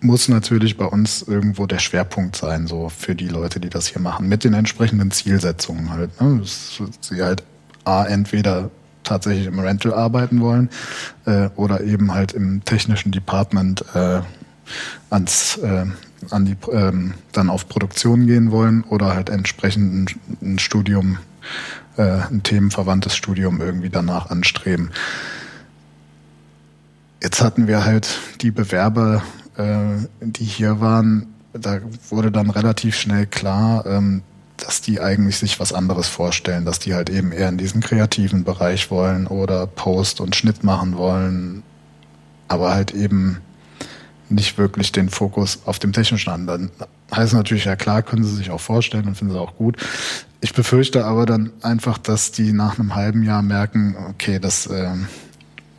muss 0.00 0.28
natürlich 0.28 0.76
bei 0.76 0.86
uns 0.86 1.22
irgendwo 1.22 1.66
der 1.66 1.78
Schwerpunkt 1.78 2.34
sein, 2.36 2.66
so 2.66 2.88
für 2.88 3.14
die 3.14 3.28
Leute, 3.28 3.60
die 3.60 3.68
das 3.68 3.86
hier 3.86 4.00
machen, 4.00 4.28
mit 4.28 4.44
den 4.44 4.54
entsprechenden 4.54 5.10
Zielsetzungen 5.10 5.90
halt. 5.90 6.20
Ne? 6.20 6.40
Dass 6.40 6.82
sie 7.00 7.22
halt 7.22 7.42
A, 7.84 8.04
entweder 8.04 8.70
tatsächlich 9.04 9.46
im 9.46 9.58
Rental 9.58 9.94
arbeiten 9.94 10.40
wollen 10.40 10.70
äh, 11.26 11.48
oder 11.56 11.82
eben 11.82 12.12
halt 12.12 12.32
im 12.32 12.64
technischen 12.64 13.12
Department 13.12 13.84
äh, 13.94 14.20
ans 15.10 15.56
äh, 15.58 15.86
an 16.30 16.44
die 16.44 16.56
ähm, 16.72 17.14
dann 17.32 17.50
auf 17.50 17.68
Produktion 17.68 18.26
gehen 18.26 18.50
wollen 18.50 18.84
oder 18.84 19.14
halt 19.14 19.30
entsprechend 19.30 20.10
ein, 20.10 20.20
ein 20.42 20.58
Studium, 20.58 21.18
äh, 21.96 22.20
ein 22.30 22.42
themenverwandtes 22.42 23.16
Studium 23.16 23.60
irgendwie 23.60 23.90
danach 23.90 24.30
anstreben. 24.30 24.90
Jetzt 27.22 27.42
hatten 27.42 27.66
wir 27.66 27.84
halt 27.84 28.18
die 28.40 28.50
Bewerber 28.50 29.22
äh, 29.56 30.06
die 30.20 30.44
hier 30.44 30.80
waren, 30.80 31.34
da 31.52 31.80
wurde 32.08 32.30
dann 32.30 32.50
relativ 32.50 32.96
schnell 32.96 33.26
klar, 33.26 33.84
ähm, 33.86 34.22
dass 34.56 34.80
die 34.80 35.00
eigentlich 35.00 35.38
sich 35.38 35.58
was 35.58 35.72
anderes 35.72 36.06
vorstellen, 36.06 36.64
dass 36.64 36.78
die 36.78 36.94
halt 36.94 37.10
eben 37.10 37.32
eher 37.32 37.48
in 37.48 37.58
diesen 37.58 37.80
kreativen 37.80 38.44
Bereich 38.44 38.90
wollen 38.90 39.26
oder 39.26 39.66
Post 39.66 40.20
und 40.20 40.36
Schnitt 40.36 40.64
machen 40.64 40.96
wollen, 40.96 41.62
aber 42.48 42.72
halt 42.72 42.92
eben 42.92 43.38
nicht 44.30 44.58
wirklich 44.58 44.92
den 44.92 45.08
Fokus 45.08 45.60
auf 45.64 45.78
dem 45.78 45.92
technischen 45.92 46.32
haben. 46.32 46.46
Dann 46.46 46.70
heißt 47.14 47.34
natürlich, 47.34 47.64
ja 47.64 47.76
klar, 47.76 48.02
können 48.02 48.24
sie 48.24 48.34
sich 48.34 48.50
auch 48.50 48.60
vorstellen 48.60 49.06
und 49.06 49.16
finden 49.16 49.34
sie 49.34 49.40
auch 49.40 49.56
gut. 49.56 49.76
Ich 50.40 50.54
befürchte 50.54 51.04
aber 51.04 51.26
dann 51.26 51.52
einfach, 51.62 51.98
dass 51.98 52.32
die 52.32 52.52
nach 52.52 52.78
einem 52.78 52.94
halben 52.94 53.22
Jahr 53.22 53.42
merken, 53.42 53.96
okay, 54.08 54.38
das 54.38 54.66
äh, 54.66 54.94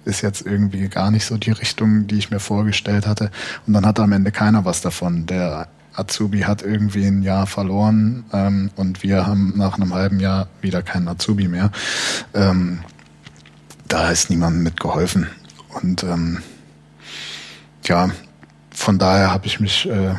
ist 0.06 0.22
jetzt 0.22 0.46
irgendwie 0.46 0.88
gar 0.88 1.12
nicht 1.12 1.26
so 1.26 1.38
die 1.38 1.52
Richtung, 1.52 2.08
die 2.08 2.18
ich 2.18 2.32
mir 2.32 2.40
vorgestellt 2.40 3.08
hatte. 3.08 3.32
Und 3.66 3.74
dann 3.74 3.86
hat 3.86 4.00
am 4.00 4.12
Ende 4.12 4.32
keiner 4.32 4.66
was 4.66 4.82
davon. 4.82 5.26
Der 5.26 5.68
Azubi 5.94 6.42
hat 6.42 6.62
irgendwie 6.62 7.06
ein 7.06 7.22
Jahr 7.22 7.48
verloren 7.48 8.24
ähm, 8.34 8.72
und 8.76 9.04
wir 9.04 9.28
haben 9.28 9.54
nach 9.56 9.76
einem 9.76 9.94
halben 9.94 10.20
Jahr 10.20 10.48
wieder 10.62 10.82
keinen 10.82 11.08
Azubi 11.08 11.48
mehr. 11.48 11.72
Ähm, 12.34 12.80
da 13.88 14.10
ist 14.10 14.30
niemandem 14.30 14.64
mitgeholfen. 14.64 15.28
Und 15.82 16.04
ähm, 16.04 16.40
ja, 17.84 18.10
von 18.82 18.98
daher 18.98 19.32
habe 19.32 19.46
ich 19.46 19.60
mich 19.60 19.88
äh, 19.88 20.16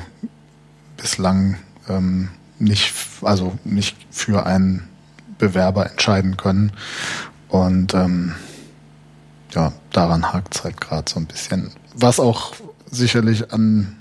bislang 0.97 1.57
ähm, 1.89 2.29
nicht, 2.61 2.95
also 3.23 3.59
nicht 3.65 3.97
für 4.13 4.47
einen 4.47 4.89
Bewerber 5.37 5.91
entscheiden 5.91 6.37
können. 6.37 6.71
Und 7.49 7.93
ähm, 7.93 8.37
ja, 9.51 9.73
daran 9.91 10.33
hakt 10.33 10.55
es 10.55 10.63
halt 10.63 10.81
gerade 10.81 11.11
so 11.11 11.19
ein 11.19 11.27
bisschen. 11.27 11.73
Was 11.97 12.21
auch 12.21 12.55
sicherlich 12.89 13.53
an 13.53 13.97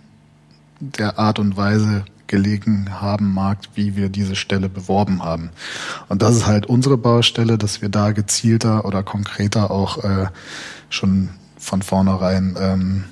der 0.79 1.17
Art 1.17 1.39
und 1.39 1.57
Weise 1.57 2.05
gelegen 2.27 3.01
haben 3.01 3.33
mag, 3.33 3.57
wie 3.73 3.95
wir 3.95 4.09
diese 4.09 4.35
Stelle 4.35 4.69
beworben 4.69 5.23
haben. 5.23 5.49
Und 6.07 6.21
das 6.21 6.35
ist 6.35 6.45
halt 6.45 6.67
unsere 6.67 6.97
Baustelle, 6.97 7.57
dass 7.57 7.81
wir 7.81 7.89
da 7.89 8.11
gezielter 8.11 8.85
oder 8.85 9.01
konkreter 9.01 9.71
auch 9.71 10.03
äh, 10.03 10.27
schon 10.89 11.29
von 11.57 11.81
vornherein 11.81 12.55
ähm, 12.59 13.03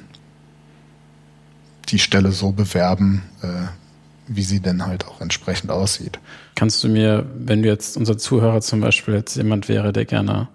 die 1.91 1.99
Stelle 1.99 2.31
so 2.31 2.51
bewerben, 2.51 3.23
äh, 3.41 3.47
wie 4.27 4.43
sie 4.43 4.59
denn 4.59 4.85
halt 4.85 5.07
auch 5.07 5.21
entsprechend 5.21 5.71
aussieht. 5.71 6.19
Kannst 6.55 6.83
du 6.83 6.87
mir, 6.87 7.25
wenn 7.35 7.63
du 7.63 7.69
jetzt 7.69 7.97
unser 7.97 8.17
Zuhörer 8.17 8.61
zum 8.61 8.81
Beispiel 8.81 9.15
jetzt 9.15 9.35
jemand 9.35 9.67
wäre, 9.69 9.91
der 9.91 10.05
gerne 10.05 10.47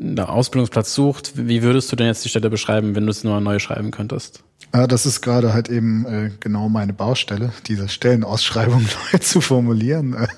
einen 0.00 0.18
Ausbildungsplatz 0.18 0.94
sucht, 0.94 1.32
wie 1.34 1.62
würdest 1.62 1.90
du 1.90 1.96
denn 1.96 2.06
jetzt 2.06 2.24
die 2.24 2.28
Stelle 2.28 2.50
beschreiben, 2.50 2.94
wenn 2.94 3.04
du 3.04 3.10
es 3.10 3.24
nur 3.24 3.40
neu 3.40 3.58
schreiben 3.58 3.90
könntest? 3.90 4.42
Ja, 4.74 4.86
das 4.86 5.06
ist 5.06 5.22
gerade 5.22 5.54
halt 5.54 5.68
eben 5.68 6.04
äh, 6.06 6.30
genau 6.40 6.68
meine 6.68 6.92
Baustelle, 6.92 7.52
diese 7.66 7.88
Stellenausschreibung 7.88 8.82
neu 9.12 9.18
zu 9.18 9.40
formulieren. 9.40 10.14
Äh, 10.14 10.28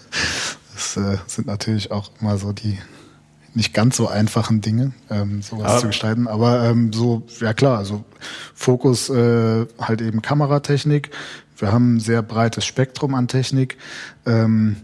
das 0.74 0.94
sind 1.26 1.46
natürlich 1.46 1.90
auch 1.90 2.10
immer 2.20 2.38
so 2.38 2.52
die 2.52 2.78
nicht 3.54 3.74
ganz 3.74 3.96
so 3.96 4.08
einfachen 4.08 4.60
Dinge, 4.60 4.92
ähm, 5.10 5.42
sowas 5.42 5.72
aber 5.72 5.80
zu 5.80 5.86
gestalten. 5.88 6.28
Aber 6.28 6.64
ähm, 6.64 6.92
so, 6.92 7.22
ja 7.40 7.52
klar, 7.52 7.78
also 7.78 8.04
Fokus 8.54 9.10
äh, 9.10 9.66
halt 9.80 10.00
eben 10.00 10.22
Kameratechnik. 10.22 11.10
Wir 11.56 11.72
haben 11.72 11.96
ein 11.96 12.00
sehr 12.00 12.22
breites 12.22 12.64
Spektrum 12.64 13.14
an 13.14 13.28
Technik. 13.28 13.76
Ähm, 14.24 14.76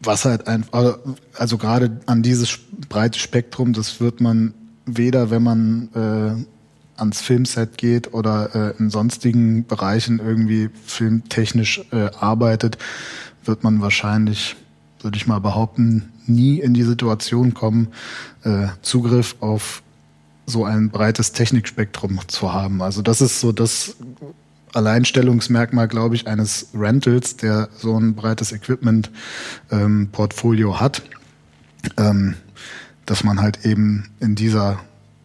was 0.00 0.24
halt 0.24 0.46
einfach, 0.46 0.72
also, 0.72 0.98
also 1.34 1.58
gerade 1.58 2.00
an 2.06 2.22
dieses 2.22 2.58
breite 2.88 3.18
Spektrum, 3.18 3.72
das 3.72 4.00
wird 4.00 4.20
man 4.20 4.54
weder, 4.84 5.30
wenn 5.30 5.42
man 5.42 5.88
äh, 5.94 7.00
ans 7.00 7.20
Filmset 7.20 7.76
geht 7.76 8.14
oder 8.14 8.54
äh, 8.54 8.78
in 8.78 8.90
sonstigen 8.90 9.66
Bereichen 9.66 10.18
irgendwie 10.18 10.70
filmtechnisch 10.84 11.82
äh, 11.92 12.10
arbeitet, 12.18 12.78
wird 13.44 13.64
man 13.64 13.80
wahrscheinlich, 13.80 14.56
würde 15.06 15.16
ich 15.16 15.26
mal 15.28 15.38
behaupten, 15.38 16.12
nie 16.26 16.58
in 16.58 16.74
die 16.74 16.82
Situation 16.82 17.54
kommen, 17.54 17.92
äh, 18.42 18.66
Zugriff 18.82 19.36
auf 19.38 19.84
so 20.46 20.64
ein 20.64 20.90
breites 20.90 21.30
Technikspektrum 21.30 22.18
zu 22.26 22.52
haben. 22.52 22.82
Also 22.82 23.02
das 23.02 23.20
ist 23.20 23.38
so 23.40 23.52
das 23.52 23.94
Alleinstellungsmerkmal, 24.74 25.86
glaube 25.86 26.16
ich, 26.16 26.26
eines 26.26 26.70
Rentals, 26.74 27.36
der 27.36 27.68
so 27.78 27.96
ein 27.96 28.16
breites 28.16 28.50
Equipment-Portfolio 28.50 30.70
ähm, 30.70 30.80
hat, 30.80 31.02
ähm, 31.96 32.34
dass 33.06 33.22
man 33.22 33.40
halt 33.40 33.64
eben 33.64 34.08
in 34.18 34.34
dieser 34.34 34.80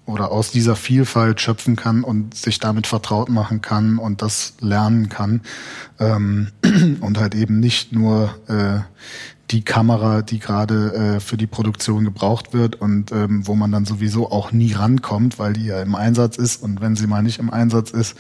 oder 0.05 0.31
aus 0.31 0.51
dieser 0.51 0.75
Vielfalt 0.75 1.41
schöpfen 1.41 1.75
kann 1.75 2.03
und 2.03 2.35
sich 2.35 2.59
damit 2.59 2.85
vertraut 2.85 3.29
machen 3.29 3.61
kann 3.61 3.97
und 3.97 4.21
das 4.21 4.53
lernen 4.59 5.09
kann 5.09 5.41
ähm, 5.99 6.49
und 7.01 7.17
halt 7.17 7.33
eben 7.33 7.59
nicht 7.59 7.93
nur 7.93 8.35
äh, 8.47 8.81
die 9.51 9.63
Kamera, 9.63 10.21
die 10.21 10.39
gerade 10.39 10.93
äh, 10.93 11.19
für 11.19 11.37
die 11.37 11.47
Produktion 11.47 12.05
gebraucht 12.05 12.53
wird 12.53 12.79
und 12.79 13.11
ähm, 13.11 13.45
wo 13.47 13.55
man 13.55 13.71
dann 13.71 13.85
sowieso 13.85 14.31
auch 14.31 14.51
nie 14.51 14.73
rankommt, 14.73 15.39
weil 15.39 15.53
die 15.53 15.65
ja 15.65 15.81
im 15.81 15.95
Einsatz 15.95 16.37
ist 16.37 16.63
und 16.63 16.81
wenn 16.81 16.95
sie 16.95 17.07
mal 17.07 17.21
nicht 17.21 17.39
im 17.39 17.51
Einsatz 17.51 17.91
ist, 17.91 18.15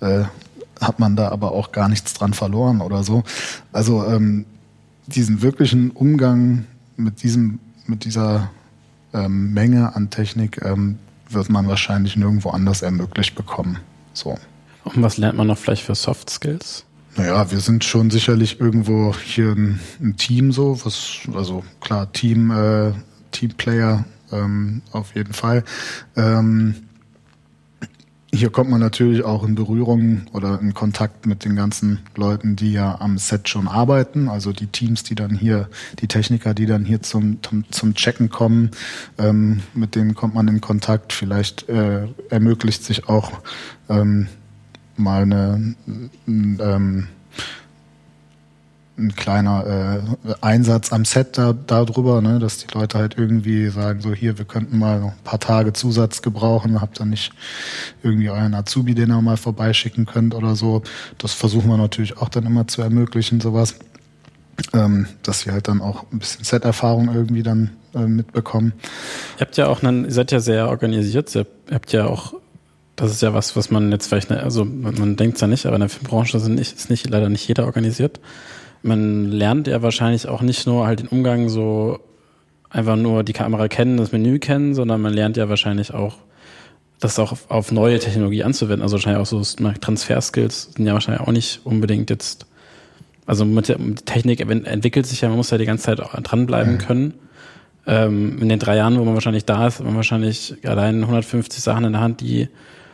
äh, 0.00 0.24
hat 0.80 0.98
man 0.98 1.16
da 1.16 1.28
aber 1.28 1.52
auch 1.52 1.72
gar 1.72 1.88
nichts 1.88 2.14
dran 2.14 2.32
verloren 2.32 2.80
oder 2.80 3.02
so. 3.02 3.22
Also 3.72 4.04
ähm, 4.06 4.46
diesen 5.06 5.42
wirklichen 5.42 5.90
Umgang 5.90 6.64
mit 6.96 7.22
diesem, 7.22 7.58
mit 7.86 8.04
dieser 8.04 8.50
ähm, 9.12 9.52
Menge 9.52 9.94
an 9.94 10.10
Technik 10.10 10.62
ähm, 10.64 10.98
wird 11.28 11.50
man 11.50 11.68
wahrscheinlich 11.68 12.16
nirgendwo 12.16 12.50
anders 12.50 12.82
ermöglicht 12.82 13.34
bekommen. 13.34 13.78
So. 14.12 14.38
Und 14.84 15.02
was 15.02 15.18
lernt 15.18 15.36
man 15.36 15.46
noch 15.46 15.58
vielleicht 15.58 15.84
für 15.84 15.94
Soft 15.94 16.30
Skills? 16.30 16.84
Naja, 17.16 17.50
wir 17.50 17.60
sind 17.60 17.84
schon 17.84 18.10
sicherlich 18.10 18.60
irgendwo 18.60 19.14
hier 19.14 19.52
ein, 19.52 19.80
ein 20.00 20.16
Team 20.16 20.52
so, 20.52 20.84
was, 20.84 21.20
also 21.34 21.64
klar, 21.80 22.12
Team, 22.12 22.50
äh, 22.50 22.92
Teamplayer 23.32 24.04
ähm, 24.32 24.82
auf 24.92 25.14
jeden 25.14 25.32
Fall. 25.32 25.64
Ähm, 26.16 26.74
hier 28.32 28.50
kommt 28.50 28.70
man 28.70 28.80
natürlich 28.80 29.24
auch 29.24 29.42
in 29.42 29.56
Berührung 29.56 30.22
oder 30.32 30.60
in 30.60 30.72
Kontakt 30.72 31.26
mit 31.26 31.44
den 31.44 31.56
ganzen 31.56 31.98
Leuten, 32.14 32.54
die 32.54 32.72
ja 32.72 33.00
am 33.00 33.18
Set 33.18 33.48
schon 33.48 33.66
arbeiten. 33.66 34.28
Also 34.28 34.52
die 34.52 34.68
Teams, 34.68 35.02
die 35.02 35.16
dann 35.16 35.34
hier, 35.34 35.68
die 35.98 36.06
Techniker, 36.06 36.54
die 36.54 36.66
dann 36.66 36.84
hier 36.84 37.02
zum, 37.02 37.38
zum, 37.70 37.94
Checken 37.94 38.30
kommen, 38.30 38.70
ähm, 39.18 39.62
mit 39.74 39.96
denen 39.96 40.14
kommt 40.14 40.34
man 40.34 40.46
in 40.46 40.60
Kontakt. 40.60 41.12
Vielleicht 41.12 41.68
äh, 41.68 42.06
ermöglicht 42.28 42.84
sich 42.84 43.08
auch 43.08 43.42
ähm, 43.88 44.28
mal 45.00 45.22
eine, 45.22 45.74
ähm, 46.26 47.08
ein 49.00 49.14
kleiner 49.14 50.02
äh, 50.24 50.34
Einsatz 50.40 50.92
am 50.92 51.04
Set 51.04 51.38
da 51.38 51.52
darüber, 51.52 52.20
ne, 52.20 52.38
dass 52.38 52.58
die 52.58 52.72
Leute 52.72 52.98
halt 52.98 53.16
irgendwie 53.16 53.68
sagen, 53.68 54.00
so 54.00 54.12
hier, 54.12 54.38
wir 54.38 54.44
könnten 54.44 54.78
mal 54.78 55.02
ein 55.02 55.12
paar 55.24 55.40
Tage 55.40 55.72
Zusatz 55.72 56.22
gebrauchen, 56.22 56.80
habt 56.80 57.00
ihr 57.00 57.06
nicht 57.06 57.32
irgendwie 58.02 58.30
euren 58.30 58.54
Azubi, 58.54 58.94
den 58.94 59.10
ihr 59.10 59.20
mal 59.20 59.36
vorbeischicken 59.36 60.06
könnt 60.06 60.34
oder 60.34 60.54
so. 60.54 60.82
Das 61.18 61.32
versuchen 61.32 61.68
wir 61.70 61.78
natürlich 61.78 62.18
auch 62.18 62.28
dann 62.28 62.46
immer 62.46 62.66
zu 62.68 62.82
ermöglichen, 62.82 63.40
sowas. 63.40 63.76
Ähm, 64.74 65.06
dass 65.22 65.40
sie 65.40 65.52
halt 65.52 65.68
dann 65.68 65.80
auch 65.80 66.04
ein 66.12 66.18
bisschen 66.18 66.44
Set-Erfahrung 66.44 67.14
irgendwie 67.14 67.42
dann 67.42 67.70
äh, 67.94 68.00
mitbekommen. 68.00 68.74
Ihr 69.38 69.40
habt 69.40 69.56
ja 69.56 69.68
auch 69.68 69.82
einen, 69.82 70.04
ihr 70.04 70.12
seid 70.12 70.32
ja 70.32 70.40
sehr 70.40 70.68
organisiert, 70.68 71.34
ihr 71.34 71.46
habt 71.72 71.92
ja 71.92 72.06
auch 72.06 72.34
das 73.00 73.10
ist 73.12 73.22
ja 73.22 73.34
was, 73.34 73.56
was 73.56 73.70
man 73.70 73.90
jetzt 73.90 74.08
vielleicht, 74.08 74.30
also 74.30 74.64
man, 74.64 75.16
denkt 75.16 75.36
es 75.36 75.40
ja 75.40 75.46
nicht, 75.46 75.66
aber 75.66 75.76
in 75.76 75.80
der 75.80 75.88
Filmbranche 75.88 76.36
ist 76.36 76.48
nicht, 76.48 76.76
ist 76.76 76.90
nicht 76.90 77.08
leider 77.08 77.28
nicht 77.28 77.46
jeder 77.48 77.64
organisiert 77.66 78.20
man 78.82 79.30
lernt 79.30 79.66
ja 79.66 79.82
wahrscheinlich 79.82 80.28
auch 80.28 80.42
nicht 80.42 80.66
nur 80.66 80.86
halt 80.86 81.00
den 81.00 81.08
Umgang 81.08 81.48
so 81.48 82.00
einfach 82.68 82.96
nur 82.96 83.24
die 83.24 83.32
Kamera 83.32 83.68
kennen, 83.68 83.96
das 83.96 84.12
Menü 84.12 84.38
kennen, 84.38 84.74
sondern 84.74 85.00
man 85.00 85.12
lernt 85.12 85.36
ja 85.36 85.48
wahrscheinlich 85.48 85.92
auch, 85.92 86.16
das 87.00 87.18
auch 87.18 87.32
auf, 87.32 87.50
auf 87.50 87.72
neue 87.72 87.98
Technologie 87.98 88.44
anzuwenden. 88.44 88.82
Also 88.82 88.94
wahrscheinlich 88.94 89.20
auch 89.20 89.26
so 89.26 89.42
Transfer-Skills 89.42 90.74
sind 90.76 90.86
ja 90.86 90.92
wahrscheinlich 90.92 91.26
auch 91.26 91.32
nicht 91.32 91.60
unbedingt 91.64 92.10
jetzt 92.10 92.46
Also 93.26 93.44
mit 93.44 93.68
der 93.68 93.78
die 93.78 93.94
Technik 93.94 94.40
entwickelt 94.40 95.06
sich 95.06 95.20
ja, 95.20 95.28
man 95.28 95.36
muss 95.36 95.50
ja 95.50 95.58
die 95.58 95.66
ganze 95.66 95.84
Zeit 95.84 95.98
dranbleiben 95.98 96.78
ja. 96.78 96.86
können. 96.86 97.14
Ähm, 97.86 98.38
in 98.40 98.48
den 98.48 98.58
drei 98.58 98.76
Jahren, 98.76 98.98
wo 98.98 99.04
man 99.04 99.14
wahrscheinlich 99.14 99.46
da 99.46 99.66
ist, 99.66 99.78
hat 99.78 99.86
man 99.86 99.96
wahrscheinlich 99.96 100.56
allein 100.64 101.02
150 101.02 101.62
Sachen 101.62 101.84
in 101.84 101.92
der 101.92 102.02
Hand, 102.02 102.20
die 102.20 102.48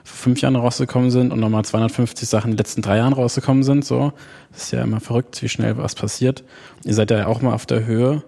vor 0.07 0.17
fünf 0.17 0.41
Jahren 0.41 0.57
rausgekommen 0.57 1.11
sind 1.11 1.33
und 1.33 1.41
nochmal 1.41 1.65
250 1.65 2.29
Sachen 2.29 2.51
in 2.51 2.57
den 2.57 2.59
letzten 2.59 2.83
drei 2.83 2.99
Jahren 2.99 3.13
rausgekommen 3.13 3.65
sind. 3.65 3.85
So, 3.85 4.13
das 4.53 4.65
ist 4.65 4.73
ja 4.73 4.83
immer 4.83 5.01
verrückt, 5.01 5.43
wie 5.43 5.49
schnell 5.49 5.77
was 5.77 5.95
passiert. 5.95 6.45
Ihr 6.85 6.95
seid 6.95 7.11
ja 7.11 7.27
auch 7.27 7.43
mal 7.43 7.53
auf 7.53 7.67
der 7.67 7.85
Höhe. 7.85 8.23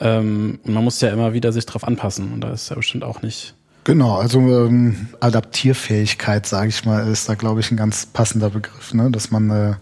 Ähm, 0.00 0.58
und 0.64 0.74
man 0.74 0.82
muss 0.82 1.00
ja 1.00 1.10
immer 1.10 1.32
wieder 1.32 1.52
sich 1.52 1.64
drauf 1.64 1.84
anpassen. 1.84 2.32
Und 2.32 2.40
da 2.40 2.50
ist 2.50 2.70
ja 2.70 2.76
bestimmt 2.76 3.04
auch 3.04 3.22
nicht 3.22 3.54
Genau, 3.84 4.16
also 4.16 4.38
ähm, 4.38 5.08
Adaptierfähigkeit, 5.18 6.46
sage 6.46 6.68
ich 6.68 6.84
mal, 6.84 7.08
ist 7.08 7.28
da, 7.28 7.34
glaube 7.34 7.58
ich, 7.60 7.72
ein 7.72 7.76
ganz 7.76 8.06
passender 8.06 8.50
Begriff, 8.50 8.94
ne? 8.94 9.10
dass 9.10 9.32
man 9.32 9.50
äh, 9.50 9.74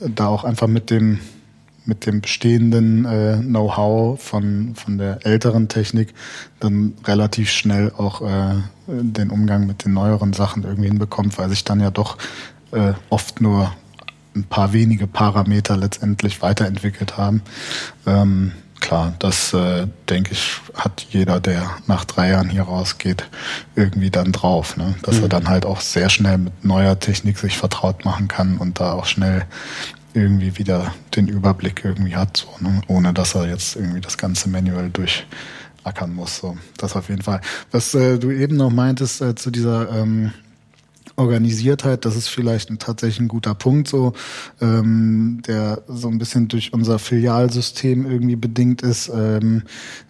da 0.00 0.28
auch 0.28 0.44
einfach 0.44 0.68
mit 0.68 0.90
dem 0.90 1.20
mit 1.84 2.04
dem 2.04 2.20
bestehenden 2.20 3.04
äh, 3.04 3.36
Know-how 3.36 4.20
von 4.20 4.74
von 4.74 4.98
der 4.98 5.24
älteren 5.24 5.68
Technik 5.68 6.14
dann 6.58 6.94
relativ 7.04 7.50
schnell 7.50 7.92
auch 7.96 8.22
äh, 8.22 8.56
den 8.86 9.30
Umgang 9.30 9.66
mit 9.66 9.84
den 9.84 9.92
neueren 9.92 10.32
Sachen 10.32 10.64
irgendwie 10.64 10.88
hinbekommt, 10.88 11.38
weil 11.38 11.48
sich 11.48 11.64
dann 11.64 11.80
ja 11.80 11.90
doch 11.90 12.16
äh, 12.72 12.92
oft 13.10 13.40
nur 13.40 13.72
ein 14.34 14.44
paar 14.44 14.72
wenige 14.72 15.06
Parameter 15.06 15.76
letztendlich 15.76 16.42
weiterentwickelt 16.42 17.16
haben. 17.16 17.42
Ähm, 18.06 18.52
klar, 18.80 19.14
das 19.18 19.52
äh, 19.54 19.86
denke 20.08 20.32
ich, 20.32 20.60
hat 20.74 21.06
jeder, 21.10 21.40
der 21.40 21.70
nach 21.86 22.04
drei 22.04 22.30
Jahren 22.30 22.50
hier 22.50 22.62
rausgeht, 22.62 23.28
irgendwie 23.74 24.10
dann 24.10 24.32
drauf. 24.32 24.76
Ne? 24.76 24.94
Dass 25.02 25.16
mhm. 25.16 25.22
er 25.22 25.28
dann 25.28 25.48
halt 25.48 25.64
auch 25.64 25.80
sehr 25.80 26.10
schnell 26.10 26.38
mit 26.38 26.64
neuer 26.64 26.98
Technik 27.00 27.38
sich 27.38 27.56
vertraut 27.56 28.04
machen 28.04 28.28
kann 28.28 28.58
und 28.58 28.78
da 28.78 28.92
auch 28.92 29.06
schnell 29.06 29.46
irgendwie 30.12 30.56
wieder 30.56 30.94
den 31.14 31.28
Überblick 31.28 31.82
irgendwie 31.84 32.16
hat, 32.16 32.38
so, 32.38 32.48
ne? 32.60 32.80
ohne 32.86 33.12
dass 33.12 33.34
er 33.34 33.48
jetzt 33.48 33.76
irgendwie 33.76 34.00
das 34.00 34.16
ganze 34.16 34.48
Manual 34.48 34.88
durchackern 35.86 36.14
muss. 36.14 36.38
So, 36.38 36.56
das 36.78 36.96
auf 36.96 37.08
jeden 37.08 37.22
Fall. 37.22 37.40
Was 37.70 37.94
äh, 37.94 38.18
du 38.18 38.30
eben 38.30 38.56
noch 38.56 38.70
meintest 38.70 39.22
äh, 39.22 39.34
zu 39.34 39.50
dieser 39.50 39.90
ähm, 39.90 40.32
Organisiertheit, 41.16 42.04
das 42.04 42.14
ist 42.14 42.28
vielleicht 42.28 42.70
ein, 42.70 42.78
tatsächlich 42.78 43.20
ein 43.20 43.28
guter 43.28 43.54
Punkt, 43.54 43.88
so 43.88 44.12
ähm, 44.60 45.40
der 45.46 45.82
so 45.88 46.08
ein 46.08 46.18
bisschen 46.18 46.48
durch 46.48 46.74
unser 46.74 46.98
Filialsystem 46.98 48.04
irgendwie 48.04 48.36
bedingt 48.36 48.82
ist. 48.82 49.08
Ähm, 49.08 49.62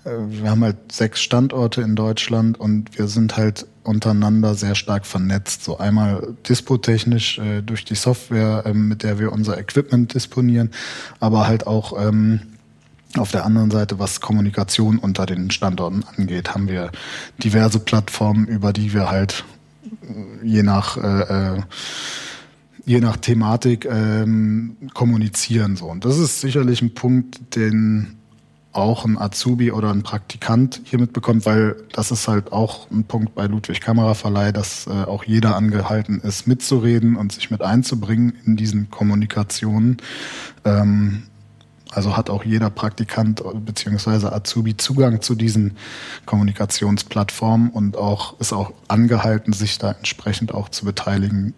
äh, 0.04 0.10
wir 0.28 0.50
haben 0.50 0.64
halt 0.64 0.90
sechs 0.90 1.20
Standorte 1.20 1.82
in 1.82 1.94
Deutschland 1.94 2.58
und 2.58 2.98
wir 2.98 3.06
sind 3.06 3.36
halt 3.36 3.66
untereinander 3.84 4.56
sehr 4.56 4.74
stark 4.74 5.06
vernetzt. 5.06 5.62
So 5.62 5.78
einmal 5.78 6.34
dispotechnisch 6.48 7.38
äh, 7.38 7.62
durch 7.62 7.84
die 7.84 7.94
Software, 7.94 8.64
ähm, 8.66 8.88
mit 8.88 9.04
der 9.04 9.20
wir 9.20 9.30
unser 9.30 9.58
Equipment 9.58 10.12
disponieren, 10.12 10.70
aber 11.20 11.46
halt 11.46 11.68
auch 11.68 11.92
ähm, 12.04 12.40
auf 13.16 13.30
der 13.30 13.44
anderen 13.44 13.70
Seite, 13.70 13.98
was 13.98 14.20
Kommunikation 14.20 14.98
unter 14.98 15.26
den 15.26 15.50
Standorten 15.50 16.04
angeht, 16.16 16.54
haben 16.54 16.68
wir 16.68 16.90
diverse 17.42 17.78
Plattformen, 17.78 18.46
über 18.46 18.72
die 18.72 18.92
wir 18.92 19.10
halt 19.10 19.44
je 20.42 20.62
nach 20.62 20.96
äh, 20.96 21.56
äh, 21.56 21.62
je 22.84 23.00
nach 23.00 23.16
Thematik 23.16 23.84
ähm, 23.84 24.76
kommunizieren 24.94 25.76
so 25.76 25.86
und 25.86 26.04
das 26.04 26.18
ist 26.18 26.40
sicherlich 26.40 26.82
ein 26.82 26.94
Punkt, 26.94 27.56
den 27.56 28.16
auch 28.76 29.04
ein 29.04 29.18
Azubi 29.18 29.72
oder 29.72 29.90
ein 29.90 30.02
Praktikant 30.02 30.82
hier 30.84 31.00
mitbekommt, 31.00 31.46
weil 31.46 31.76
das 31.92 32.10
ist 32.10 32.28
halt 32.28 32.52
auch 32.52 32.90
ein 32.90 33.04
Punkt 33.04 33.34
bei 33.34 33.46
Ludwig 33.46 33.80
Kameraverleih, 33.80 34.52
dass 34.52 34.86
äh, 34.86 34.90
auch 34.90 35.24
jeder 35.24 35.56
angehalten 35.56 36.20
ist, 36.20 36.46
mitzureden 36.46 37.16
und 37.16 37.32
sich 37.32 37.50
mit 37.50 37.62
einzubringen 37.62 38.34
in 38.44 38.56
diesen 38.56 38.90
Kommunikationen. 38.90 39.96
Ähm, 40.64 41.22
also 41.96 42.14
hat 42.14 42.28
auch 42.28 42.44
jeder 42.44 42.68
Praktikant 42.68 43.42
beziehungsweise 43.64 44.30
Azubi 44.30 44.76
Zugang 44.76 45.22
zu 45.22 45.34
diesen 45.34 45.78
Kommunikationsplattformen 46.26 47.70
und 47.70 47.96
auch 47.96 48.38
ist 48.38 48.52
auch 48.52 48.74
angehalten, 48.86 49.54
sich 49.54 49.78
da 49.78 49.92
entsprechend 49.92 50.52
auch 50.52 50.68
zu 50.68 50.84
beteiligen. 50.84 51.54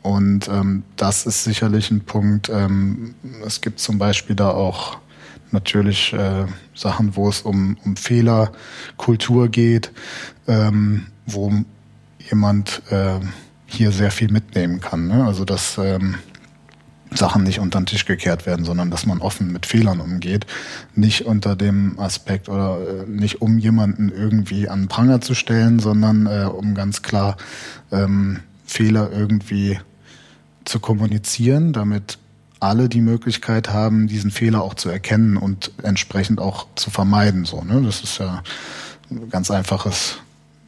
Und 0.00 0.48
ähm, 0.48 0.84
das 0.96 1.26
ist 1.26 1.44
sicherlich 1.44 1.90
ein 1.90 2.00
Punkt. 2.06 2.48
Ähm, 2.48 3.14
es 3.46 3.60
gibt 3.60 3.80
zum 3.80 3.98
Beispiel 3.98 4.34
da 4.34 4.50
auch 4.50 4.96
natürlich 5.50 6.14
äh, 6.14 6.46
Sachen, 6.74 7.14
wo 7.14 7.28
es 7.28 7.42
um, 7.42 7.76
um 7.84 7.96
Fehlerkultur 7.96 9.48
geht, 9.48 9.92
ähm, 10.48 11.08
wo 11.26 11.52
jemand 12.18 12.80
äh, 12.88 13.20
hier 13.66 13.92
sehr 13.92 14.10
viel 14.10 14.32
mitnehmen 14.32 14.80
kann. 14.80 15.06
Ne? 15.06 15.22
Also 15.26 15.44
das 15.44 15.76
ähm, 15.76 16.14
Sachen 17.14 17.42
nicht 17.42 17.60
unter 17.60 17.80
den 17.80 17.86
Tisch 17.86 18.04
gekehrt 18.04 18.46
werden, 18.46 18.64
sondern 18.64 18.90
dass 18.90 19.06
man 19.06 19.20
offen 19.20 19.52
mit 19.52 19.66
Fehlern 19.66 20.00
umgeht. 20.00 20.46
Nicht 20.94 21.26
unter 21.26 21.56
dem 21.56 21.98
Aspekt 21.98 22.48
oder 22.48 22.78
äh, 22.80 23.06
nicht 23.06 23.42
um 23.42 23.58
jemanden 23.58 24.10
irgendwie 24.10 24.68
an 24.68 24.88
Pranger 24.88 25.20
zu 25.20 25.34
stellen, 25.34 25.78
sondern 25.78 26.26
äh, 26.26 26.44
um 26.44 26.74
ganz 26.74 27.02
klar 27.02 27.36
ähm, 27.90 28.40
Fehler 28.66 29.10
irgendwie 29.12 29.78
zu 30.64 30.80
kommunizieren, 30.80 31.72
damit 31.72 32.18
alle 32.60 32.88
die 32.88 33.00
Möglichkeit 33.00 33.70
haben, 33.70 34.06
diesen 34.06 34.30
Fehler 34.30 34.62
auch 34.62 34.74
zu 34.74 34.88
erkennen 34.88 35.36
und 35.36 35.72
entsprechend 35.82 36.40
auch 36.40 36.66
zu 36.76 36.90
vermeiden. 36.90 37.44
So, 37.44 37.62
ne? 37.62 37.82
Das 37.82 38.02
ist 38.02 38.18
ja 38.18 38.42
ein 39.10 39.28
ganz 39.30 39.50
einfaches 39.50 40.18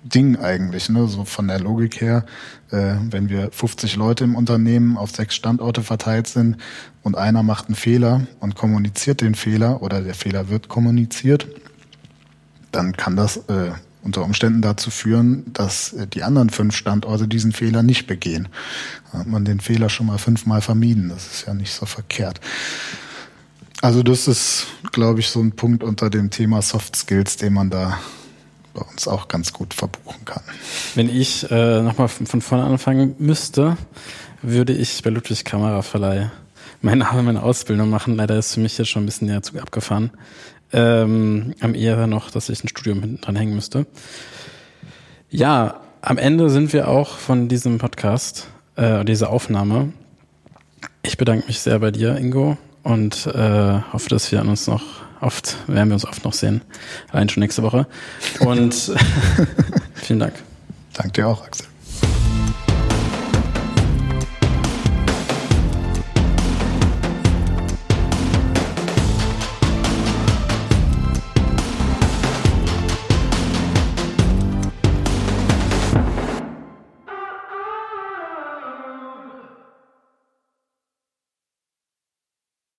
Ding 0.04 0.36
eigentlich, 0.36 0.90
ne? 0.90 1.08
so 1.08 1.24
von 1.24 1.48
der 1.48 1.58
Logik 1.58 2.00
her. 2.00 2.24
Äh, 2.70 2.96
wenn 3.10 3.28
wir 3.28 3.50
50 3.50 3.96
Leute 3.96 4.24
im 4.24 4.36
Unternehmen 4.36 4.98
auf 4.98 5.10
sechs 5.10 5.34
Standorte 5.34 5.82
verteilt 5.82 6.26
sind 6.26 6.58
und 7.02 7.16
einer 7.16 7.42
macht 7.42 7.66
einen 7.66 7.74
Fehler 7.74 8.26
und 8.40 8.54
kommuniziert 8.54 9.22
den 9.22 9.34
Fehler 9.34 9.82
oder 9.82 10.02
der 10.02 10.14
Fehler 10.14 10.50
wird 10.50 10.68
kommuniziert, 10.68 11.48
dann 12.70 12.96
kann 12.96 13.16
das 13.16 13.38
äh, 13.48 13.72
unter 14.02 14.22
Umständen 14.22 14.60
dazu 14.60 14.90
führen, 14.90 15.44
dass 15.52 15.94
äh, 15.94 16.06
die 16.06 16.22
anderen 16.22 16.50
fünf 16.50 16.76
Standorte 16.76 17.26
diesen 17.26 17.52
Fehler 17.52 17.82
nicht 17.82 18.06
begehen. 18.06 18.48
Da 19.10 19.20
hat 19.20 19.26
man 19.26 19.46
den 19.46 19.60
Fehler 19.60 19.88
schon 19.88 20.06
mal 20.06 20.18
fünfmal 20.18 20.60
vermieden. 20.60 21.08
Das 21.08 21.26
ist 21.26 21.46
ja 21.46 21.54
nicht 21.54 21.72
so 21.72 21.86
verkehrt. 21.86 22.40
Also 23.80 24.02
das 24.02 24.28
ist, 24.28 24.66
glaube 24.92 25.20
ich, 25.20 25.28
so 25.28 25.40
ein 25.40 25.52
Punkt 25.52 25.82
unter 25.82 26.10
dem 26.10 26.30
Thema 26.30 26.62
Soft 26.62 26.96
Skills, 26.96 27.36
den 27.36 27.54
man 27.54 27.70
da 27.70 27.98
bei 28.74 28.82
uns 28.82 29.08
auch 29.08 29.28
ganz 29.28 29.52
gut 29.52 29.72
verbuchen 29.72 30.24
kann. 30.24 30.42
Wenn 30.94 31.08
ich 31.08 31.50
äh, 31.50 31.80
nochmal 31.82 32.08
von, 32.08 32.26
von 32.26 32.40
vorne 32.40 32.64
anfangen 32.64 33.14
müsste, 33.18 33.76
würde 34.42 34.72
ich 34.72 35.02
bei 35.02 35.10
Ludwig 35.10 35.44
Kameraverleih 35.44 36.30
meine, 36.82 37.06
meine 37.22 37.42
Ausbildung 37.42 37.88
machen. 37.88 38.16
Leider 38.16 38.38
ist 38.38 38.54
für 38.54 38.60
mich 38.60 38.76
jetzt 38.76 38.88
schon 38.88 39.04
ein 39.04 39.06
bisschen 39.06 39.28
näher 39.28 39.42
Zug 39.42 39.60
abgefahren. 39.60 40.10
Ähm, 40.72 41.54
am 41.60 41.74
eher 41.74 42.06
noch, 42.06 42.30
dass 42.30 42.48
ich 42.48 42.62
ein 42.62 42.68
Studium 42.68 43.00
hinten 43.00 43.20
dran 43.20 43.36
hängen 43.36 43.54
müsste. 43.54 43.86
Ja, 45.30 45.80
am 46.02 46.18
Ende 46.18 46.50
sind 46.50 46.72
wir 46.72 46.88
auch 46.88 47.16
von 47.16 47.48
diesem 47.48 47.78
Podcast, 47.78 48.48
äh, 48.76 49.04
dieser 49.04 49.30
Aufnahme. 49.30 49.92
Ich 51.02 51.16
bedanke 51.16 51.46
mich 51.46 51.60
sehr 51.60 51.78
bei 51.78 51.90
dir, 51.90 52.16
Ingo, 52.16 52.58
und 52.82 53.26
äh, 53.26 53.80
hoffe, 53.92 54.08
dass 54.08 54.30
wir 54.30 54.40
an 54.40 54.48
uns 54.48 54.66
noch 54.66 54.82
oft, 55.24 55.56
werden 55.66 55.88
wir 55.88 55.94
uns 55.94 56.06
oft 56.06 56.24
noch 56.24 56.32
sehen. 56.32 56.62
Allein 57.10 57.28
schon 57.28 57.40
nächste 57.40 57.62
Woche. 57.62 57.86
Und 58.40 58.74
vielen 59.94 60.20
Dank. 60.20 60.34
Danke 60.92 61.12
dir 61.12 61.28
auch, 61.28 61.44
Axel. 61.44 61.66